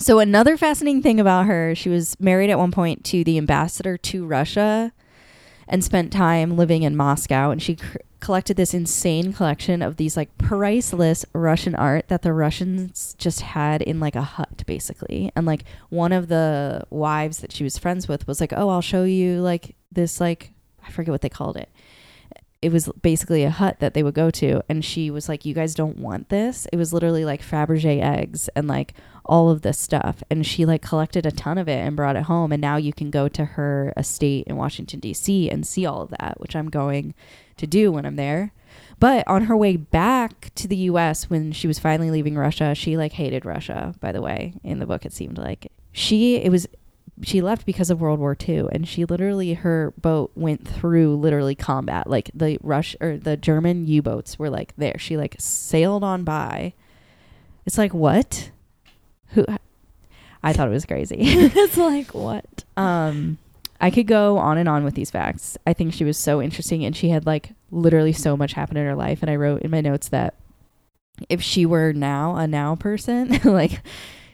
So 0.00 0.18
another 0.18 0.56
fascinating 0.56 1.02
thing 1.02 1.20
about 1.20 1.46
her, 1.46 1.74
she 1.74 1.88
was 1.88 2.18
married 2.20 2.50
at 2.50 2.58
one 2.58 2.72
point 2.72 3.04
to 3.06 3.22
the 3.24 3.38
ambassador 3.38 3.96
to 3.96 4.26
Russia, 4.26 4.92
and 5.68 5.84
spent 5.84 6.12
time 6.12 6.56
living 6.56 6.82
in 6.82 6.96
Moscow. 6.96 7.50
And 7.50 7.62
she 7.62 7.76
cr- 7.76 7.98
collected 8.20 8.56
this 8.56 8.74
insane 8.74 9.32
collection 9.32 9.82
of 9.82 9.96
these 9.96 10.16
like 10.16 10.36
priceless 10.38 11.24
Russian 11.32 11.74
art 11.74 12.08
that 12.08 12.22
the 12.22 12.32
Russians 12.32 13.14
just 13.18 13.40
had 13.40 13.82
in 13.82 14.00
like 14.00 14.16
a 14.16 14.22
hut, 14.22 14.62
basically. 14.66 15.30
And 15.36 15.46
like 15.46 15.64
one 15.88 16.12
of 16.12 16.28
the 16.28 16.84
wives 16.90 17.38
that 17.38 17.52
she 17.52 17.64
was 17.64 17.78
friends 17.78 18.08
with 18.08 18.26
was 18.26 18.40
like, 18.40 18.52
"Oh, 18.56 18.68
I'll 18.68 18.80
show 18.80 19.04
you 19.04 19.40
like 19.40 19.76
this 19.92 20.20
like 20.20 20.52
I 20.86 20.90
forget 20.90 21.12
what 21.12 21.22
they 21.22 21.28
called 21.28 21.56
it." 21.56 21.68
it 22.60 22.72
was 22.72 22.88
basically 23.02 23.44
a 23.44 23.50
hut 23.50 23.76
that 23.78 23.94
they 23.94 24.02
would 24.02 24.14
go 24.14 24.30
to 24.30 24.60
and 24.68 24.84
she 24.84 25.10
was 25.10 25.28
like 25.28 25.44
you 25.44 25.54
guys 25.54 25.74
don't 25.74 25.98
want 25.98 26.28
this 26.28 26.66
it 26.72 26.76
was 26.76 26.92
literally 26.92 27.24
like 27.24 27.40
fabergé 27.40 28.02
eggs 28.02 28.48
and 28.56 28.66
like 28.66 28.94
all 29.24 29.50
of 29.50 29.62
this 29.62 29.78
stuff 29.78 30.22
and 30.30 30.44
she 30.44 30.66
like 30.66 30.82
collected 30.82 31.24
a 31.24 31.30
ton 31.30 31.58
of 31.58 31.68
it 31.68 31.78
and 31.78 31.94
brought 31.94 32.16
it 32.16 32.24
home 32.24 32.50
and 32.50 32.60
now 32.60 32.76
you 32.76 32.92
can 32.92 33.10
go 33.10 33.28
to 33.28 33.44
her 33.44 33.92
estate 33.96 34.46
in 34.46 34.56
washington 34.56 34.98
d.c 34.98 35.48
and 35.50 35.66
see 35.66 35.86
all 35.86 36.02
of 36.02 36.10
that 36.10 36.40
which 36.40 36.56
i'm 36.56 36.68
going 36.68 37.14
to 37.58 37.66
do 37.66 37.92
when 37.92 38.04
i'm 38.06 38.16
there. 38.16 38.52
But 39.00 39.28
on 39.28 39.44
her 39.44 39.56
way 39.56 39.76
back 39.76 40.50
to 40.56 40.66
the 40.66 40.76
us 40.76 41.30
when 41.30 41.52
she 41.52 41.68
was 41.68 41.78
finally 41.78 42.10
leaving 42.10 42.36
russia 42.36 42.74
she 42.74 42.96
like 42.96 43.12
hated 43.12 43.44
russia 43.44 43.94
by 44.00 44.10
the 44.10 44.20
way 44.22 44.54
in 44.64 44.78
the 44.80 44.86
book 44.86 45.04
it 45.04 45.12
seemed 45.12 45.38
like. 45.38 45.70
She 45.92 46.36
it 46.36 46.50
was 46.50 46.66
she 47.22 47.40
left 47.40 47.66
because 47.66 47.90
of 47.90 48.00
World 48.00 48.20
War 48.20 48.36
II 48.48 48.66
and 48.72 48.86
she 48.86 49.04
literally 49.04 49.54
her 49.54 49.92
boat 50.00 50.30
went 50.34 50.66
through 50.66 51.16
literally 51.16 51.54
combat. 51.54 52.08
Like 52.08 52.30
the 52.34 52.58
Rush 52.62 52.96
or 53.00 53.16
the 53.16 53.36
German 53.36 53.86
U-boats 53.86 54.38
were 54.38 54.50
like 54.50 54.74
there. 54.76 54.98
She 54.98 55.16
like 55.16 55.36
sailed 55.38 56.04
on 56.04 56.24
by. 56.24 56.74
It's 57.66 57.78
like 57.78 57.92
what? 57.92 58.50
Who 59.30 59.44
I 60.42 60.52
thought 60.52 60.68
it 60.68 60.72
was 60.72 60.86
crazy. 60.86 61.16
It's 61.22 61.76
like 61.76 62.14
what? 62.14 62.64
um 62.76 63.38
I 63.80 63.90
could 63.90 64.06
go 64.06 64.38
on 64.38 64.58
and 64.58 64.68
on 64.68 64.84
with 64.84 64.94
these 64.94 65.10
facts. 65.10 65.56
I 65.66 65.72
think 65.72 65.92
she 65.92 66.04
was 66.04 66.18
so 66.18 66.42
interesting 66.42 66.84
and 66.84 66.96
she 66.96 67.10
had 67.10 67.26
like 67.26 67.50
literally 67.70 68.12
so 68.12 68.36
much 68.36 68.54
happen 68.54 68.76
in 68.76 68.86
her 68.86 68.94
life 68.94 69.22
and 69.22 69.30
I 69.30 69.36
wrote 69.36 69.62
in 69.62 69.70
my 69.70 69.80
notes 69.80 70.08
that 70.08 70.34
if 71.28 71.42
she 71.42 71.66
were 71.66 71.92
now 71.92 72.36
a 72.36 72.46
now 72.46 72.74
person 72.76 73.40
like 73.44 73.80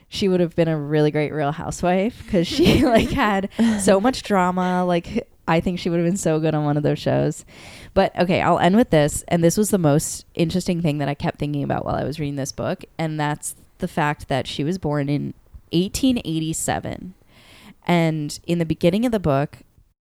she 0.07 0.27
would 0.27 0.39
have 0.39 0.55
been 0.55 0.67
a 0.67 0.77
really 0.77 1.11
great 1.11 1.33
real 1.33 1.51
housewife 1.51 2.23
because 2.23 2.47
she 2.47 2.85
like 2.85 3.09
had 3.09 3.49
so 3.79 3.99
much 3.99 4.23
drama. 4.23 4.83
Like 4.85 5.27
i 5.47 5.59
think 5.59 5.77
she 5.77 5.91
would 5.91 5.99
have 5.99 6.07
been 6.07 6.17
so 6.17 6.39
good 6.39 6.55
on 6.55 6.65
one 6.65 6.77
of 6.77 6.83
those 6.83 6.99
shows. 6.99 7.45
But 7.93 8.17
okay 8.19 8.41
i'll 8.41 8.59
end 8.59 8.75
with 8.75 8.89
this 8.89 9.23
and 9.27 9.43
this 9.43 9.57
was 9.57 9.69
the 9.69 9.77
most 9.77 10.25
interesting 10.33 10.81
thing 10.81 10.97
that 10.97 11.07
i 11.07 11.13
kept 11.13 11.37
thinking 11.37 11.63
about 11.63 11.85
while 11.85 11.95
i 11.95 12.03
was 12.03 12.19
reading 12.19 12.35
this 12.35 12.51
book 12.51 12.83
and 12.97 13.19
that's 13.19 13.55
the 13.77 13.87
fact 13.87 14.27
that 14.27 14.47
she 14.47 14.63
was 14.63 14.77
born 14.77 15.07
in 15.07 15.33
1887 15.71 17.13
and 17.85 18.39
in 18.45 18.59
the 18.59 18.65
beginning 18.65 19.05
of 19.05 19.11
the 19.11 19.19
book 19.19 19.59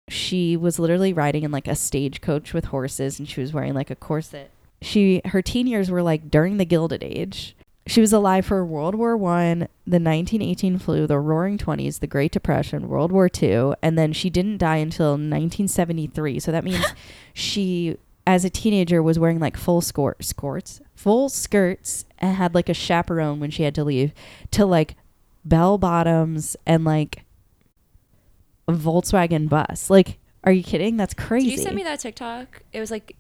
she 0.09 0.57
was 0.57 0.79
literally 0.79 1.13
riding 1.13 1.45
in 1.45 1.51
like 1.51 1.69
a 1.69 1.75
stagecoach 1.75 2.55
with 2.55 2.67
horses 2.67 3.19
and 3.19 3.29
she 3.29 3.41
was 3.41 3.53
wearing 3.53 3.75
like 3.75 3.91
a 3.91 3.97
corset 3.97 4.51
she 4.81 5.21
her 5.27 5.43
teen 5.43 5.67
years 5.67 5.91
were 5.91 6.03
like 6.03 6.31
during 6.31 6.57
the 6.57 6.65
gilded 6.65 7.03
age 7.03 7.55
she 7.89 8.03
was 8.03 8.13
alive 8.13 8.45
for 8.45 8.65
World 8.67 8.95
War 8.95 9.17
One, 9.17 9.61
the 9.87 9.99
1918 9.99 10.79
flu, 10.79 11.07
the 11.07 11.19
Roaring 11.19 11.57
Twenties, 11.57 12.01
the 12.01 12.07
Great 12.07 12.33
Depression, 12.33 12.87
World 12.87 13.11
War 13.11 13.31
Two, 13.31 13.75
and 13.83 13.99
then 13.99 14.13
she 14.13 14.29
didn't 14.29 14.59
die 14.59 14.77
until 14.77 15.13
1973. 15.13 16.39
So 16.39 16.53
that 16.53 16.65
means 16.65 16.85
she, 17.33 17.97
as 18.27 18.45
a 18.45 18.51
teenager, 18.51 19.03
was 19.03 19.19
wearing 19.19 19.41
like 19.41 19.57
full 19.57 19.81
skort, 19.81 20.23
skirts, 20.23 20.83
full 20.95 21.31
skirts, 21.31 22.05
and 22.19 22.37
had 22.37 22.55
like 22.55 22.69
a 22.69 22.75
chaperone 22.75 23.41
when 23.41 23.51
she 23.51 23.63
had 23.63 23.75
to 23.77 23.85
leave, 23.85 24.13
to 24.51 24.67
like 24.67 24.95
bell 25.45 25.79
bottoms 25.79 26.57
and 26.67 26.85
like 26.85 27.25
Volkswagen 28.73 29.49
bus. 29.49 29.91
Like, 29.91 30.19
are 30.45 30.53
you 30.53 30.63
kidding? 30.63 30.97
That's 30.97 31.15
crazy. 31.15 31.51
Did 31.51 31.59
you 31.59 31.63
send 31.65 31.77
me 31.77 31.83
that 31.85 32.01
TikTok? 32.01 32.63
It 32.73 32.81
was 32.81 32.91
like 32.91 33.17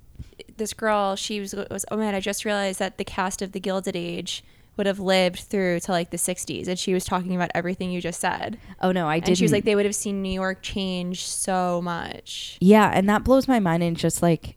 this 0.57 0.73
girl. 0.73 1.17
She 1.17 1.41
was, 1.41 1.55
was 1.55 1.85
oh 1.91 1.97
man, 1.97 2.15
I 2.15 2.21
just 2.21 2.45
realized 2.45 2.79
that 2.79 2.99
the 2.99 3.05
cast 3.05 3.43
of 3.43 3.53
The 3.53 3.61
Gilded 3.61 3.97
Age 3.97 4.45
would 4.77 4.87
have 4.87 5.01
lived 5.01 5.41
through 5.41 5.81
to 5.81 5.93
like 5.93 6.11
the 6.11 6.17
60s, 6.17 6.69
and 6.69 6.79
she 6.79 6.95
was 6.95 7.05
talking 7.05 7.35
about 7.35 7.51
everything 7.55 7.91
you 7.91 8.01
just 8.01 8.21
said. 8.21 8.59
oh 8.81 8.93
no, 8.93 9.09
I 9.09 9.19
did. 9.19 9.31
And 9.31 9.39
she 9.39 9.45
was 9.45 9.53
like, 9.53 9.65
they 9.65 9.75
would 9.75 9.85
have 9.85 9.95
seen 9.95 10.23
New 10.23 10.33
York 10.33 10.63
change 10.63 11.27
so 11.27 11.83
much. 11.83 12.57
Yeah, 12.61 12.91
and 12.95 13.09
that 13.09 13.25
blows 13.25 13.49
my 13.49 13.59
mind 13.59 13.83
and 13.83 13.97
just 13.97 14.23
like 14.23 14.57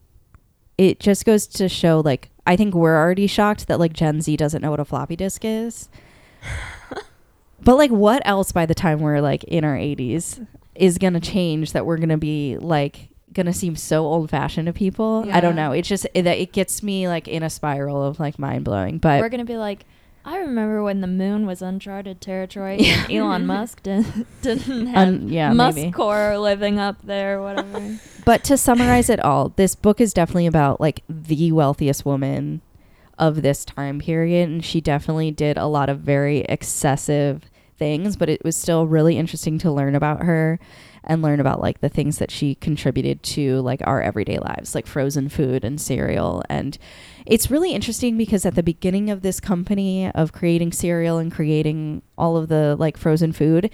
it 0.78 1.00
just 1.00 1.26
goes 1.26 1.48
to 1.48 1.68
show 1.68 2.00
like 2.00 2.30
I 2.46 2.56
think 2.56 2.74
we're 2.74 2.98
already 2.98 3.28
shocked 3.28 3.68
that 3.68 3.80
like 3.80 3.94
Gen 3.94 4.22
Z 4.22 4.36
doesn't 4.38 4.62
know 4.62 4.72
what 4.72 4.80
a 4.80 4.86
floppy 4.86 5.16
disk 5.16 5.44
is. 5.44 5.90
but 7.62 7.76
like 7.76 7.92
what 7.92 8.22
else 8.26 8.52
by 8.52 8.66
the 8.66 8.76
time 8.76 9.00
we're 9.00 9.22
like 9.22 9.44
in 9.46 9.64
our 9.64 9.76
80s 9.76 10.46
is 10.82 10.98
going 10.98 11.14
to 11.14 11.20
change 11.20 11.74
that 11.74 11.86
we're 11.86 11.98
going 11.98 12.10
to 12.10 12.18
be 12.18 12.58
like 12.58 13.10
going 13.32 13.46
to 13.46 13.54
seem 13.54 13.76
so 13.76 14.04
old 14.04 14.30
fashioned 14.32 14.66
to 14.66 14.74
people? 14.74 15.26
I 15.32 15.40
don't 15.40 15.56
know. 15.56 15.72
It's 15.72 15.88
just 15.88 16.08
it, 16.16 16.26
it 16.26 16.52
gets 16.52 16.82
me 16.82 17.08
like 17.08 17.28
in 17.28 17.44
a 17.44 17.50
spiral 17.52 18.04
of 18.04 18.20
like 18.20 18.40
mind 18.40 18.66
blowing. 18.66 18.98
But 18.98 19.22
We're 19.22 19.30
gonna 19.30 19.46
be 19.46 19.58
like, 19.58 19.86
I 20.26 20.40
remember 20.40 20.84
when 20.84 21.02
the 21.02 21.08
moon 21.08 21.46
was 21.46 21.62
uncharted 21.62 22.20
territory 22.20 22.80
and 22.82 23.12
Elon 23.12 23.46
Musk 23.46 23.84
didn't, 23.84 24.26
didn't 24.42 24.88
have 24.88 25.08
Un- 25.08 25.30
yeah, 25.30 25.54
Musk 25.54 25.76
maybe. 25.78 25.92
core 25.92 26.38
living 26.40 26.80
up 26.80 26.98
there, 27.04 27.42
whatever. 27.42 28.00
But 28.24 28.44
to 28.46 28.58
summarize 28.58 29.10
it 29.10 29.20
all, 29.20 29.50
this 29.50 29.74
book 29.74 30.00
is 30.00 30.14
definitely 30.14 30.46
about 30.46 30.80
like 30.80 31.04
the 31.10 31.52
wealthiest 31.52 32.06
woman 32.06 32.62
of 33.18 33.42
this 33.44 33.66
time 33.66 34.00
period 34.00 34.50
and 34.50 34.66
she 34.66 34.82
definitely 34.82 35.30
did 35.32 35.58
a 35.58 35.66
lot 35.68 35.90
of 35.90 36.00
very 36.00 36.40
excessive 36.42 37.50
things, 37.82 38.16
but 38.16 38.30
it 38.30 38.44
was 38.44 38.56
still 38.56 38.86
really 38.86 39.18
interesting 39.18 39.58
to 39.58 39.72
learn 39.72 39.96
about 39.96 40.22
her 40.24 40.60
and 41.04 41.24
learn 41.24 41.40
about 41.40 41.60
like 41.60 41.82
the 41.82 41.90
things 41.90 42.20
that 42.20 42.30
she 42.30 42.54
contributed 42.56 43.24
to 43.24 43.60
like 43.62 43.82
our 43.86 44.02
everyday 44.02 44.38
lives, 44.38 44.76
like 44.76 44.86
frozen 44.86 45.30
food 45.30 45.66
and 45.66 45.82
cereal 45.82 46.44
and 46.48 46.78
it's 47.26 47.52
really 47.52 47.74
interesting 47.74 48.18
because 48.18 48.46
at 48.46 48.56
the 48.56 48.64
beginning 48.64 49.10
of 49.10 49.22
this 49.22 49.40
company 49.40 50.12
of 50.12 50.32
creating 50.32 50.72
cereal 50.72 51.18
and 51.18 51.32
creating 51.32 52.02
all 52.18 52.38
of 52.38 52.48
the 52.48 52.76
like 52.80 52.98
frozen 52.98 53.32
food, 53.32 53.70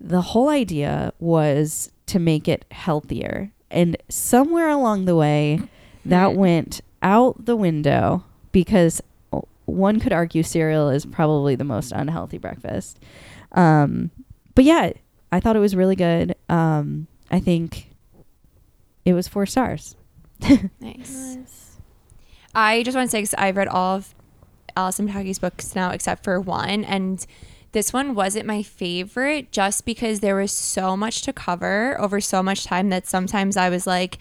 the 0.00 0.20
whole 0.20 0.48
idea 0.48 1.12
was 1.18 1.90
to 2.06 2.18
make 2.18 2.48
it 2.48 2.64
healthier. 2.70 3.50
And 3.70 3.96
somewhere 4.08 4.68
along 4.68 5.04
the 5.04 5.16
way, 5.16 5.60
that 6.04 6.30
mm-hmm. 6.30 6.38
went 6.38 6.80
out 7.02 7.44
the 7.44 7.56
window 7.56 8.24
because 8.50 9.00
oh, 9.32 9.46
one 9.66 10.00
could 10.00 10.12
argue 10.12 10.42
cereal 10.42 10.88
is 10.88 11.06
probably 11.06 11.54
the 11.54 11.64
most 11.64 11.92
unhealthy 11.92 12.38
breakfast. 12.38 12.98
Um, 13.52 14.10
but 14.54 14.64
yeah, 14.64 14.92
I 15.32 15.40
thought 15.40 15.56
it 15.56 15.60
was 15.60 15.76
really 15.76 15.96
good. 15.96 16.34
Um, 16.48 17.06
I 17.30 17.40
think 17.40 17.90
it 19.04 19.12
was 19.12 19.28
four 19.28 19.46
stars. 19.46 19.96
Nice. 20.80 21.76
I 22.54 22.82
just 22.82 22.96
want 22.96 23.08
to 23.08 23.10
say, 23.10 23.18
because 23.18 23.34
I've 23.34 23.56
read 23.56 23.68
all 23.68 23.96
of 23.96 24.14
Allison 24.76 25.08
Pataki's 25.08 25.38
books 25.38 25.74
now 25.74 25.90
except 25.90 26.24
for 26.24 26.40
one, 26.40 26.84
and 26.84 27.24
this 27.72 27.92
one 27.92 28.14
wasn't 28.14 28.46
my 28.46 28.62
favorite 28.62 29.52
just 29.52 29.84
because 29.84 30.20
there 30.20 30.36
was 30.36 30.50
so 30.52 30.96
much 30.96 31.22
to 31.22 31.32
cover 31.32 32.00
over 32.00 32.20
so 32.20 32.42
much 32.42 32.64
time 32.64 32.88
that 32.88 33.06
sometimes 33.06 33.56
I 33.56 33.68
was 33.68 33.86
like, 33.86 34.18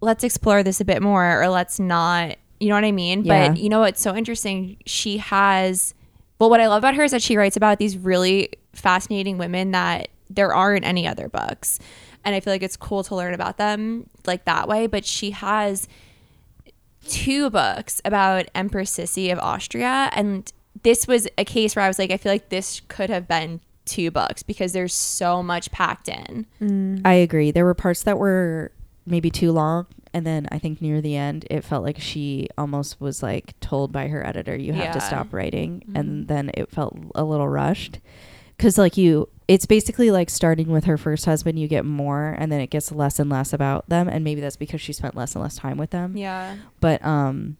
let's 0.00 0.24
explore 0.24 0.62
this 0.62 0.80
a 0.80 0.84
bit 0.84 1.02
more, 1.02 1.40
or 1.42 1.48
let's 1.48 1.78
not. 1.78 2.36
You 2.58 2.68
know 2.68 2.74
what 2.74 2.84
I 2.84 2.92
mean? 2.92 3.24
Yeah. 3.24 3.48
But 3.48 3.58
you 3.58 3.68
know 3.68 3.80
what's 3.80 4.00
so 4.00 4.14
interesting? 4.14 4.78
She 4.86 5.18
has. 5.18 5.94
Well, 6.38 6.50
what 6.50 6.60
I 6.60 6.66
love 6.66 6.78
about 6.78 6.94
her 6.94 7.04
is 7.04 7.12
that 7.12 7.22
she 7.22 7.36
writes 7.36 7.56
about 7.56 7.78
these 7.78 7.96
really 7.96 8.50
fascinating 8.74 9.38
women 9.38 9.70
that 9.70 10.08
there 10.28 10.54
aren't 10.54 10.84
any 10.84 11.06
other 11.06 11.28
books. 11.28 11.78
And 12.24 12.34
I 12.34 12.40
feel 12.40 12.52
like 12.52 12.62
it's 12.62 12.76
cool 12.76 13.04
to 13.04 13.14
learn 13.14 13.34
about 13.34 13.56
them 13.56 14.10
like 14.26 14.44
that 14.44 14.68
way. 14.68 14.86
But 14.86 15.04
she 15.04 15.30
has 15.30 15.88
two 17.08 17.50
books 17.50 18.02
about 18.04 18.46
Empress 18.54 18.96
Sisi 18.96 19.32
of 19.32 19.38
Austria. 19.38 20.10
And 20.12 20.52
this 20.82 21.06
was 21.06 21.28
a 21.38 21.44
case 21.44 21.76
where 21.76 21.84
I 21.84 21.88
was 21.88 21.98
like, 21.98 22.10
I 22.10 22.16
feel 22.16 22.32
like 22.32 22.48
this 22.48 22.82
could 22.88 23.10
have 23.10 23.28
been 23.28 23.60
two 23.84 24.10
books 24.10 24.42
because 24.42 24.72
there's 24.72 24.92
so 24.92 25.42
much 25.42 25.70
packed 25.70 26.08
in. 26.08 26.46
I 27.04 27.14
agree. 27.14 27.50
There 27.52 27.64
were 27.64 27.74
parts 27.74 28.02
that 28.02 28.18
were 28.18 28.72
maybe 29.06 29.30
too 29.30 29.52
long. 29.52 29.86
And 30.16 30.26
then 30.26 30.48
I 30.50 30.58
think 30.58 30.80
near 30.80 31.02
the 31.02 31.14
end, 31.14 31.46
it 31.50 31.60
felt 31.62 31.84
like 31.84 32.00
she 32.00 32.48
almost 32.56 32.98
was 33.02 33.22
like 33.22 33.52
told 33.60 33.92
by 33.92 34.08
her 34.08 34.26
editor, 34.26 34.56
you 34.56 34.72
have 34.72 34.94
to 34.94 35.00
stop 35.02 35.30
writing. 35.30 35.82
And 35.94 36.26
then 36.26 36.50
it 36.54 36.70
felt 36.70 36.96
a 37.14 37.22
little 37.22 37.46
rushed. 37.46 38.00
Cause 38.58 38.78
like 38.78 38.96
you, 38.96 39.28
it's 39.46 39.66
basically 39.66 40.10
like 40.10 40.30
starting 40.30 40.68
with 40.70 40.84
her 40.84 40.96
first 40.96 41.26
husband, 41.26 41.58
you 41.58 41.68
get 41.68 41.84
more 41.84 42.34
and 42.38 42.50
then 42.50 42.62
it 42.62 42.68
gets 42.70 42.90
less 42.90 43.18
and 43.18 43.28
less 43.28 43.52
about 43.52 43.90
them. 43.90 44.08
And 44.08 44.24
maybe 44.24 44.40
that's 44.40 44.56
because 44.56 44.80
she 44.80 44.94
spent 44.94 45.14
less 45.14 45.34
and 45.34 45.42
less 45.42 45.56
time 45.56 45.76
with 45.76 45.90
them. 45.90 46.16
Yeah. 46.16 46.56
But, 46.80 47.04
um, 47.04 47.58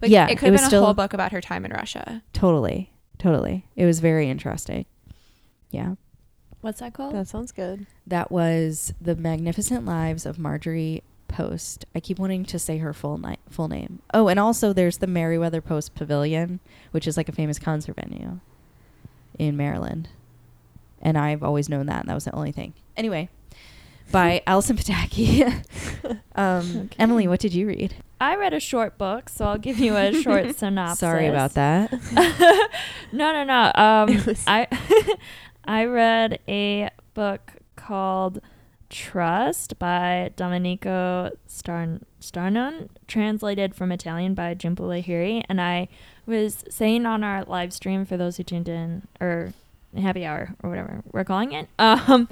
But 0.00 0.10
Yeah, 0.10 0.26
it 0.26 0.32
it 0.32 0.38
could 0.40 0.52
have 0.52 0.60
was 0.60 0.68
been 0.68 0.80
a 0.80 0.84
whole 0.84 0.92
book 0.92 1.14
about 1.14 1.32
her 1.32 1.40
time 1.40 1.64
in 1.64 1.70
Russia. 1.70 2.22
totally, 2.34 2.92
totally. 3.16 3.64
It 3.74 3.86
was 3.86 4.00
very 4.00 4.28
interesting. 4.28 4.84
Yeah. 5.70 5.94
What's 6.60 6.80
that 6.80 6.92
called? 6.92 7.14
That 7.14 7.26
sounds 7.26 7.52
good. 7.52 7.86
That 8.06 8.30
was 8.30 8.92
The 9.00 9.16
Magnificent 9.16 9.86
Lives 9.86 10.26
of 10.26 10.38
Marjorie 10.38 11.02
Post. 11.34 11.84
I 11.96 12.00
keep 12.00 12.18
wanting 12.20 12.44
to 12.44 12.58
say 12.60 12.78
her 12.78 12.92
full 12.92 13.18
ni- 13.18 13.38
full 13.50 13.66
name. 13.68 13.98
Oh, 14.14 14.28
and 14.28 14.38
also 14.38 14.72
there's 14.72 14.98
the 14.98 15.08
Merriweather 15.08 15.60
Post 15.60 15.94
Pavilion, 15.96 16.60
which 16.92 17.08
is 17.08 17.16
like 17.16 17.28
a 17.28 17.32
famous 17.32 17.58
concert 17.58 17.96
venue 17.96 18.38
in 19.38 19.56
Maryland. 19.56 20.08
And 21.02 21.18
I've 21.18 21.42
always 21.42 21.68
known 21.68 21.86
that, 21.86 22.00
and 22.00 22.08
that 22.08 22.14
was 22.14 22.24
the 22.24 22.34
only 22.34 22.52
thing. 22.52 22.72
Anyway, 22.96 23.28
by 24.12 24.42
Allison 24.46 24.76
Pataki. 24.76 25.42
um, 26.36 26.76
Okay. 26.84 26.96
Emily, 27.00 27.26
what 27.26 27.40
did 27.40 27.52
you 27.52 27.66
read? 27.66 27.96
I 28.20 28.36
read 28.36 28.54
a 28.54 28.60
short 28.60 28.96
book, 28.96 29.28
so 29.28 29.44
I'll 29.44 29.58
give 29.58 29.78
you 29.80 29.96
a 29.96 30.12
short 30.22 30.56
synopsis. 30.56 31.00
Sorry 31.00 31.26
about 31.26 31.54
that. 31.54 31.92
no, 33.12 33.32
no, 33.32 33.44
no. 33.44 33.72
Um, 33.74 34.36
I 34.46 34.68
I 35.64 35.84
read 35.86 36.38
a 36.48 36.90
book 37.14 37.52
called 37.76 38.40
Trust 38.94 39.76
by 39.80 40.30
Domenico 40.36 41.32
Star- 41.48 41.98
Starnone, 42.20 42.88
translated 43.08 43.74
from 43.74 43.90
Italian 43.90 44.34
by 44.34 44.54
Jhumpa 44.54 44.78
Lahiri. 44.78 45.42
And 45.48 45.60
I 45.60 45.88
was 46.26 46.62
saying 46.70 47.04
on 47.04 47.24
our 47.24 47.42
live 47.42 47.72
stream 47.72 48.04
for 48.04 48.16
those 48.16 48.36
who 48.36 48.44
tuned 48.44 48.68
in, 48.68 49.02
or 49.20 49.52
happy 50.00 50.24
hour, 50.24 50.54
or 50.62 50.70
whatever 50.70 51.02
we're 51.10 51.24
calling 51.24 51.50
it, 51.50 51.68
um, 51.80 52.28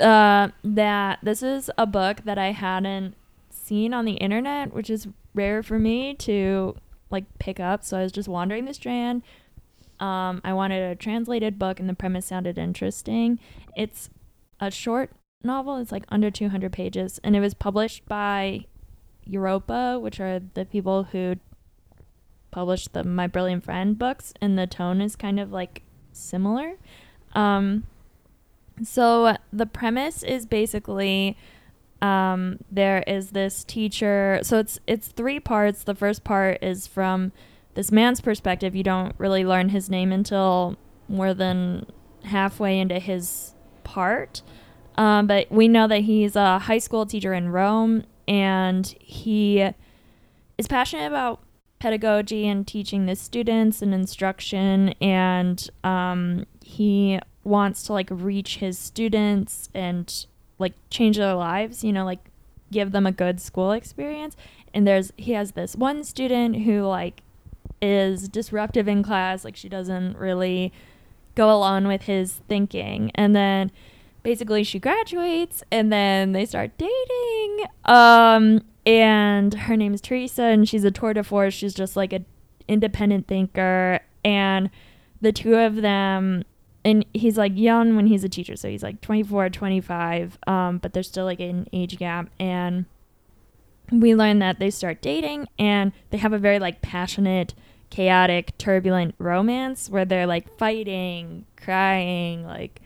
uh, 0.00 0.50
that 0.62 1.18
this 1.24 1.42
is 1.42 1.72
a 1.76 1.86
book 1.86 2.18
that 2.24 2.38
I 2.38 2.52
hadn't 2.52 3.16
seen 3.50 3.92
on 3.92 4.04
the 4.04 4.12
internet, 4.12 4.72
which 4.72 4.90
is 4.90 5.08
rare 5.34 5.60
for 5.60 5.80
me 5.80 6.14
to 6.14 6.76
like 7.10 7.24
pick 7.40 7.58
up. 7.58 7.84
So 7.84 7.98
I 7.98 8.04
was 8.04 8.12
just 8.12 8.28
wandering 8.28 8.64
the 8.64 8.74
strand. 8.74 9.24
Um, 9.98 10.40
I 10.44 10.52
wanted 10.52 10.88
a 10.88 10.94
translated 10.94 11.58
book, 11.58 11.80
and 11.80 11.88
the 11.88 11.94
premise 11.94 12.26
sounded 12.26 12.58
interesting. 12.58 13.40
It's 13.74 14.08
a 14.60 14.70
short 14.70 15.10
novel. 15.42 15.76
It's 15.76 15.92
like 15.92 16.04
under 16.08 16.30
200 16.30 16.72
pages, 16.72 17.20
and 17.22 17.36
it 17.36 17.40
was 17.40 17.54
published 17.54 18.06
by 18.06 18.66
Europa, 19.24 19.98
which 20.00 20.20
are 20.20 20.40
the 20.54 20.64
people 20.64 21.04
who 21.04 21.36
published 22.50 22.92
the 22.92 23.04
My 23.04 23.26
Brilliant 23.26 23.64
Friend 23.64 23.98
books, 23.98 24.32
and 24.40 24.58
the 24.58 24.66
tone 24.66 25.00
is 25.00 25.16
kind 25.16 25.38
of 25.38 25.52
like 25.52 25.82
similar. 26.12 26.74
Um, 27.34 27.84
so 28.82 29.36
the 29.52 29.66
premise 29.66 30.22
is 30.22 30.46
basically 30.46 31.36
um, 32.02 32.58
there 32.70 33.04
is 33.06 33.30
this 33.30 33.64
teacher. 33.64 34.40
So 34.42 34.58
it's 34.58 34.78
it's 34.86 35.08
three 35.08 35.40
parts. 35.40 35.84
The 35.84 35.94
first 35.94 36.24
part 36.24 36.58
is 36.62 36.86
from 36.86 37.32
this 37.74 37.92
man's 37.92 38.20
perspective. 38.20 38.74
You 38.74 38.82
don't 38.82 39.14
really 39.18 39.44
learn 39.44 39.70
his 39.70 39.90
name 39.90 40.12
until 40.12 40.76
more 41.08 41.34
than 41.34 41.86
halfway 42.24 42.78
into 42.78 42.98
his 42.98 43.54
part. 43.84 44.42
Um, 44.96 45.26
but 45.26 45.50
we 45.50 45.68
know 45.68 45.86
that 45.88 46.00
he's 46.00 46.36
a 46.36 46.58
high 46.58 46.78
school 46.78 47.06
teacher 47.06 47.32
in 47.32 47.50
Rome, 47.50 48.04
and 48.28 48.86
he 49.00 49.70
is 50.58 50.66
passionate 50.68 51.06
about 51.06 51.40
pedagogy 51.78 52.46
and 52.46 52.66
teaching 52.66 53.06
the 53.06 53.16
students 53.16 53.80
and 53.82 53.94
instruction, 53.94 54.90
and 55.00 55.68
um, 55.82 56.46
he 56.62 57.18
wants 57.42 57.82
to 57.84 57.92
like 57.92 58.08
reach 58.10 58.58
his 58.58 58.78
students 58.78 59.70
and 59.74 60.26
like 60.58 60.74
change 60.90 61.16
their 61.16 61.34
lives. 61.34 61.82
You 61.82 61.92
know, 61.92 62.04
like 62.04 62.30
give 62.70 62.92
them 62.92 63.06
a 63.06 63.12
good 63.12 63.40
school 63.40 63.72
experience. 63.72 64.36
And 64.72 64.86
there's 64.86 65.12
he 65.16 65.32
has 65.32 65.52
this 65.52 65.74
one 65.74 66.04
student 66.04 66.58
who 66.58 66.82
like 66.82 67.22
is 67.82 68.28
disruptive 68.28 68.86
in 68.86 69.02
class, 69.02 69.44
like 69.44 69.56
she 69.56 69.68
doesn't 69.68 70.16
really 70.16 70.72
go 71.34 71.50
along 71.50 71.86
with 71.86 72.02
his 72.02 72.34
thinking, 72.48 73.10
and 73.14 73.34
then 73.34 73.70
basically 74.22 74.64
she 74.64 74.78
graduates 74.78 75.62
and 75.70 75.92
then 75.92 76.32
they 76.32 76.44
start 76.44 76.70
dating 76.78 77.66
um 77.84 78.62
and 78.86 79.54
her 79.54 79.76
name 79.76 79.94
is 79.94 80.00
teresa 80.00 80.42
and 80.42 80.68
she's 80.68 80.84
a 80.84 80.90
tour 80.90 81.12
de 81.12 81.22
force. 81.22 81.54
She's 81.54 81.74
just 81.74 81.96
like 81.96 82.12
an 82.12 82.24
independent 82.66 83.26
thinker 83.26 84.00
and 84.24 84.70
the 85.20 85.32
two 85.32 85.56
of 85.56 85.76
them 85.76 86.44
and 86.84 87.04
he's 87.12 87.36
like 87.36 87.52
young 87.54 87.96
when 87.96 88.06
he's 88.06 88.24
a 88.24 88.28
teacher 88.28 88.56
so 88.56 88.68
he's 88.68 88.82
like 88.82 89.00
24 89.00 89.50
25 89.50 90.38
um 90.46 90.78
but 90.78 90.92
there's 90.92 91.08
still 91.08 91.24
like 91.24 91.40
an 91.40 91.66
age 91.72 91.98
gap 91.98 92.30
and 92.38 92.86
we 93.92 94.14
learn 94.14 94.38
that 94.38 94.58
they 94.58 94.70
start 94.70 95.02
dating 95.02 95.46
and 95.58 95.92
they 96.10 96.18
have 96.18 96.32
a 96.32 96.38
very 96.38 96.58
like 96.58 96.80
passionate 96.80 97.54
chaotic 97.90 98.56
turbulent 98.56 99.14
romance 99.18 99.90
where 99.90 100.04
they're 100.04 100.26
like 100.26 100.56
fighting 100.56 101.44
crying 101.56 102.44
like 102.46 102.80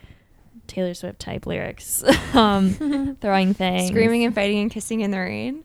Taylor 0.67 0.93
Swift 0.93 1.19
type 1.19 1.45
lyrics, 1.45 2.03
um, 2.33 3.17
throwing 3.21 3.53
things, 3.53 3.87
Screaming 3.87 4.23
and 4.23 4.33
fighting 4.33 4.59
and 4.59 4.71
kissing 4.71 5.01
in 5.01 5.11
the 5.11 5.19
rain. 5.19 5.63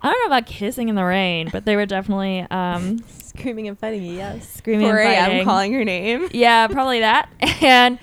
I 0.00 0.12
don't 0.12 0.20
know 0.20 0.36
about 0.36 0.46
kissing 0.46 0.88
in 0.88 0.94
the 0.94 1.04
rain, 1.04 1.48
but 1.50 1.64
they 1.64 1.74
were 1.74 1.86
definitely 1.86 2.46
um, 2.50 3.02
Screaming 3.08 3.66
and 3.66 3.78
fighting, 3.78 4.04
yes. 4.04 4.48
screaming 4.54 4.86
4 4.86 4.98
and 5.00 5.32
a.m. 5.32 5.44
calling 5.44 5.72
her 5.72 5.84
name. 5.84 6.28
yeah, 6.32 6.66
probably 6.68 7.00
that. 7.00 7.28
And 7.60 7.98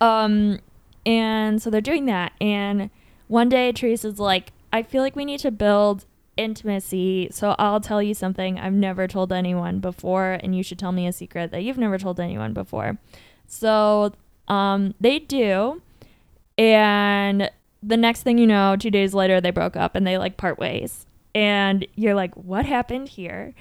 um, 0.00 0.60
and 1.06 1.60
so 1.60 1.70
they're 1.70 1.80
doing 1.80 2.06
that. 2.06 2.32
And 2.40 2.90
one 3.28 3.48
day 3.48 3.72
Teresa's 3.72 4.18
like, 4.18 4.52
I 4.72 4.82
feel 4.82 5.02
like 5.02 5.16
we 5.16 5.24
need 5.24 5.40
to 5.40 5.50
build 5.50 6.04
intimacy. 6.36 7.28
So 7.32 7.54
I'll 7.58 7.80
tell 7.80 8.02
you 8.02 8.14
something 8.14 8.58
I've 8.58 8.72
never 8.72 9.06
told 9.06 9.32
anyone 9.32 9.80
before, 9.80 10.38
and 10.42 10.56
you 10.56 10.62
should 10.62 10.78
tell 10.78 10.92
me 10.92 11.06
a 11.06 11.12
secret 11.12 11.50
that 11.50 11.62
you've 11.62 11.78
never 11.78 11.98
told 11.98 12.20
anyone 12.20 12.52
before. 12.54 12.98
So 13.46 14.12
um, 14.46 14.94
they 15.00 15.18
do, 15.18 15.82
and 16.58 17.50
the 17.82 17.96
next 17.96 18.22
thing 18.22 18.36
you 18.38 18.46
know, 18.46 18.76
two 18.76 18.90
days 18.90 19.14
later, 19.14 19.40
they 19.40 19.50
broke 19.52 19.76
up 19.76 19.94
and 19.94 20.06
they 20.06 20.18
like 20.18 20.36
part 20.36 20.58
ways, 20.58 21.06
and 21.34 21.86
you're 21.94 22.14
like, 22.14 22.34
what 22.34 22.66
happened 22.66 23.08
here? 23.08 23.54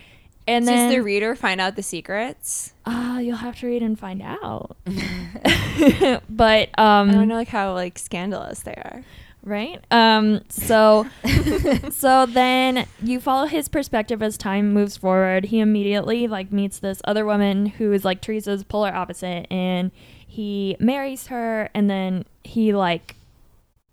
And 0.48 0.66
then 0.66 0.74
Does 0.76 0.84
then 0.84 0.92
the 0.92 1.04
reader 1.04 1.36
find 1.36 1.60
out 1.60 1.76
the 1.76 1.84
secrets? 1.84 2.74
Ah, 2.86 3.20
you'll 3.20 3.36
have 3.36 3.60
to 3.60 3.68
read 3.68 3.82
and 3.84 4.00
find 4.00 4.22
out. 4.22 4.78
but 6.30 6.70
um 6.80 7.10
I 7.10 7.14
don't 7.14 7.28
know 7.28 7.36
like 7.36 7.50
how 7.50 7.74
like 7.74 8.00
scandalous 8.00 8.62
they 8.62 8.74
are. 8.74 9.04
right? 9.44 9.84
Um 9.92 10.40
so 10.48 11.06
so 11.90 12.26
then 12.26 12.88
you 13.04 13.20
follow 13.20 13.46
his 13.46 13.68
perspective 13.68 14.24
as 14.24 14.38
time 14.38 14.74
moves 14.74 14.96
forward. 14.96 15.46
He 15.46 15.60
immediately 15.60 16.28
like 16.28 16.54
meets 16.54 16.80
this 16.80 17.02
other 17.04 17.26
woman 17.26 17.66
who 17.66 17.92
is 17.92 18.06
like 18.06 18.22
Teresa's 18.22 18.64
polar 18.64 18.94
opposite 18.96 19.48
and 19.52 19.92
he 20.26 20.78
marries 20.80 21.28
her 21.28 21.70
and 21.74 21.90
then 21.90 22.24
he 22.48 22.74
like 22.74 23.16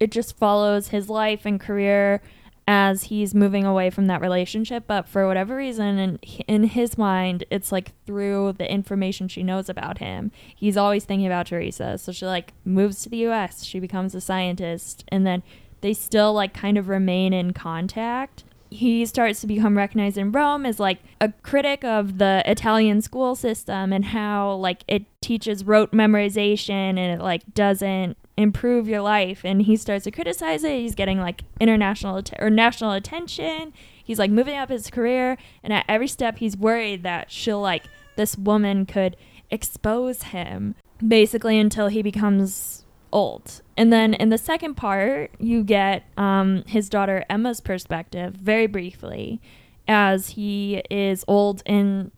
it 0.01 0.11
just 0.11 0.37
follows 0.37 0.89
his 0.89 1.09
life 1.09 1.47
and 1.47 1.61
career 1.61 2.21
as 2.67 3.05
he's 3.05 3.35
moving 3.35 3.65
away 3.65 3.91
from 3.91 4.07
that 4.07 4.23
relationship. 4.23 4.85
But 4.87 5.07
for 5.07 5.27
whatever 5.27 5.55
reason 5.55 5.99
in, 5.99 6.19
in 6.49 6.65
his 6.65 6.97
mind 6.97 7.45
it's 7.51 7.71
like 7.71 7.93
through 8.07 8.55
the 8.59 8.71
information 8.71 9.29
she 9.29 9.43
knows 9.43 9.69
about 9.69 9.99
him 9.99 10.33
he's 10.55 10.77
always 10.77 11.05
thinking 11.05 11.27
about 11.27 11.47
teresa. 11.47 11.99
So 11.99 12.13
she 12.13 12.27
like 12.27 12.53
moves 12.65 13.03
to 13.03 13.09
the 13.09 13.27
us 13.27 13.65
she 13.65 13.81
becomes 13.81 14.15
a 14.15 14.21
scientist 14.21 15.05
and 15.09 15.27
then 15.27 15.43
they 15.81 15.93
still 15.93 16.33
like 16.33 16.55
kind 16.55 16.79
of 16.79 16.89
remain 16.89 17.33
in 17.33 17.53
contact. 17.53 18.45
He 18.71 19.07
starts 19.07 19.41
to 19.43 19.47
become 19.47 19.77
recognized 19.77 20.17
in 20.19 20.33
Rome 20.33 20.67
as 20.67 20.81
like 20.81 20.99
a 21.21 21.31
critic 21.43 21.85
of 21.85 22.19
the 22.19 22.43
Italian 22.47 23.03
school 23.03 23.37
system 23.37 23.93
and 23.93 24.07
how 24.07 24.55
like 24.55 24.83
it 24.89 25.05
teaches 25.21 25.63
rote 25.63 25.93
memorization 25.93 26.99
and 26.99 26.99
it 26.99 27.21
like 27.21 27.43
doesn't 27.55 28.17
improve 28.37 28.89
your 28.89 29.01
life 29.01 29.43
and 29.45 29.63
he 29.63 29.77
starts 29.77 30.05
to 30.05 30.11
criticize 30.11 30.65
it 30.65 30.81
he's 30.81 30.95
getting 30.95 31.21
like 31.21 31.43
international 31.61 32.17
att- 32.17 32.35
or 32.41 32.51
national 32.51 32.93
attention 32.93 33.73
he's 34.03 34.19
like 34.19 34.31
moving 34.31 34.57
up 34.57 34.69
his 34.69 34.91
career 34.91 35.39
and 35.63 35.73
at 35.73 35.85
every 35.89 36.09
step 36.09 36.39
he's 36.39 36.57
worried 36.57 37.03
that 37.03 37.31
she'll 37.31 37.61
like 37.61 37.85
this 38.17 38.37
woman 38.37 38.87
could 38.87 39.17
expose 39.51 40.25
him 40.25 40.75
basically 41.07 41.59
until 41.59 41.89
he 41.89 42.03
becomes 42.03 42.85
old. 43.15 43.63
And 43.77 43.93
then 43.93 44.13
in 44.13 44.29
the 44.29 44.37
second 44.37 44.75
part, 44.75 45.31
you 45.39 45.63
get 45.63 46.05
um, 46.19 46.65
his 46.67 46.91
daughter 46.91 47.25
Emma's 47.31 47.61
perspective 47.61 48.35
very 48.35 48.67
briefly 48.67 49.41
as 49.87 50.31
he 50.31 50.83
is 50.91 51.25
old 51.29 51.63
and 51.65 52.11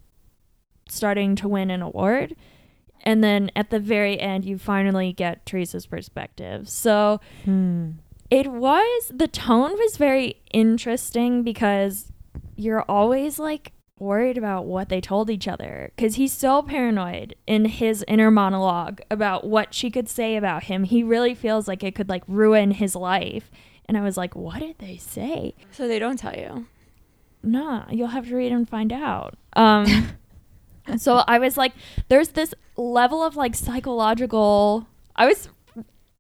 starting 0.89 1.37
to 1.37 1.49
win 1.49 1.71
an 1.71 1.83
award. 1.83 2.35
And 3.07 3.23
then 3.25 3.51
at 3.57 3.71
the 3.71 3.79
very 3.81 4.21
end, 4.21 4.45
you 4.45 4.59
finally 4.59 5.13
get 5.15 5.47
Teresa's 5.47 5.87
perspective. 5.87 6.69
So 6.69 7.21
Hmm. 7.45 7.93
it 8.31 8.49
was, 8.49 9.13
the 9.15 9.29
tone 9.29 9.79
was 9.79 9.97
very 9.97 10.43
interesting 10.53 11.43
because 11.45 12.11
you're 12.57 12.83
always 12.83 13.39
like 13.39 13.73
worried 13.99 14.37
about 14.37 14.67
what 14.67 14.89
they 14.91 15.01
told 15.01 15.31
each 15.31 15.49
other 15.49 15.91
because 15.97 16.17
he's 16.17 16.33
so 16.33 16.61
paranoid 16.63 17.35
in 17.47 17.65
his 17.65 18.05
inner 18.09 18.31
monologue 18.31 19.01
about 19.11 19.47
what 19.47 19.73
she 19.73 19.91
could 19.91 20.09
say 20.09 20.37
about 20.37 20.65
him. 20.65 20.85
He 20.85 21.03
really 21.03 21.35
feels 21.35 21.67
like 21.69 21.83
it 21.85 21.95
could 21.95 22.09
like 22.09 22.25
ruin 22.27 22.73
his 22.73 22.95
life. 22.97 23.51
And 23.89 23.97
I 23.97 24.01
was 24.03 24.17
like, 24.17 24.35
what 24.35 24.59
did 24.59 24.79
they 24.79 24.97
say? 24.97 25.55
So 25.71 25.87
they 25.87 25.99
don't 26.01 26.19
tell 26.19 26.35
you. 26.37 26.67
Nah, 27.43 27.85
you'll 27.89 28.09
have 28.09 28.27
to 28.29 28.35
read 28.37 28.51
and 28.53 28.69
find 28.69 28.93
out. 28.93 29.37
Um, 29.55 29.87
so 30.97 31.23
I 31.27 31.39
was 31.39 31.57
like, 31.57 31.73
there's 32.09 32.29
this 32.31 32.55
level 32.77 33.23
of 33.23 33.37
like 33.37 33.55
psychological. 33.55 34.87
I 35.15 35.27
was, 35.27 35.49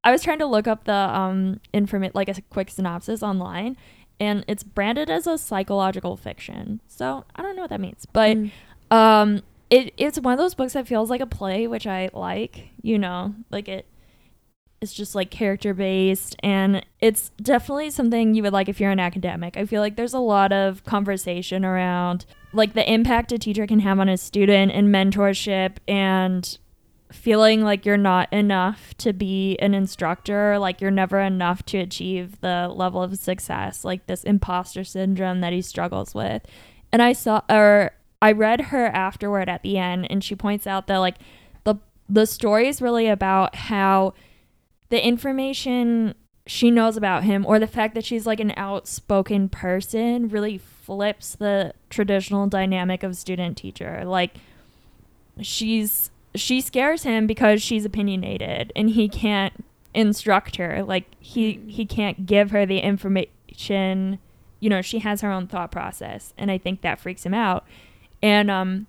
I 0.05 0.11
was 0.12 0.23
trying 0.23 0.39
to 0.39 0.47
look 0.47 0.67
up 0.67 0.85
the 0.85 0.93
um 0.95 1.61
informa- 1.75 2.14
like 2.14 2.29
a 2.29 2.41
quick 2.51 2.71
synopsis 2.71 3.23
online, 3.23 3.77
and 4.19 4.45
it's 4.49 4.62
branded 4.62 5.11
as 5.11 5.27
a 5.27 5.37
psychological 5.39 6.17
fiction. 6.17 6.81
So 6.89 7.25
I 7.35 7.43
don't 7.43 7.57
know 7.57 7.62
what 7.62 7.71
that 7.71 7.81
means, 7.81 8.07
but 8.12 8.37
Mm. 8.37 8.51
um, 8.91 9.43
it 9.71 9.93
it's 9.97 10.19
one 10.21 10.33
of 10.33 10.39
those 10.39 10.55
books 10.55 10.75
that 10.75 10.87
feels 10.87 11.11
like 11.11 11.21
a 11.21 11.27
play, 11.27 11.67
which 11.67 11.87
I 11.87 12.09
like. 12.12 12.71
You 12.83 12.99
know, 12.99 13.35
like 13.51 13.69
it. 13.69 13.87
It's 14.83 14.93
just 14.93 15.14
like 15.14 15.31
character 15.31 15.73
based, 15.73 16.37
and 16.43 16.85
it's 17.01 17.31
definitely 17.41 17.89
something 17.91 18.35
you 18.35 18.43
would 18.43 18.53
like 18.53 18.69
if 18.69 18.79
you're 18.79 18.91
an 18.91 19.01
academic. 19.01 19.57
I 19.57 19.64
feel 19.64 19.81
like 19.81 19.97
there's 19.97 20.12
a 20.12 20.19
lot 20.19 20.53
of 20.53 20.85
conversation 20.85 21.64
around 21.64 22.27
like 22.57 22.73
the 22.73 22.91
impact 22.91 23.33
a 23.33 23.39
teacher 23.39 23.67
can 23.67 23.81
have 23.81 24.01
on 24.01 24.09
a 24.09 24.17
student 24.17 24.73
and 24.73 24.89
mentorship 24.89 25.77
and 25.87 26.59
feeling 27.13 27.63
like 27.63 27.87
you're 27.87 27.97
not 27.97 28.33
enough 28.33 28.95
to 28.99 29.13
be 29.13 29.57
an 29.59 29.75
instructor, 29.75 30.59
like 30.59 30.81
you're 30.81 30.91
never 30.91 31.21
enough 31.21 31.65
to 31.67 31.79
achieve 31.79 32.41
the 32.41 32.69
level 32.75 33.03
of 33.03 33.17
success, 33.19 33.85
like 33.85 34.07
this 34.07 34.25
imposter 34.25 34.85
syndrome 34.85 35.41
that 35.41 35.53
he 35.53 35.63
struggles 35.63 36.15
with. 36.15 36.43
And 36.93 37.03
I 37.03 37.13
saw 37.13 37.43
or 37.49 37.93
I 38.23 38.33
read 38.33 38.61
her 38.63 38.87
afterward 38.87 39.49
at 39.49 39.63
the 39.63 39.79
end 39.79 40.07
and 40.11 40.25
she 40.25 40.35
points 40.35 40.67
out 40.67 40.87
that 40.87 40.99
like 40.99 41.17
the 41.65 41.77
the 42.09 42.27
story 42.27 42.69
is 42.69 42.83
really 42.83 43.09
about 43.09 43.55
how 43.55 44.15
the 44.89 45.05
information 45.05 46.15
she 46.47 46.71
knows 46.71 46.97
about 46.97 47.25
him 47.25 47.45
or 47.45 47.59
the 47.59 47.67
fact 47.67 47.95
that 47.95 48.05
she's 48.05 48.27
like 48.27 48.41
an 48.41 48.53
outspoken 48.57 49.49
person 49.49 50.29
really 50.29 50.59
flips 50.87 51.34
the 51.34 51.74
traditional 51.91 52.47
dynamic 52.47 53.03
of 53.03 53.16
student 53.16 53.57
teacher. 53.57 54.05
Like 54.05 54.37
she's 55.41 56.11
she 56.37 56.61
scares 56.61 57.03
him 57.03 57.26
because 57.26 57.61
she's 57.61 57.84
opinionated 57.84 58.72
and 58.76 58.91
he 58.91 59.09
can't 59.09 59.64
instruct 59.95 60.57
her. 60.57 60.84
Like 60.84 61.05
he 61.18 61.61
he 61.66 61.84
can't 61.84 62.24
give 62.24 62.53
her 62.53 62.64
the 62.64 62.78
information. 62.78 64.20
You 64.61 64.70
know, 64.70 64.80
she 64.80 65.01
has 65.01 65.22
her 65.22 65.30
own 65.32 65.49
thought 65.49 65.72
process, 65.72 66.32
and 66.39 66.51
I 66.51 66.59
think 66.59 66.82
that 66.82 67.01
freaks 67.01 67.26
him 67.26 67.34
out. 67.34 67.66
And 68.22 68.49
um, 68.49 68.87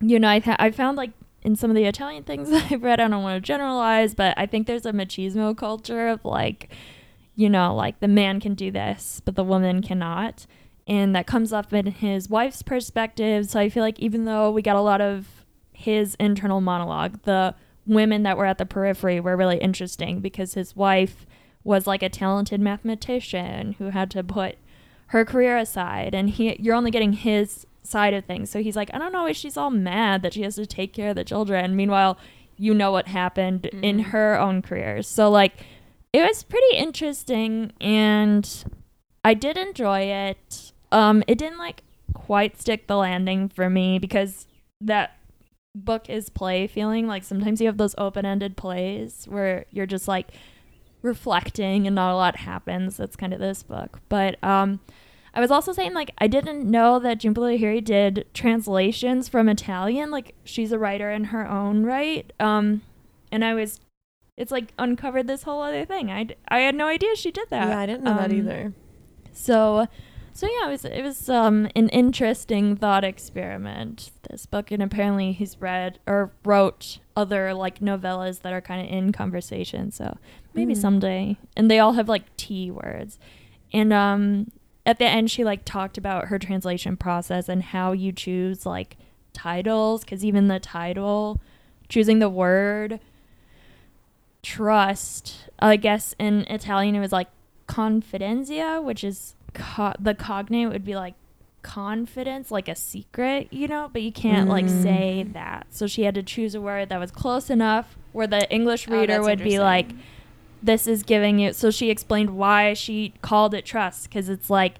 you 0.00 0.18
know, 0.18 0.28
I 0.28 0.40
th- 0.40 0.56
I 0.58 0.72
found 0.72 0.96
like 0.96 1.12
in 1.42 1.54
some 1.54 1.70
of 1.70 1.76
the 1.76 1.84
Italian 1.84 2.24
things 2.24 2.50
that 2.50 2.72
I've 2.72 2.82
read, 2.82 2.98
I 2.98 3.06
don't 3.06 3.22
want 3.22 3.36
to 3.36 3.46
generalize, 3.46 4.16
but 4.16 4.34
I 4.36 4.46
think 4.46 4.66
there's 4.66 4.86
a 4.86 4.92
machismo 4.92 5.56
culture 5.56 6.08
of 6.08 6.24
like, 6.24 6.70
you 7.36 7.48
know, 7.48 7.72
like 7.72 8.00
the 8.00 8.08
man 8.08 8.40
can 8.40 8.54
do 8.54 8.72
this, 8.72 9.22
but 9.24 9.36
the 9.36 9.44
woman 9.44 9.80
cannot. 9.80 10.46
And 10.86 11.14
that 11.16 11.26
comes 11.26 11.52
up 11.52 11.72
in 11.72 11.86
his 11.86 12.28
wife's 12.28 12.62
perspective. 12.62 13.48
So 13.48 13.58
I 13.60 13.68
feel 13.68 13.82
like 13.82 13.98
even 13.98 14.24
though 14.26 14.50
we 14.50 14.60
got 14.62 14.76
a 14.76 14.80
lot 14.82 15.00
of 15.00 15.26
his 15.72 16.14
internal 16.20 16.60
monologue, 16.60 17.22
the 17.22 17.54
women 17.86 18.22
that 18.24 18.36
were 18.36 18.46
at 18.46 18.58
the 18.58 18.66
periphery 18.66 19.18
were 19.20 19.36
really 19.36 19.58
interesting 19.58 20.20
because 20.20 20.54
his 20.54 20.76
wife 20.76 21.26
was 21.62 21.86
like 21.86 22.02
a 22.02 22.08
talented 22.08 22.60
mathematician 22.60 23.72
who 23.78 23.90
had 23.90 24.10
to 24.10 24.22
put 24.22 24.56
her 25.08 25.24
career 25.24 25.56
aside 25.56 26.14
and 26.14 26.30
he 26.30 26.56
you're 26.60 26.74
only 26.74 26.90
getting 26.90 27.12
his 27.12 27.66
side 27.82 28.14
of 28.14 28.24
things. 28.24 28.50
So 28.50 28.62
he's 28.62 28.76
like, 28.76 28.90
I 28.94 28.98
don't 28.98 29.12
know 29.12 29.22
why 29.24 29.32
she's 29.32 29.56
all 29.56 29.70
mad 29.70 30.22
that 30.22 30.32
she 30.34 30.42
has 30.42 30.54
to 30.56 30.66
take 30.66 30.92
care 30.92 31.10
of 31.10 31.16
the 31.16 31.24
children. 31.24 31.76
Meanwhile, 31.76 32.18
you 32.56 32.72
know 32.74 32.90
what 32.92 33.08
happened 33.08 33.66
in 33.66 33.98
Mhm. 33.98 34.04
her 34.06 34.38
own 34.38 34.62
career. 34.62 35.02
So 35.02 35.30
like 35.30 35.64
it 36.12 36.22
was 36.26 36.42
pretty 36.42 36.76
interesting 36.76 37.72
and 37.80 38.64
I 39.24 39.34
did 39.34 39.56
enjoy 39.56 40.00
it. 40.02 40.72
Um 40.92 41.22
it 41.26 41.38
didn't 41.38 41.58
like 41.58 41.82
quite 42.12 42.60
stick 42.60 42.86
the 42.86 42.96
landing 42.96 43.48
for 43.48 43.68
me 43.68 43.98
because 43.98 44.46
that 44.80 45.16
book 45.74 46.08
is 46.08 46.28
play 46.28 46.66
feeling 46.66 47.06
like 47.06 47.24
sometimes 47.24 47.60
you 47.60 47.66
have 47.66 47.78
those 47.78 47.94
open-ended 47.98 48.56
plays 48.56 49.26
where 49.28 49.64
you're 49.70 49.86
just 49.86 50.06
like 50.06 50.28
reflecting 51.02 51.86
and 51.86 51.96
not 51.96 52.12
a 52.12 52.16
lot 52.16 52.36
happens. 52.36 52.96
That's 52.96 53.16
kind 53.16 53.32
of 53.34 53.40
this 53.40 53.62
book. 53.62 54.00
But 54.08 54.42
um 54.42 54.80
I 55.36 55.40
was 55.40 55.50
also 55.50 55.72
saying 55.72 55.94
like 55.94 56.12
I 56.18 56.28
didn't 56.28 56.70
know 56.70 57.00
that 57.00 57.18
Jhumpa 57.18 57.38
Lahiri 57.38 57.82
did 57.84 58.24
translations 58.34 59.28
from 59.28 59.48
Italian. 59.48 60.10
Like 60.12 60.34
she's 60.44 60.70
a 60.70 60.78
writer 60.78 61.10
in 61.10 61.24
her 61.24 61.48
own 61.48 61.84
right. 61.84 62.32
Um, 62.38 62.82
and 63.32 63.44
I 63.44 63.52
was, 63.54 63.80
it's 64.36 64.52
like 64.52 64.72
uncovered 64.78 65.26
this 65.26 65.42
whole 65.42 65.60
other 65.60 65.84
thing. 65.84 66.08
I 66.08 66.28
I 66.46 66.60
had 66.60 66.76
no 66.76 66.86
idea 66.86 67.16
she 67.16 67.32
did 67.32 67.50
that. 67.50 67.68
Yeah, 67.68 67.78
I 67.80 67.86
didn't 67.86 68.04
know 68.04 68.14
that 68.14 68.30
Um, 68.30 68.36
either. 68.36 68.72
So, 69.32 69.88
so 70.36 70.46
yeah, 70.48 70.66
it 70.66 70.70
was 70.70 70.84
it 70.84 71.02
was 71.02 71.28
um 71.30 71.68
an 71.76 71.88
interesting 71.90 72.76
thought 72.76 73.04
experiment. 73.04 74.10
This 74.28 74.44
book, 74.46 74.70
and 74.70 74.82
apparently 74.82 75.32
he's 75.32 75.60
read 75.60 75.98
or 76.06 76.32
wrote 76.44 76.98
other 77.16 77.54
like 77.54 77.78
novellas 77.78 78.42
that 78.42 78.52
are 78.52 78.60
kind 78.60 78.84
of 78.84 78.92
in 78.92 79.12
conversation. 79.12 79.90
So 79.92 80.18
maybe 80.52 80.74
Mm. 80.74 80.80
someday, 80.80 81.36
and 81.56 81.70
they 81.70 81.78
all 81.78 81.92
have 81.92 82.08
like 82.08 82.36
T 82.36 82.70
words, 82.70 83.18
and 83.72 83.92
um 83.92 84.50
at 84.84 84.98
the 84.98 85.06
end 85.06 85.30
she 85.30 85.44
like 85.44 85.64
talked 85.64 85.96
about 85.96 86.26
her 86.26 86.38
translation 86.38 86.96
process 86.96 87.48
and 87.48 87.62
how 87.62 87.92
you 87.92 88.12
choose 88.12 88.66
like 88.66 88.96
titles 89.32 90.04
because 90.04 90.24
even 90.24 90.48
the 90.48 90.60
title 90.60 91.40
choosing 91.88 92.18
the 92.18 92.28
word 92.28 93.00
trust 94.42 95.48
i 95.58 95.76
guess 95.76 96.14
in 96.18 96.40
italian 96.50 96.94
it 96.94 97.00
was 97.00 97.12
like 97.12 97.28
confidenzia 97.66 98.82
which 98.82 99.02
is 99.02 99.34
co- 99.54 99.94
the 99.98 100.14
cognate 100.14 100.68
would 100.68 100.84
be 100.84 100.94
like 100.96 101.14
confidence, 101.62 102.50
like 102.50 102.68
a 102.68 102.74
secret, 102.74 103.48
you 103.50 103.66
know, 103.66 103.88
but 103.92 104.02
you 104.02 104.12
can't 104.12 104.48
like 104.48 104.66
Mm. 104.66 104.82
say 104.82 105.26
that. 105.32 105.66
So 105.70 105.86
she 105.86 106.02
had 106.02 106.14
to 106.14 106.22
choose 106.22 106.54
a 106.54 106.60
word 106.60 106.90
that 106.90 107.00
was 107.00 107.10
close 107.10 107.48
enough 107.48 107.96
where 108.12 108.26
the 108.26 108.48
English 108.52 108.86
Oh, 108.88 108.92
reader 108.92 109.14
that's 109.14 109.24
would 109.24 109.42
be 109.42 109.58
like, 109.58 109.90
this 110.62 110.86
is 110.86 111.02
giving 111.02 111.38
you. 111.38 111.52
So 111.52 111.70
she 111.70 111.90
explained 111.90 112.30
why 112.36 112.74
she 112.74 113.14
called 113.22 113.54
it 113.54 113.64
trust 113.64 114.04
because 114.04 114.28
it's 114.28 114.50
like 114.50 114.74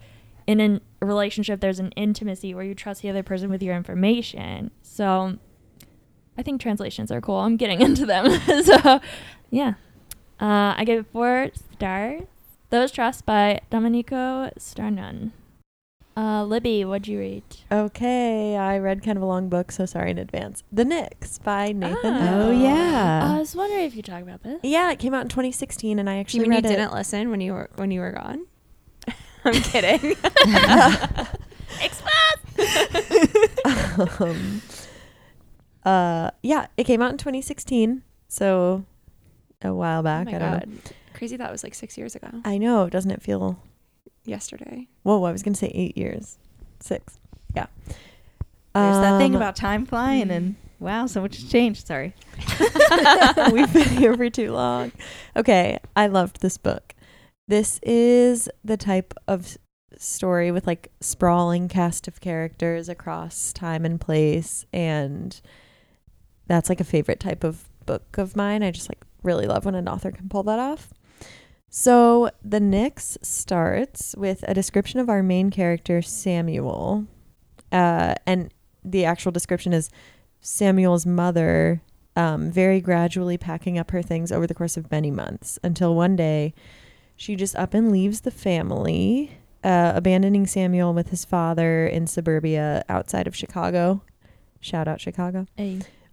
in 0.47 0.61
a 0.61 0.81
relationship, 1.05 1.61
there's 1.61 1.79
an 1.79 1.91
intimacy 1.93 2.55
where 2.55 2.64
you 2.64 2.75
trust 2.75 3.01
the 3.03 3.09
other 3.09 3.22
person 3.22 3.49
with 3.51 3.62
your 3.62 3.75
information. 3.75 4.70
So 4.83 5.39
I 6.37 6.43
think 6.43 6.61
translations 6.61 7.11
are 7.11 7.20
cool. 7.22 7.37
I'm 7.37 7.57
getting 7.57 7.81
into 7.89 8.05
them. 8.05 8.31
so 8.62 9.01
yeah. 9.51 9.75
Uh, 10.41 10.75
I 10.77 10.85
give 10.85 11.01
it 11.01 11.07
four 11.12 11.49
stars. 11.72 12.22
Those 12.75 12.91
Trust 12.91 13.25
by 13.25 13.61
Domenico 13.70 14.51
Starnone. 14.59 15.31
Uh, 16.16 16.43
Libby, 16.43 16.85
what'd 16.85 17.07
you 17.07 17.20
read? 17.20 17.45
Okay, 17.70 18.57
I 18.57 18.79
read 18.79 19.05
kind 19.05 19.16
of 19.16 19.22
a 19.22 19.27
long 19.27 19.49
book, 19.49 19.70
so 19.70 19.87
sorry 19.87 20.11
in 20.11 20.18
advance. 20.18 20.64
The 20.72 20.85
Nix 20.85 21.39
by 21.39 21.70
Nathan. 21.70 21.99
Ah. 22.03 22.31
Oh, 22.33 22.51
yeah. 22.51 23.33
I 23.33 23.39
was 23.39 23.55
wondering 23.55 23.85
if 23.85 23.95
you 23.95 24.03
talk 24.03 24.22
about 24.22 24.43
this. 24.43 24.59
Yeah, 24.64 24.91
it 24.91 24.99
came 24.99 25.14
out 25.14 25.22
in 25.22 25.29
2016, 25.29 26.01
and 26.01 26.11
I 26.11 26.14
You 26.14 26.20
actually 26.22 26.49
mean 26.49 26.51
you 26.51 26.59
it. 26.59 26.62
didn't 26.62 26.93
listen 26.93 27.31
when 27.31 27.41
you 27.41 27.53
were 27.53 27.70
when 27.77 27.93
you 27.93 28.01
were 28.01 28.11
gone? 28.11 28.45
I'm 29.45 29.55
kidding. 29.55 30.16
um, 34.18 34.62
uh, 35.85 36.31
yeah, 36.43 36.66
it 36.77 36.85
came 36.85 37.03
out 37.03 37.12
in 37.12 37.18
2016, 37.18 38.03
so 38.27 38.85
a 39.62 39.72
while 39.72 40.01
oh 40.01 40.03
back. 40.03 40.27
my 40.27 40.35
I 40.35 40.39
don't 40.41 40.51
god, 40.51 40.66
know. 40.66 40.79
Crazy! 41.25 41.37
That 41.39 41.51
was 41.51 41.64
like 41.64 41.75
six 41.75 41.97
years 41.97 42.14
ago. 42.14 42.29
I 42.45 42.59
know, 42.59 42.91
doesn't 42.91 43.11
it 43.11 43.22
feel? 43.22 43.59
Yesterday. 44.25 44.89
Whoa, 45.03 45.25
I 45.25 45.33
was 45.33 45.43
gonna 45.43 45.57
say 45.57 45.68
eight 45.75 45.97
years, 45.97 46.39
six. 46.81 47.18
Yeah. 47.55 47.66
There's 48.75 48.97
that 48.99 49.18
thing 49.18 49.33
Um, 49.35 49.37
about 49.37 49.57
time 49.57 49.87
flying, 49.87 50.31
and 50.31 50.57
wow, 50.81 51.07
so 51.07 51.20
much 51.22 51.37
has 51.37 51.51
changed. 51.51 51.87
Sorry. 51.87 52.14
We've 53.53 53.72
been 53.72 53.89
here 53.89 54.16
for 54.16 54.29
too 54.29 54.53
long. 54.53 54.93
Okay, 55.37 55.79
I 55.97 56.09
loved 56.09 56.41
this 56.43 56.59
book. 56.59 56.95
This 57.49 57.79
is 57.83 58.49
the 58.64 58.77
type 58.77 59.14
of 59.29 59.57
story 59.97 60.51
with 60.51 60.66
like 60.66 60.91
sprawling 61.01 61.68
cast 61.68 62.09
of 62.09 62.20
characters 62.20 62.89
across 62.89 63.53
time 63.53 63.85
and 63.85 64.01
place 64.01 64.66
and 64.72 65.41
that's 66.49 66.68
like 66.68 66.81
a 66.81 66.85
favorite 66.85 67.20
type 67.20 67.45
of 67.45 67.68
book 67.87 68.18
of 68.18 68.35
mine. 68.35 68.62
I 68.64 68.72
just 68.72 68.89
like 68.91 69.05
really 69.22 69.47
love 69.47 69.64
when 69.64 69.77
an 69.77 69.89
author 69.89 70.11
can 70.11 70.29
pull 70.29 70.43
that 70.45 70.59
off. 70.59 70.93
So, 71.77 72.31
The 72.41 72.61
Nix 72.61 73.18
starts 73.20 74.14
with 74.16 74.45
a 74.47 74.55
description 74.55 75.01
of 75.01 75.09
our 75.09 75.25
main 75.25 75.51
character 75.51 76.03
Samuel. 76.03 77.09
Uh, 77.72 78.14
and 78.25 78.55
the 78.85 79.05
actual 79.05 79.33
description 79.33 79.72
is 79.72 79.91
Samuel's 80.41 81.05
mother 81.05 81.83
um, 82.14 82.53
very 82.53 82.81
gradually 82.81 83.37
packing 83.37 83.77
up 83.77 83.91
her 83.91 84.03
things 84.03 84.31
over 84.31 84.47
the 84.47 84.55
course 84.55 84.77
of 84.77 84.89
many 84.93 85.11
months 85.11 85.59
until 85.64 85.97
one 85.97 86.14
day 86.14 86.55
she 87.16 87.35
just 87.35 87.57
up 87.57 87.75
and 87.75 87.91
leaves 87.91 88.20
the 88.20 88.31
family, 88.31 89.37
uh, 89.64 89.95
abandoning 89.97 90.47
Samuel 90.47 90.95
with 90.95 91.09
his 91.09 91.25
father 91.25 91.89
in 91.89 92.07
suburbia 92.07 92.85
outside 92.89 93.27
of 93.27 93.35
Chicago. 93.35 94.01
Shout 94.61 94.87
out 94.87 95.01
Chicago. 95.01 95.49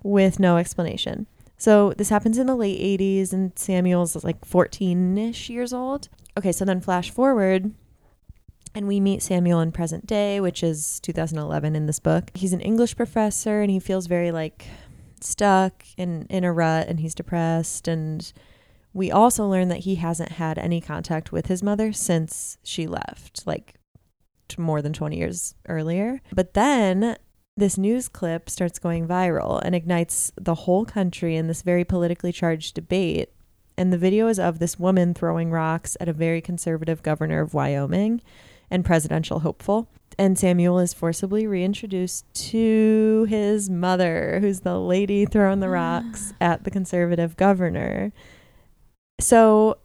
With 0.01 0.39
no 0.39 0.57
explanation. 0.57 1.27
So 1.61 1.93
this 1.95 2.09
happens 2.09 2.39
in 2.39 2.47
the 2.47 2.55
late 2.55 2.99
80s, 2.99 3.33
and 3.33 3.51
Samuel's 3.55 4.23
like 4.23 4.43
14 4.43 5.15
ish 5.15 5.47
years 5.47 5.73
old. 5.73 6.09
Okay, 6.35 6.51
so 6.51 6.65
then 6.65 6.81
flash 6.81 7.11
forward, 7.11 7.71
and 8.73 8.87
we 8.87 8.99
meet 8.99 9.21
Samuel 9.21 9.59
in 9.59 9.71
present 9.71 10.07
day, 10.07 10.39
which 10.39 10.63
is 10.63 10.99
2011 11.01 11.75
in 11.75 11.85
this 11.85 11.99
book. 11.99 12.31
He's 12.33 12.53
an 12.53 12.61
English 12.61 12.95
professor, 12.95 13.61
and 13.61 13.69
he 13.69 13.79
feels 13.79 14.07
very 14.07 14.31
like 14.31 14.65
stuck 15.19 15.85
and 15.99 16.25
in 16.31 16.43
a 16.43 16.51
rut, 16.51 16.87
and 16.87 16.99
he's 16.99 17.13
depressed. 17.13 17.87
And 17.87 18.33
we 18.91 19.11
also 19.11 19.45
learn 19.45 19.67
that 19.67 19.81
he 19.81 19.95
hasn't 19.97 20.31
had 20.31 20.57
any 20.57 20.81
contact 20.81 21.31
with 21.31 21.45
his 21.45 21.61
mother 21.61 21.93
since 21.93 22.57
she 22.63 22.87
left, 22.87 23.45
like 23.45 23.75
more 24.57 24.81
than 24.81 24.93
20 24.93 25.15
years 25.15 25.53
earlier. 25.69 26.21
But 26.33 26.55
then 26.55 27.17
this 27.61 27.77
news 27.77 28.09
clip 28.09 28.49
starts 28.49 28.79
going 28.79 29.07
viral 29.07 29.61
and 29.63 29.75
ignites 29.75 30.31
the 30.35 30.55
whole 30.55 30.83
country 30.83 31.35
in 31.35 31.47
this 31.47 31.61
very 31.61 31.85
politically 31.85 32.31
charged 32.31 32.73
debate. 32.73 33.29
And 33.77 33.93
the 33.93 33.99
video 33.99 34.27
is 34.27 34.39
of 34.39 34.57
this 34.57 34.79
woman 34.79 35.13
throwing 35.13 35.51
rocks 35.51 35.95
at 35.99 36.09
a 36.09 36.13
very 36.13 36.41
conservative 36.41 37.03
governor 37.03 37.41
of 37.41 37.53
Wyoming 37.53 38.21
and 38.71 38.83
presidential 38.83 39.41
hopeful. 39.41 39.87
And 40.17 40.39
Samuel 40.39 40.79
is 40.79 40.93
forcibly 40.93 41.45
reintroduced 41.45 42.25
to 42.49 43.27
his 43.29 43.69
mother, 43.69 44.39
who's 44.41 44.61
the 44.61 44.79
lady 44.79 45.25
throwing 45.25 45.59
the 45.59 45.69
rocks 45.69 46.33
at 46.41 46.63
the 46.63 46.71
conservative 46.71 47.37
governor. 47.37 48.11
So 49.19 49.77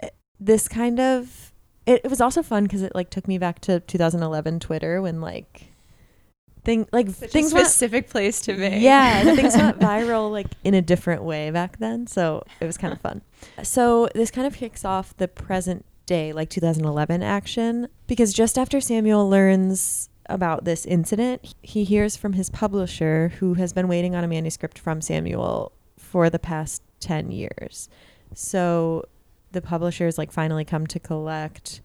eh, 0.00 0.08
this 0.40 0.66
kind 0.66 0.98
of 0.98 1.52
it, 1.86 2.00
it 2.04 2.10
was 2.10 2.20
also 2.20 2.42
fun 2.42 2.64
because 2.64 2.82
it 2.82 2.94
like 2.94 3.10
took 3.10 3.28
me 3.28 3.38
back 3.38 3.60
to 3.60 3.80
2011 3.80 4.60
Twitter 4.60 5.00
when 5.00 5.20
like 5.20 5.71
thing 6.64 6.86
like 6.92 7.10
Such 7.10 7.30
things 7.30 7.52
a 7.52 7.56
went 7.56 7.66
specific 7.66 8.08
place 8.08 8.40
to 8.42 8.54
be. 8.54 8.68
yeah, 8.78 9.22
things 9.34 9.56
went 9.56 9.78
viral 9.80 10.30
like 10.30 10.46
in 10.64 10.74
a 10.74 10.82
different 10.82 11.22
way 11.24 11.50
back 11.50 11.78
then, 11.78 12.06
so 12.06 12.44
it 12.60 12.66
was 12.66 12.76
kind 12.76 12.92
of 12.92 13.00
fun. 13.00 13.22
So 13.62 14.08
this 14.14 14.30
kind 14.30 14.46
of 14.46 14.54
kicks 14.54 14.84
off 14.84 15.16
the 15.16 15.28
present 15.28 15.84
day, 16.06 16.32
like 16.32 16.50
2011 16.50 17.22
action, 17.22 17.88
because 18.06 18.32
just 18.32 18.58
after 18.58 18.80
Samuel 18.80 19.28
learns 19.28 20.08
about 20.26 20.64
this 20.64 20.86
incident, 20.86 21.54
he 21.62 21.84
hears 21.84 22.16
from 22.16 22.34
his 22.34 22.48
publisher, 22.48 23.32
who 23.40 23.54
has 23.54 23.72
been 23.72 23.88
waiting 23.88 24.14
on 24.14 24.22
a 24.22 24.28
manuscript 24.28 24.78
from 24.78 25.00
Samuel 25.00 25.72
for 25.98 26.30
the 26.30 26.38
past 26.38 26.82
10 27.00 27.32
years. 27.32 27.88
So 28.34 29.04
the 29.50 29.60
publishers 29.60 30.16
like 30.18 30.30
finally 30.32 30.64
come 30.64 30.86
to 30.86 31.00
collect 31.00 31.80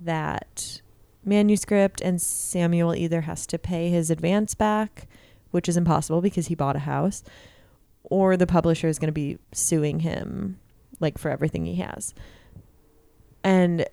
that 0.00 0.80
manuscript 1.26 2.00
and 2.00 2.20
Samuel 2.20 2.94
either 2.94 3.22
has 3.22 3.46
to 3.48 3.58
pay 3.58 3.90
his 3.90 4.10
advance 4.10 4.54
back, 4.54 5.06
which 5.50 5.68
is 5.68 5.76
impossible 5.76 6.20
because 6.20 6.48
he 6.48 6.54
bought 6.54 6.76
a 6.76 6.80
house, 6.80 7.22
or 8.04 8.36
the 8.36 8.46
publisher 8.46 8.88
is 8.88 8.98
going 8.98 9.08
to 9.08 9.12
be 9.12 9.38
suing 9.52 10.00
him 10.00 10.58
like 11.00 11.18
for 11.18 11.30
everything 11.30 11.64
he 11.64 11.76
has. 11.76 12.14
And 13.42 13.86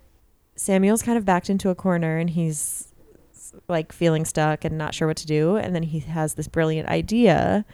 Samuel's 0.56 1.02
kind 1.02 1.18
of 1.18 1.26
backed 1.26 1.50
into 1.50 1.70
a 1.70 1.76
corner 1.76 2.18
and 2.18 2.30
he's 2.30 2.94
like 3.68 3.92
feeling 3.92 4.26
stuck 4.26 4.64
and 4.64 4.78
not 4.78 4.94
sure 4.94 5.08
what 5.08 5.18
to 5.18 5.28
do 5.28 5.58
and 5.58 5.76
then 5.76 5.84
he 5.84 6.00
has 6.00 6.36
this 6.36 6.48
brilliant 6.48 6.88
idea 6.88 7.66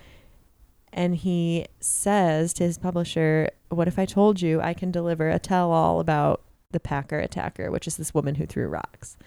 and 0.92 1.16
he 1.16 1.68
says 1.80 2.54
to 2.54 2.64
his 2.64 2.78
publisher, 2.78 3.50
"What 3.70 3.88
if 3.88 4.00
I 4.00 4.06
told 4.06 4.42
you 4.42 4.62
I 4.62 4.74
can 4.74 4.90
deliver 4.90 5.30
a 5.30 5.38
tell-all 5.38 6.00
about 6.00 6.42
the 6.72 6.80
Packer 6.80 7.20
attacker, 7.20 7.70
which 7.70 7.88
is 7.88 7.98
this 7.98 8.14
woman 8.14 8.36
who 8.36 8.46
threw 8.46 8.68
rocks 8.68 9.18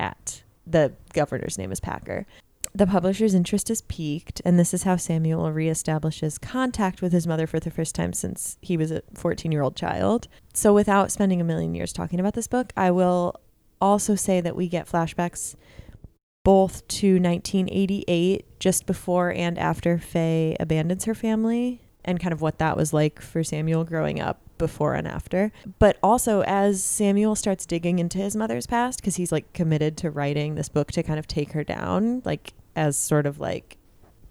at 0.00 0.42
the 0.66 0.92
governor's 1.12 1.58
name 1.58 1.70
is 1.70 1.78
Packer. 1.78 2.26
The 2.74 2.86
publisher's 2.86 3.34
interest 3.34 3.68
is 3.68 3.82
piqued, 3.82 4.40
and 4.44 4.58
this 4.58 4.72
is 4.72 4.84
how 4.84 4.96
Samuel 4.96 5.44
reestablishes 5.46 6.40
contact 6.40 7.02
with 7.02 7.12
his 7.12 7.26
mother 7.26 7.46
for 7.46 7.58
the 7.58 7.70
first 7.70 7.94
time 7.96 8.12
since 8.12 8.58
he 8.62 8.76
was 8.76 8.92
a 8.92 9.02
14 9.14 9.50
year 9.50 9.62
old 9.62 9.76
child. 9.76 10.28
So, 10.54 10.72
without 10.72 11.10
spending 11.10 11.40
a 11.40 11.44
million 11.44 11.74
years 11.74 11.92
talking 11.92 12.20
about 12.20 12.34
this 12.34 12.46
book, 12.46 12.72
I 12.76 12.92
will 12.92 13.40
also 13.80 14.14
say 14.14 14.40
that 14.40 14.54
we 14.56 14.68
get 14.68 14.88
flashbacks 14.88 15.56
both 16.44 16.86
to 16.88 17.14
1988, 17.14 18.60
just 18.60 18.86
before 18.86 19.32
and 19.32 19.58
after 19.58 19.98
Faye 19.98 20.56
abandons 20.60 21.04
her 21.04 21.14
family, 21.14 21.82
and 22.04 22.20
kind 22.20 22.32
of 22.32 22.40
what 22.40 22.58
that 22.58 22.76
was 22.76 22.92
like 22.92 23.20
for 23.20 23.42
Samuel 23.42 23.84
growing 23.84 24.20
up 24.20 24.40
before 24.60 24.94
and 24.94 25.08
after. 25.08 25.50
But 25.80 25.98
also 26.04 26.42
as 26.42 26.84
Samuel 26.84 27.34
starts 27.34 27.66
digging 27.66 27.98
into 27.98 28.18
his 28.18 28.36
mother's 28.36 28.68
past 28.68 29.00
because 29.00 29.16
he's 29.16 29.32
like 29.32 29.52
committed 29.52 29.96
to 29.96 30.10
writing 30.10 30.54
this 30.54 30.68
book 30.68 30.92
to 30.92 31.02
kind 31.02 31.18
of 31.18 31.26
take 31.26 31.52
her 31.52 31.64
down 31.64 32.22
like 32.24 32.52
as 32.76 32.96
sort 32.96 33.26
of 33.26 33.40
like 33.40 33.78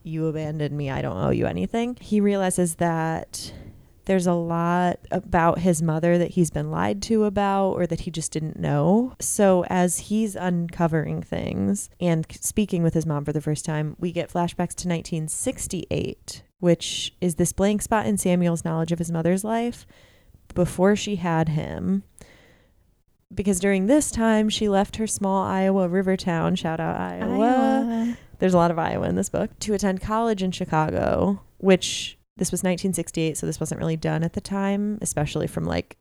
you 0.04 0.28
abandoned 0.28 0.76
me, 0.76 0.90
I 0.90 1.02
don't 1.02 1.18
owe 1.18 1.32
you 1.32 1.46
anything. 1.46 1.98
He 2.00 2.22
realizes 2.22 2.76
that 2.76 3.52
there's 4.06 4.26
a 4.26 4.34
lot 4.34 5.00
about 5.12 5.60
his 5.60 5.84
mother 5.84 6.18
that 6.18 6.32
he's 6.32 6.50
been 6.50 6.72
lied 6.72 7.02
to 7.04 7.26
about 7.26 7.74
or 7.74 7.86
that 7.86 8.02
he 8.02 8.12
just 8.12 8.32
didn't 8.32 8.58
know. 8.58 9.14
So, 9.20 9.66
as 9.66 10.00
he's 10.00 10.36
uncovering 10.36 11.22
things 11.22 11.92
and 12.00 12.26
speaking 12.42 12.82
with 12.82 12.96
his 12.96 13.06
mom 13.06 13.24
for 13.24 13.34
the 13.34 13.42
first 13.42 13.66
time, 13.66 13.96
we 14.00 14.12
get 14.12 14.32
flashbacks 14.32 14.74
to 14.78 14.88
1968, 14.88 16.42
which 16.60 17.14
is 17.22 17.36
this 17.36 17.54
blank 17.54 17.84
spot 17.84 18.08
in 18.08 18.18
Samuel's 18.18 18.66
knowledge 18.66 18.92
of 18.92 18.98
his 18.98 19.12
mother's 19.12 19.44
life 19.44 19.86
before 20.54 20.96
she 20.96 21.18
had 21.18 21.50
him. 21.50 22.04
Because 23.34 23.60
during 23.60 23.86
this 23.86 24.10
time, 24.10 24.50
she 24.50 24.68
left 24.68 24.96
her 24.96 25.06
small 25.06 25.44
Iowa 25.44 25.88
river 25.88 26.18
town, 26.18 26.56
shout 26.56 26.80
out 26.80 27.00
Iowa. 27.00 28.18
There's 28.40 28.54
a 28.54 28.58
lot 28.58 28.72
of 28.72 28.80
Iowa 28.80 29.08
in 29.08 29.16
this 29.16 29.30
book, 29.30 29.58
to 29.60 29.74
attend 29.74 30.02
college 30.02 30.42
in 30.42 30.52
Chicago, 30.52 31.42
which 31.58 32.18
this 32.38 32.52
was 32.52 32.60
1968, 32.62 33.38
so 33.38 33.46
this 33.46 33.60
wasn't 33.60 33.80
really 33.80 33.98
done 33.98 34.24
at 34.24 34.34
the 34.34 34.42
time, 34.42 34.98
especially 35.02 35.46
from 35.46 35.66
like 35.66 35.98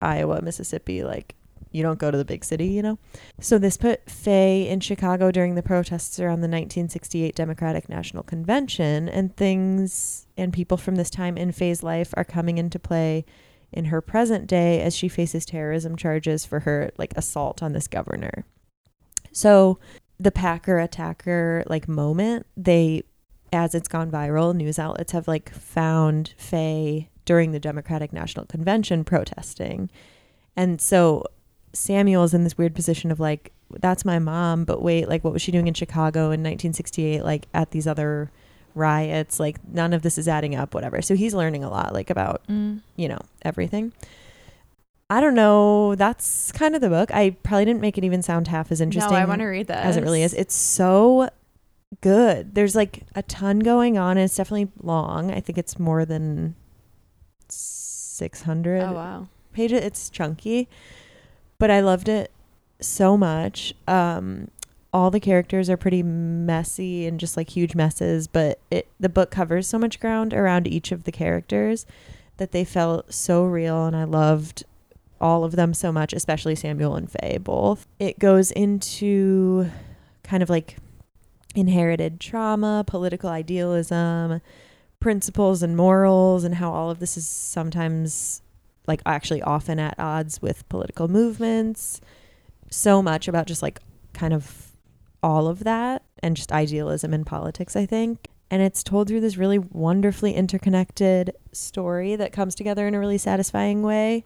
Iowa, 0.00 0.42
Mississippi, 0.42 1.04
like 1.04 1.36
you 1.70 1.82
don't 1.82 1.98
go 1.98 2.10
to 2.10 2.16
the 2.16 2.24
big 2.24 2.44
city, 2.44 2.68
you 2.68 2.82
know? 2.82 2.98
So 3.40 3.58
this 3.58 3.76
put 3.76 4.08
Faye 4.08 4.68
in 4.68 4.80
Chicago 4.80 5.30
during 5.30 5.56
the 5.56 5.62
protests 5.62 6.18
around 6.18 6.40
the 6.40 6.48
1968 6.48 7.34
Democratic 7.34 7.88
National 7.88 8.22
Convention, 8.22 9.08
and 9.08 9.36
things 9.36 10.26
and 10.36 10.52
people 10.52 10.76
from 10.76 10.94
this 10.94 11.10
time 11.10 11.36
in 11.36 11.52
Faye's 11.52 11.82
life 11.82 12.14
are 12.16 12.24
coming 12.24 12.58
into 12.58 12.78
play 12.78 13.24
in 13.74 13.86
her 13.86 14.00
present 14.00 14.46
day 14.46 14.80
as 14.80 14.96
she 14.96 15.08
faces 15.08 15.44
terrorism 15.44 15.96
charges 15.96 16.44
for 16.44 16.60
her 16.60 16.90
like 16.96 17.12
assault 17.16 17.62
on 17.62 17.72
this 17.72 17.88
governor. 17.88 18.46
So 19.32 19.78
the 20.18 20.32
Packer 20.32 20.78
attacker 20.78 21.64
like 21.66 21.88
moment, 21.88 22.46
they 22.56 23.02
as 23.52 23.74
it's 23.74 23.88
gone 23.88 24.10
viral, 24.10 24.54
news 24.54 24.78
outlets 24.78 25.12
have 25.12 25.28
like 25.28 25.52
found 25.52 26.34
Faye 26.36 27.10
during 27.24 27.52
the 27.52 27.60
Democratic 27.60 28.12
National 28.12 28.46
Convention 28.46 29.04
protesting. 29.04 29.90
And 30.56 30.80
so 30.80 31.24
Samuel's 31.72 32.34
in 32.34 32.44
this 32.44 32.58
weird 32.58 32.74
position 32.74 33.10
of 33.10 33.20
like, 33.20 33.52
that's 33.80 34.04
my 34.04 34.18
mom, 34.18 34.64
but 34.64 34.82
wait, 34.82 35.08
like, 35.08 35.24
what 35.24 35.32
was 35.32 35.42
she 35.42 35.50
doing 35.50 35.66
in 35.66 35.74
Chicago 35.74 36.26
in 36.26 36.42
1968, 36.42 37.24
like 37.24 37.46
at 37.54 37.70
these 37.70 37.86
other 37.86 38.30
riots? 38.74 39.38
Like, 39.40 39.56
none 39.72 39.92
of 39.92 40.02
this 40.02 40.18
is 40.18 40.26
adding 40.28 40.54
up, 40.54 40.74
whatever. 40.74 41.00
So 41.02 41.14
he's 41.14 41.34
learning 41.34 41.64
a 41.64 41.70
lot, 41.70 41.92
like, 41.92 42.10
about, 42.10 42.42
Mm. 42.48 42.80
you 42.96 43.08
know, 43.08 43.18
everything. 43.42 43.92
I 45.10 45.20
don't 45.20 45.34
know. 45.34 45.94
That's 45.94 46.50
kind 46.52 46.74
of 46.74 46.80
the 46.80 46.88
book. 46.88 47.10
I 47.12 47.30
probably 47.42 47.66
didn't 47.66 47.80
make 47.82 47.98
it 47.98 48.04
even 48.04 48.22
sound 48.22 48.48
half 48.48 48.72
as 48.72 48.80
interesting 48.80 49.12
No, 49.12 49.18
I 49.20 49.26
want 49.26 49.40
to 49.40 49.46
read 49.46 49.66
that 49.68 49.84
as 49.84 49.96
it 49.96 50.02
really 50.02 50.22
is. 50.22 50.32
It's 50.34 50.54
so 50.54 51.28
good. 52.00 52.54
There's 52.54 52.74
like 52.74 53.02
a 53.14 53.22
ton 53.22 53.60
going 53.60 53.98
on. 53.98 54.12
And 54.16 54.24
it's 54.24 54.34
definitely 54.34 54.72
long. 54.82 55.30
I 55.30 55.40
think 55.40 55.58
it's 55.58 55.78
more 55.78 56.04
than 56.04 56.54
600 57.48 58.80
Oh 58.82 58.92
wow. 58.92 59.28
pages. 59.52 59.82
It's 59.84 60.08
chunky, 60.10 60.68
but 61.58 61.70
I 61.70 61.80
loved 61.80 62.08
it 62.08 62.30
so 62.80 63.16
much. 63.16 63.74
Um, 63.86 64.48
all 64.94 65.10
the 65.10 65.18
characters 65.18 65.68
are 65.68 65.76
pretty 65.76 66.04
messy 66.04 67.04
and 67.04 67.18
just 67.18 67.36
like 67.36 67.50
huge 67.50 67.74
messes, 67.74 68.28
but 68.28 68.60
it 68.70 68.86
the 69.00 69.08
book 69.08 69.32
covers 69.32 69.66
so 69.66 69.76
much 69.76 69.98
ground 69.98 70.32
around 70.32 70.68
each 70.68 70.92
of 70.92 71.02
the 71.02 71.10
characters 71.10 71.84
that 72.36 72.52
they 72.52 72.64
felt 72.64 73.12
so 73.12 73.44
real, 73.44 73.86
and 73.86 73.96
I 73.96 74.04
loved 74.04 74.62
all 75.20 75.42
of 75.42 75.56
them 75.56 75.74
so 75.74 75.90
much, 75.90 76.12
especially 76.12 76.54
Samuel 76.54 76.94
and 76.94 77.10
Faye 77.10 77.38
both. 77.38 77.88
It 77.98 78.20
goes 78.20 78.52
into 78.52 79.68
kind 80.22 80.44
of 80.44 80.48
like 80.48 80.76
inherited 81.56 82.20
trauma, 82.20 82.84
political 82.86 83.30
idealism, 83.30 84.40
principles 85.00 85.64
and 85.64 85.76
morals, 85.76 86.44
and 86.44 86.54
how 86.54 86.72
all 86.72 86.90
of 86.90 87.00
this 87.00 87.16
is 87.16 87.26
sometimes 87.26 88.42
like 88.86 89.00
actually 89.04 89.42
often 89.42 89.80
at 89.80 89.98
odds 89.98 90.40
with 90.40 90.68
political 90.68 91.08
movements. 91.08 92.00
So 92.70 93.02
much 93.02 93.26
about 93.26 93.48
just 93.48 93.62
like 93.62 93.80
kind 94.12 94.32
of 94.32 94.63
all 95.24 95.48
of 95.48 95.64
that 95.64 96.02
and 96.22 96.36
just 96.36 96.52
idealism 96.52 97.14
in 97.14 97.24
politics, 97.24 97.74
I 97.74 97.86
think. 97.86 98.28
And 98.50 98.60
it's 98.62 98.82
told 98.82 99.08
through 99.08 99.22
this 99.22 99.38
really 99.38 99.58
wonderfully 99.58 100.34
interconnected 100.34 101.34
story 101.52 102.14
that 102.14 102.30
comes 102.32 102.54
together 102.54 102.86
in 102.86 102.94
a 102.94 103.00
really 103.00 103.16
satisfying 103.18 103.82
way. 103.82 104.24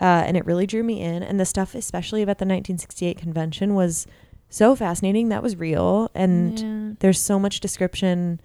Uh, 0.00 0.22
and 0.24 0.36
it 0.36 0.46
really 0.46 0.66
drew 0.66 0.82
me 0.84 1.02
in. 1.02 1.22
And 1.22 1.38
the 1.38 1.44
stuff, 1.44 1.74
especially 1.74 2.22
about 2.22 2.38
the 2.38 2.44
1968 2.46 3.18
convention, 3.18 3.74
was 3.74 4.06
so 4.48 4.74
fascinating. 4.76 5.28
That 5.28 5.42
was 5.42 5.56
real. 5.56 6.10
And 6.14 6.58
Yeah. 6.58 6.94
there's 7.00 7.20
so 7.20 7.38
much 7.38 7.60
description 7.60 8.40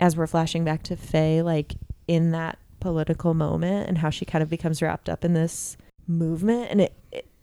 as 0.00 0.16
we're 0.16 0.26
flashing 0.26 0.64
back 0.64 0.82
to 0.84 0.96
Faye, 0.96 1.42
like 1.42 1.74
in 2.08 2.30
that 2.32 2.58
political 2.80 3.34
moment 3.34 3.86
and 3.88 3.98
how 3.98 4.08
she 4.10 4.24
kind 4.24 4.42
of 4.42 4.48
becomes 4.48 4.80
wrapped 4.80 5.08
up 5.08 5.24
in 5.24 5.34
this 5.34 5.76
movement. 6.06 6.68
And 6.70 6.80
it, 6.80 6.94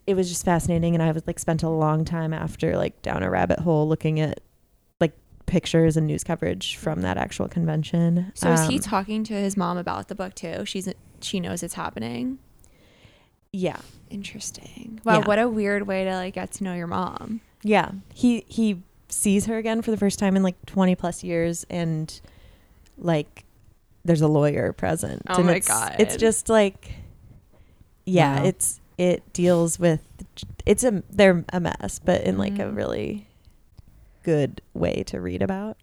it, 0.08 0.12
it 0.12 0.16
was 0.16 0.30
just 0.30 0.46
fascinating. 0.46 0.94
And 0.94 1.04
I 1.04 1.12
was 1.12 1.24
like 1.28 1.40
spent 1.40 1.64
a 1.64 1.70
long 1.70 2.06
time 2.06 2.34
after 2.34 2.76
like 2.78 3.02
down 3.02 3.24
a 3.24 3.30
rabbit 3.30 3.60
hole 3.60 3.88
looking 3.88 4.20
at 4.20 4.40
like 5.00 5.14
pictures 5.46 5.98
and 5.98 6.08
news 6.08 6.24
coverage 6.24 6.76
from 6.78 7.02
that 7.02 7.18
actual 7.18 7.48
convention. 7.48 8.32
So 8.36 8.52
is 8.52 8.68
he 8.68 8.76
Um, 8.76 8.82
talking 8.82 9.24
to 9.26 9.34
his 9.34 9.56
mom 9.58 9.78
about 9.78 10.08
the 10.08 10.16
book 10.16 10.36
too? 10.36 10.66
She's 10.66 10.88
she 11.22 11.40
knows 11.40 11.64
it's 11.64 11.74
happening. 11.76 12.40
yeah. 13.52 13.78
Interesting. 14.10 15.00
Wow, 15.04 15.20
Yeah. 15.20 15.26
what 15.28 15.40
a 15.40 15.50
weird 15.50 15.88
way 15.88 16.04
to 16.04 16.12
like 16.16 16.36
get 16.36 16.52
to 16.54 16.64
know 16.64 16.74
your 16.76 16.88
mom. 16.88 17.42
Yeah. 17.64 17.92
He 18.14 18.46
he 18.48 18.84
sees 19.10 19.46
her 19.48 19.58
again 19.58 19.82
for 19.82 19.92
the 19.92 19.98
first 19.98 20.20
time 20.20 20.36
in 20.36 20.44
like 20.44 20.56
20 20.66 20.96
plus 20.96 21.24
years 21.24 21.66
and 21.70 22.20
like 22.98 23.44
there's 24.04 24.22
a 24.22 24.28
lawyer 24.28 24.72
present. 24.74 25.22
Oh 25.28 25.38
and 25.38 25.46
my 25.48 25.56
it's, 25.56 25.68
God. 25.68 25.96
It's 26.00 26.16
just 26.18 26.50
like 26.50 26.92
yeah, 28.06 28.42
Wow. 28.42 28.46
it's 28.46 28.80
it 28.98 29.34
deals 29.34 29.80
with 29.80 30.02
it's 30.66 30.84
a 30.84 31.04
they're 31.10 31.44
a 31.52 31.60
mess, 31.60 32.00
but 32.04 32.22
in 32.22 32.38
like 32.38 32.58
a 32.60 32.64
Mhm. 32.64 32.76
really 32.76 33.28
good 34.24 34.62
way 34.74 35.04
to 35.04 35.22
read 35.22 35.42
about. 35.42 35.78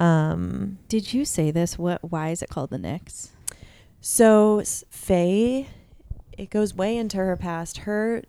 Um 0.00 0.78
Did 0.88 1.12
you 1.12 1.24
say 1.24 1.50
this? 1.50 1.78
What? 1.78 2.10
Why 2.10 2.30
is 2.30 2.42
it 2.42 2.48
called 2.48 2.70
the 2.70 2.78
Nix? 2.78 3.32
So 4.00 4.62
Faye, 4.90 5.66
it 6.36 6.50
goes 6.50 6.74
way 6.74 6.96
into 6.96 7.16
her 7.18 7.36
past. 7.36 7.78
Her 7.78 8.22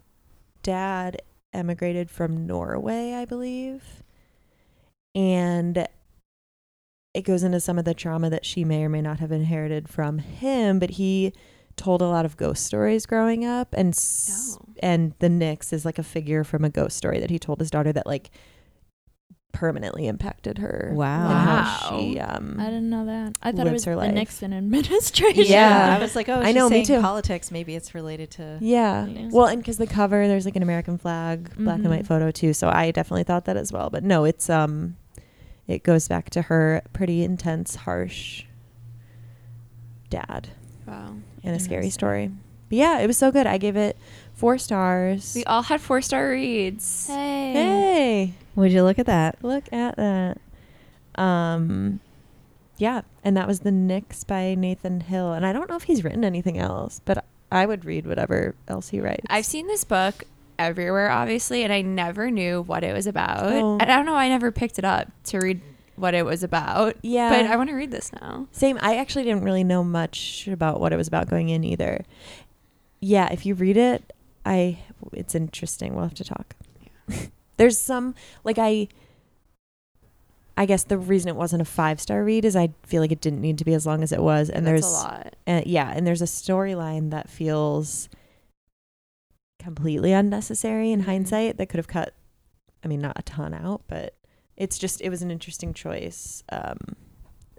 dad 0.64 1.22
emigrated 1.54 2.10
from 2.10 2.46
Norway, 2.48 3.14
I 3.14 3.26
believe, 3.26 4.04
and 5.16 5.88
it 7.14 7.22
goes 7.22 7.44
into 7.44 7.60
some 7.60 7.80
of 7.80 7.86
the 7.86 7.94
trauma 7.94 8.30
that 8.30 8.46
she 8.46 8.64
may 8.64 8.84
or 8.84 8.90
may 8.90 9.02
not 9.02 9.20
have 9.20 9.32
inherited 9.32 9.88
from 9.90 10.20
him. 10.20 10.80
But 10.80 10.92
he 10.92 11.34
told 11.80 12.02
a 12.02 12.08
lot 12.08 12.26
of 12.26 12.38
ghost 12.38 12.66
stories 12.66 13.06
growing 13.08 13.46
up, 13.46 13.74
and 13.74 13.94
s- 13.94 14.58
Oh. 14.62 14.66
and 14.84 15.14
the 15.20 15.30
Nix 15.30 15.74
is 15.74 15.86
like 15.86 15.98
a 15.98 16.04
figure 16.04 16.44
from 16.44 16.64
a 16.64 16.70
ghost 16.70 16.96
story 16.98 17.20
that 17.20 17.30
he 17.32 17.40
told 17.40 17.60
his 17.60 17.72
daughter 17.72 17.92
that 17.94 18.06
like 18.06 18.30
permanently 19.52 20.06
impacted 20.06 20.60
her. 20.60 20.92
Wow. 20.94 21.28
Wow. 21.28 21.88
she 21.90 22.20
um 22.20 22.58
I 22.60 22.66
didn't 22.66 22.90
know 22.90 23.06
that. 23.08 23.38
I 23.42 23.52
thought 23.52 23.66
it 23.66 23.74
was 23.74 23.84
her 23.86 23.94
the 23.94 23.98
life. 23.98 24.14
Nixon 24.14 24.54
administration. 24.54 25.46
Yeah. 25.48 25.96
I 25.98 26.00
was 26.02 26.16
like, 26.16 26.30
oh, 26.30 26.40
I 26.40 26.46
she's 26.48 26.56
know, 26.56 26.70
me 26.70 26.86
too. 26.86 27.02
Politics. 27.02 27.50
Maybe 27.50 27.76
it's 27.76 27.96
related 27.96 28.30
to. 28.32 28.58
Yeah. 28.62 29.08
Yeah. 29.08 29.30
Well, 29.32 29.48
and 29.48 29.60
because 29.60 29.78
the 29.78 29.88
cover, 29.88 30.28
there's 30.28 30.46
like 30.46 30.56
an 30.56 30.62
American 30.64 30.98
flag, 31.00 31.56
black 31.58 31.80
and 31.80 31.90
white 31.90 32.04
Mhm. 32.04 32.08
photo 32.08 32.30
too. 32.32 32.54
So 32.54 32.70
I 32.70 32.92
definitely 32.92 33.24
thought 33.24 33.46
that 33.46 33.58
as 33.58 33.74
well. 33.74 33.90
But 33.90 34.04
no, 34.04 34.24
it's 34.24 34.50
um, 34.52 34.98
it 35.68 35.82
goes 35.84 36.08
back 36.08 36.30
to 36.32 36.44
her 36.44 36.84
pretty 36.94 37.24
intense, 37.24 37.76
harsh 37.76 38.44
dad 40.10 40.50
Wow. 40.88 41.16
In 41.44 41.54
a 41.54 41.60
scary 41.60 41.90
story. 41.90 42.32
But 42.70 42.78
yeah, 42.78 43.00
it 43.00 43.08
was 43.08 43.18
so 43.18 43.32
good. 43.32 43.48
I 43.48 43.58
gave 43.58 43.76
it 43.76 43.98
four 44.34 44.58
stars. 44.58 45.34
We 45.36 45.44
all 45.46 45.64
had 45.64 45.82
four 45.82 46.02
star 46.02 46.30
reads. 46.30 47.08
Hey. 47.08 47.54
hey, 47.54 48.34
Would 48.56 48.72
you 48.72 48.84
look 48.84 49.00
at 49.00 49.06
that? 49.08 49.44
look 49.44 49.72
at 49.74 49.96
that. 49.98 50.38
Um, 51.16 52.00
yeah, 52.78 53.02
and 53.24 53.36
that 53.36 53.48
was 53.48 53.62
the 53.62 53.72
Nix 53.72 54.24
by 54.24 54.56
Nathan 54.56 55.02
Hill. 55.02 55.34
And 55.34 55.46
I 55.46 55.52
don't 55.52 55.70
know 55.70 55.76
if 55.76 55.84
he's 55.84 56.04
written 56.04 56.24
anything 56.24 56.58
else, 56.58 57.02
but 57.04 57.26
I 57.52 57.66
would 57.66 57.84
read 57.86 58.06
whatever 58.06 58.56
else 58.68 58.90
he 58.90 59.02
writes. 59.02 59.26
I've 59.30 59.46
seen 59.46 59.68
this 59.68 59.84
book 59.84 60.24
everywhere, 60.58 61.10
obviously, 61.10 61.64
and 61.64 61.74
I 61.74 61.82
never 61.82 62.30
knew 62.30 62.62
what 62.62 62.84
it 62.84 62.94
was 62.94 63.08
about. 63.08 63.44
Oh. 63.44 63.78
And 63.80 63.92
I 63.92 63.96
don't 63.96 64.06
know. 64.06 64.16
I 64.16 64.30
never 64.30 64.52
picked 64.52 64.78
it 64.78 64.86
up 64.86 65.10
to 65.26 65.40
read 65.40 65.62
what 66.00 66.14
it 66.14 66.26
was 66.26 66.44
about. 66.44 66.96
Yeah. 67.02 67.30
But 67.30 67.46
I 67.52 67.56
want 67.56 67.70
to 67.70 67.76
read 67.76 67.92
this 67.92 68.12
now. 68.14 68.48
Same. 68.52 68.78
I 68.82 68.96
actually 68.98 69.24
didn't 69.26 69.44
really 69.44 69.64
know 69.64 69.84
much 69.84 70.48
about 70.48 70.80
what 70.80 70.94
it 70.94 70.98
was 70.98 71.08
about 71.08 71.30
going 71.30 71.50
in 71.50 71.64
either. 71.64 72.04
Yeah, 73.02 73.28
if 73.32 73.46
you 73.46 73.54
read 73.56 73.78
it, 73.78 74.14
I 74.46 74.80
it's 75.14 75.36
interesting. 75.36 75.94
We'll 75.96 76.04
have 76.04 76.14
to 76.16 76.24
talk. 76.24 76.56
Yeah. 77.08 77.18
There's 77.58 77.78
some 77.78 78.16
like 78.44 78.58
I 78.58 78.88
I 80.58 80.66
guess 80.66 80.84
the 80.84 80.98
reason 80.98 81.30
it 81.30 81.36
wasn't 81.38 81.62
a 81.62 81.66
five 81.66 82.02
star 82.02 82.24
read 82.24 82.44
is 82.44 82.56
I 82.56 82.70
feel 82.86 83.02
like 83.02 83.12
it 83.14 83.22
didn't 83.22 83.40
need 83.42 83.58
to 83.60 83.66
be 83.66 83.74
as 83.74 83.86
long 83.86 84.04
as 84.04 84.12
it 84.12 84.22
was, 84.22 84.50
and 84.50 84.66
That's 84.68 84.82
there's 84.82 84.86
a 84.86 84.98
lot. 84.98 85.36
uh, 85.48 85.62
yeah, 85.66 85.94
and 85.96 86.06
there's 86.06 86.22
a 86.22 86.26
storyline 86.26 87.12
that 87.12 87.30
feels 87.30 88.10
completely 89.60 90.12
unnecessary 90.14 90.92
in 90.92 91.02
Mhm. 91.02 91.06
hindsight 91.06 91.58
that 91.58 91.68
could 91.70 91.78
have 91.80 91.88
cut. 91.88 92.14
I 92.84 92.88
mean, 92.88 93.00
not 93.02 93.18
a 93.20 93.22
ton 93.24 93.54
out, 93.54 93.82
but 93.88 94.16
it's 94.60 94.78
just 94.78 95.02
it 95.02 95.10
was 95.10 95.22
an 95.24 95.32
interesting 95.32 95.74
choice. 95.74 96.44
Um, 96.52 96.78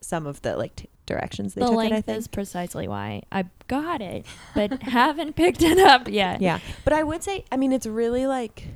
some 0.03 0.27
of 0.27 0.41
the 0.43 0.57
like 0.57 0.77
t- 0.77 0.89
directions 1.07 1.55
they 1.55 1.61
the 1.63 1.67
took 1.67 1.77
length 1.77 1.93
it, 1.93 1.97
I 1.97 2.01
think. 2.03 2.19
is 2.19 2.29
precisely 2.29 2.87
why 2.89 3.23
I 3.33 3.47
got 3.67 4.01
it, 4.01 4.25
but 4.55 4.83
haven't 4.85 5.35
picked 5.35 5.63
it 5.63 5.79
up 5.79 6.07
yet. 6.09 6.41
yeah, 6.41 6.59
but 6.85 6.93
I 6.93 7.03
would 7.03 7.23
say, 7.25 7.45
I 7.51 7.57
mean, 7.57 7.73
it's 7.73 7.87
really 7.87 8.27
like 8.27 8.69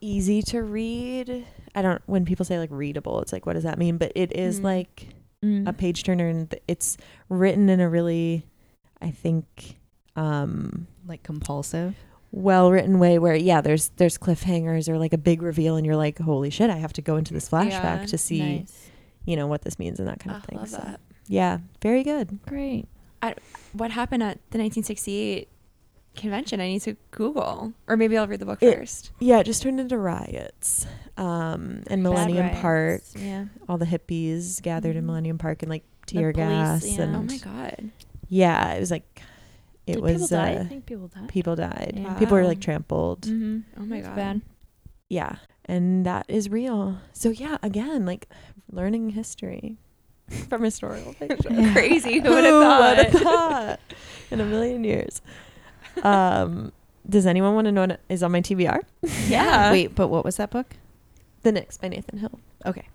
easy 0.00 0.42
to 0.42 0.62
read. 0.62 1.46
I 1.74 1.82
don't 1.82 2.02
when 2.06 2.24
people 2.24 2.44
say 2.44 2.58
like 2.58 2.70
readable, 2.70 3.20
it's 3.20 3.32
like 3.32 3.46
what 3.46 3.54
does 3.54 3.64
that 3.64 3.78
mean? 3.78 3.98
But 3.98 4.12
it 4.14 4.34
is 4.36 4.60
Mhm. 4.60 4.64
like 4.64 5.08
Mm. 5.42 5.68
a 5.68 5.72
page 5.74 6.04
turner, 6.04 6.26
and 6.28 6.50
th- 6.50 6.62
it's 6.68 6.96
written 7.28 7.68
in 7.68 7.78
a 7.80 7.88
really, 7.88 8.46
I 9.02 9.10
think, 9.10 9.78
um, 10.16 10.86
Like 11.06 11.22
compulsive. 11.22 11.94
Well 12.36 12.70
written 12.72 12.98
way 12.98 13.18
where 13.18 13.34
yeah, 13.36 13.60
there's 13.60 13.90
there's 13.96 14.18
cliffhangers 14.18 14.88
or 14.88 14.98
like 14.98 15.12
a 15.12 15.18
big 15.18 15.40
reveal, 15.42 15.76
and 15.76 15.86
you're 15.86 15.96
like, 15.96 16.18
holy 16.18 16.50
shit, 16.50 16.68
I 16.70 16.76
have 16.76 16.92
to 16.94 17.02
go 17.02 17.16
into 17.16 17.32
this 17.32 17.48
flashback 17.48 18.00
Yeah, 18.00 18.06
to 18.06 18.18
see 18.18 18.56
Nice. 18.58 18.90
you 19.24 19.36
know 19.36 19.46
what 19.46 19.62
this 19.62 19.78
means 19.78 19.98
and 20.00 20.08
that 20.08 20.18
kind 20.20 20.36
of 20.36 20.44
thing. 20.44 20.58
love 20.58 20.68
So, 20.68 20.78
that. 20.78 21.00
yeah, 21.28 21.58
very 21.80 22.02
good. 22.02 22.40
Great. 22.46 22.86
What 23.72 23.90
happened 23.92 24.22
at 24.22 24.34
the 24.50 24.58
1968 24.58 25.48
convention? 26.16 26.60
I 26.60 26.66
need 26.68 26.82
to 26.82 26.96
Google, 27.10 27.72
or 27.86 27.96
maybe 27.96 28.18
I'll 28.18 28.26
read 28.26 28.40
the 28.40 28.44
book 28.46 28.62
It- 28.62 28.76
first. 28.76 29.12
Yeah, 29.18 29.38
it 29.40 29.44
just 29.44 29.62
turned 29.62 29.80
into 29.80 29.96
riots. 29.96 30.86
Um, 31.16 31.82
and 31.86 32.02
Millennium 32.02 32.50
Park, 32.56 33.02
Yeah. 33.16 33.46
all 33.68 33.78
the 33.78 33.86
hippies 33.86 34.60
gathered 34.60 34.96
in 34.96 35.04
Mhm. 35.04 35.06
Millennium 35.06 35.38
Park 35.38 35.62
and 35.62 35.70
like 35.70 35.84
The 36.06 36.12
tear 36.12 36.32
police, 36.32 36.46
gas 36.48 36.86
yeah. 36.86 37.02
and 37.02 37.16
Oh 37.16 37.22
my 37.22 37.38
god. 37.38 37.90
yeah, 38.28 38.72
it 38.74 38.80
was 38.80 38.90
like 38.90 39.22
it 39.86 39.94
Did 39.94 40.02
was 40.02 40.12
people 40.14 40.28
die? 40.28 40.54
uh, 40.56 40.60
I 40.60 40.64
think 40.64 40.86
people 40.86 41.08
died. 41.08 41.28
people 41.28 41.56
died. 41.56 41.92
Yeah. 41.96 42.14
People 42.14 42.36
were 42.36 42.44
like 42.46 42.60
trampled. 42.60 43.22
Mm-hmm. 43.22 43.60
Oh 43.80 43.84
my 43.86 43.96
It's 43.98 44.06
god. 44.08 44.16
bad. 44.16 44.40
Yeah, 45.08 45.36
and 45.66 46.04
that 46.06 46.24
is 46.28 46.48
real. 46.48 46.98
So 47.12 47.28
yeah, 47.30 47.58
again, 47.62 48.06
like 48.06 48.28
learning 48.72 49.10
history 49.10 49.76
from 50.48 50.62
historical 50.64 51.12
fiction. 51.18 51.72
Crazy. 51.72 52.20
Who 52.20 52.30
would 52.30 52.44
have 52.44 52.54
would've 53.12 53.12
thought? 53.22 53.78
thought? 53.78 53.80
In 54.30 54.40
a 54.40 54.44
million 54.44 54.82
years. 54.84 55.20
Um, 56.02 56.72
does 57.08 57.26
anyone 57.26 57.54
want 57.54 57.66
to 57.66 57.72
know 57.72 57.82
what 57.86 58.00
is 58.08 58.22
on 58.22 58.32
my 58.32 58.40
TBR? 58.40 58.80
Yeah. 59.28 59.70
Wait, 59.70 59.94
but 59.94 60.08
what 60.08 60.24
was 60.24 60.36
that 60.38 60.50
book? 60.50 60.74
The 61.42 61.52
Nix 61.52 61.76
by 61.76 61.88
Nathan 61.88 62.18
Hill. 62.18 62.40
Okay. 62.64 62.88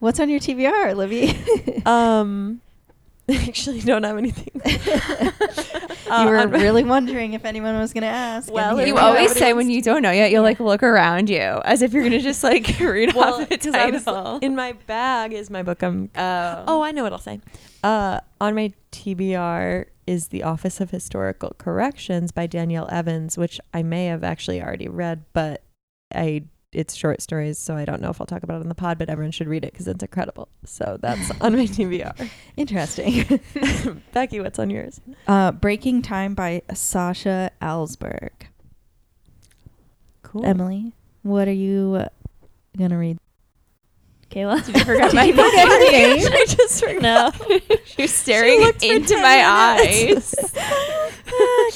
What's 0.00 0.18
on 0.20 0.28
your 0.28 0.40
TBR, 0.40 0.96
Libby? 0.96 1.30
Um, 1.86 2.60
I 2.62 2.65
actually 3.48 3.80
don't 3.80 4.02
have 4.04 4.16
anything. 4.18 4.50
Uh, 6.08 6.22
you 6.22 6.30
were 6.30 6.36
on 6.38 6.52
my- 6.52 6.62
really 6.62 6.84
wondering 6.84 7.32
if 7.32 7.44
anyone 7.44 7.76
was 7.80 7.92
going 7.92 8.02
to 8.02 8.06
ask. 8.06 8.48
Well, 8.52 8.78
You 8.80 8.94
we 8.94 9.00
always 9.00 9.32
say 9.32 9.52
when 9.54 9.68
you 9.68 9.82
don't 9.82 10.02
know 10.02 10.12
yet, 10.12 10.30
you'll 10.30 10.44
like 10.44 10.60
look 10.60 10.84
around 10.84 11.28
you 11.28 11.40
as 11.40 11.82
if 11.82 11.92
you're 11.92 12.04
gonna 12.04 12.20
just 12.20 12.44
like 12.44 12.78
read 12.78 13.12
Well, 13.12 13.42
off 13.42 13.48
the 13.48 13.58
'cause 13.58 13.74
I 13.74 13.90
was- 13.90 14.04
title. 14.04 14.38
in 14.40 14.54
my 14.54 14.74
bag 14.86 15.32
is 15.32 15.50
my 15.50 15.64
book. 15.64 15.82
I'm 15.82 16.08
oh. 16.16 16.64
Oh, 16.68 16.82
I 16.82 16.92
know 16.92 17.02
what 17.02 17.12
I'll 17.12 17.18
say. 17.18 17.40
Uh, 17.82 18.20
on 18.40 18.54
my 18.54 18.72
TBR 18.92 19.86
is 20.06 20.28
The 20.28 20.44
Office 20.44 20.80
of 20.80 20.90
Historical 20.90 21.56
Corrections 21.58 22.30
by 22.30 22.46
Danielle 22.46 22.88
Evans, 22.92 23.36
which 23.36 23.60
I 23.74 23.82
may 23.82 24.06
have 24.06 24.22
actually 24.22 24.62
already 24.62 24.86
read, 24.86 25.24
but 25.32 25.64
I 26.14 26.44
it's 26.76 26.94
short 26.94 27.22
stories, 27.22 27.58
so 27.58 27.74
I 27.74 27.84
don't 27.84 28.00
know 28.02 28.10
if 28.10 28.20
I'll 28.20 28.26
talk 28.26 28.42
about 28.42 28.56
it 28.58 28.62
on 28.62 28.68
the 28.68 28.74
pod, 28.74 28.98
but 28.98 29.08
everyone 29.08 29.30
should 29.32 29.48
read 29.48 29.64
it 29.64 29.72
because 29.72 29.88
it's 29.88 30.02
incredible. 30.02 30.48
So 30.64 30.98
that's 31.00 31.30
on 31.40 31.56
my 31.56 31.66
TBR. 31.66 32.28
Interesting. 32.56 33.40
Becky, 34.12 34.40
what's 34.40 34.58
on 34.58 34.70
yours? 34.70 35.00
uh, 35.26 35.52
Breaking 35.52 36.02
Time 36.02 36.34
by 36.34 36.62
Sasha 36.74 37.50
Alsberg. 37.62 38.30
Cool. 40.22 40.44
Emily, 40.44 40.92
what 41.22 41.48
are 41.48 41.52
you 41.52 42.04
going 42.76 42.90
to 42.90 42.96
read? 42.96 43.18
Kayla. 44.30 44.64
Did 44.66 44.76
you 44.76 44.84
forget 44.84 45.14
my 45.14 45.26
Did 45.26 45.36
you 45.36 45.44
forget 45.44 45.68
her 45.68 45.90
name? 45.92 46.26
I 46.32 46.44
just 46.48 46.84
forgot. 46.84 47.02
no. 47.48 47.58
You're 47.96 48.08
staring 48.08 48.60
looked 48.60 48.84
for 48.84 48.92
into 48.92 49.14
my 49.22 49.76
minutes. 49.78 50.34
eyes. 50.44 50.52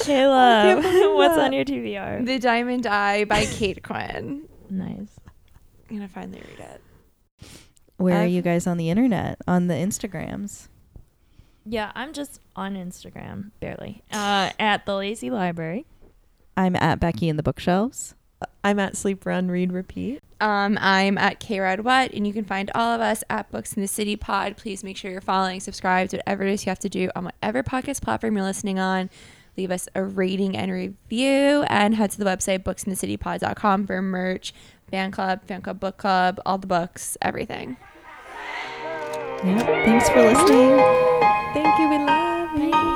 Kayla, 0.03 1.15
what's 1.15 1.37
on 1.37 1.53
your 1.53 1.63
TBR? 1.65 2.25
the 2.25 2.39
Diamond 2.39 2.85
Eye 2.87 3.23
by 3.25 3.45
Kate 3.45 3.81
Quinn. 3.83 4.47
Nice. 4.71 5.19
I'm 5.89 5.97
gonna 5.97 6.07
finally 6.07 6.41
read 6.49 6.59
it. 6.59 6.81
Where 7.97 8.19
are 8.19 8.23
I've- 8.23 8.31
you 8.33 8.41
guys 8.41 8.65
on 8.67 8.77
the 8.77 8.89
internet? 8.89 9.37
On 9.47 9.67
the 9.67 9.73
Instagrams? 9.75 10.67
Yeah, 11.65 11.91
I'm 11.93 12.13
just 12.13 12.39
on 12.55 12.75
Instagram, 12.75 13.51
barely. 13.59 14.01
Uh, 14.11 14.49
at 14.57 14.85
the 14.87 14.95
Lazy 14.95 15.29
Library. 15.29 15.85
I'm 16.57 16.75
at 16.75 16.99
Becky 16.99 17.29
in 17.29 17.37
the 17.37 17.43
bookshelves. 17.43 18.15
I'm 18.63 18.79
at 18.79 18.97
Sleep 18.97 19.23
Run 19.25 19.49
Read 19.51 19.71
Repeat. 19.71 20.23
Um, 20.39 20.79
I'm 20.81 21.19
at 21.19 21.39
K 21.39 21.59
Red 21.59 21.83
What, 21.83 22.11
and 22.13 22.25
you 22.25 22.33
can 22.33 22.45
find 22.45 22.71
all 22.73 22.95
of 22.95 23.01
us 23.01 23.23
at 23.29 23.51
Books 23.51 23.73
in 23.73 23.81
the 23.83 23.87
City 23.87 24.15
Pod. 24.15 24.57
Please 24.57 24.83
make 24.83 24.97
sure 24.97 25.11
you're 25.11 25.21
following, 25.21 25.59
subscribed, 25.59 26.13
whatever 26.13 26.43
it 26.43 26.51
is 26.53 26.65
you 26.65 26.71
have 26.71 26.79
to 26.79 26.89
do 26.89 27.11
on 27.15 27.25
whatever 27.25 27.61
podcast 27.61 28.01
platform 28.01 28.35
you're 28.35 28.45
listening 28.45 28.79
on. 28.79 29.11
Leave 29.61 29.69
us 29.69 29.87
a 29.93 30.03
rating 30.03 30.57
and 30.57 30.71
review, 30.71 31.63
and 31.67 31.93
head 31.93 32.09
to 32.09 32.17
the 32.17 32.25
website 32.25 32.63
booksinthecitypod.com 32.63 33.85
for 33.85 34.01
merch, 34.01 34.55
fan 34.89 35.11
club, 35.11 35.45
fan 35.45 35.61
club 35.61 35.79
book 35.79 35.97
club, 35.97 36.41
all 36.47 36.57
the 36.57 36.65
books, 36.65 37.15
everything. 37.21 37.77
Yep. 39.43 39.67
Thanks 39.85 40.09
for 40.09 40.23
listening. 40.23 40.79
Thank 41.53 41.77
you. 41.77 41.89
We 41.89 41.97
love 41.99 42.90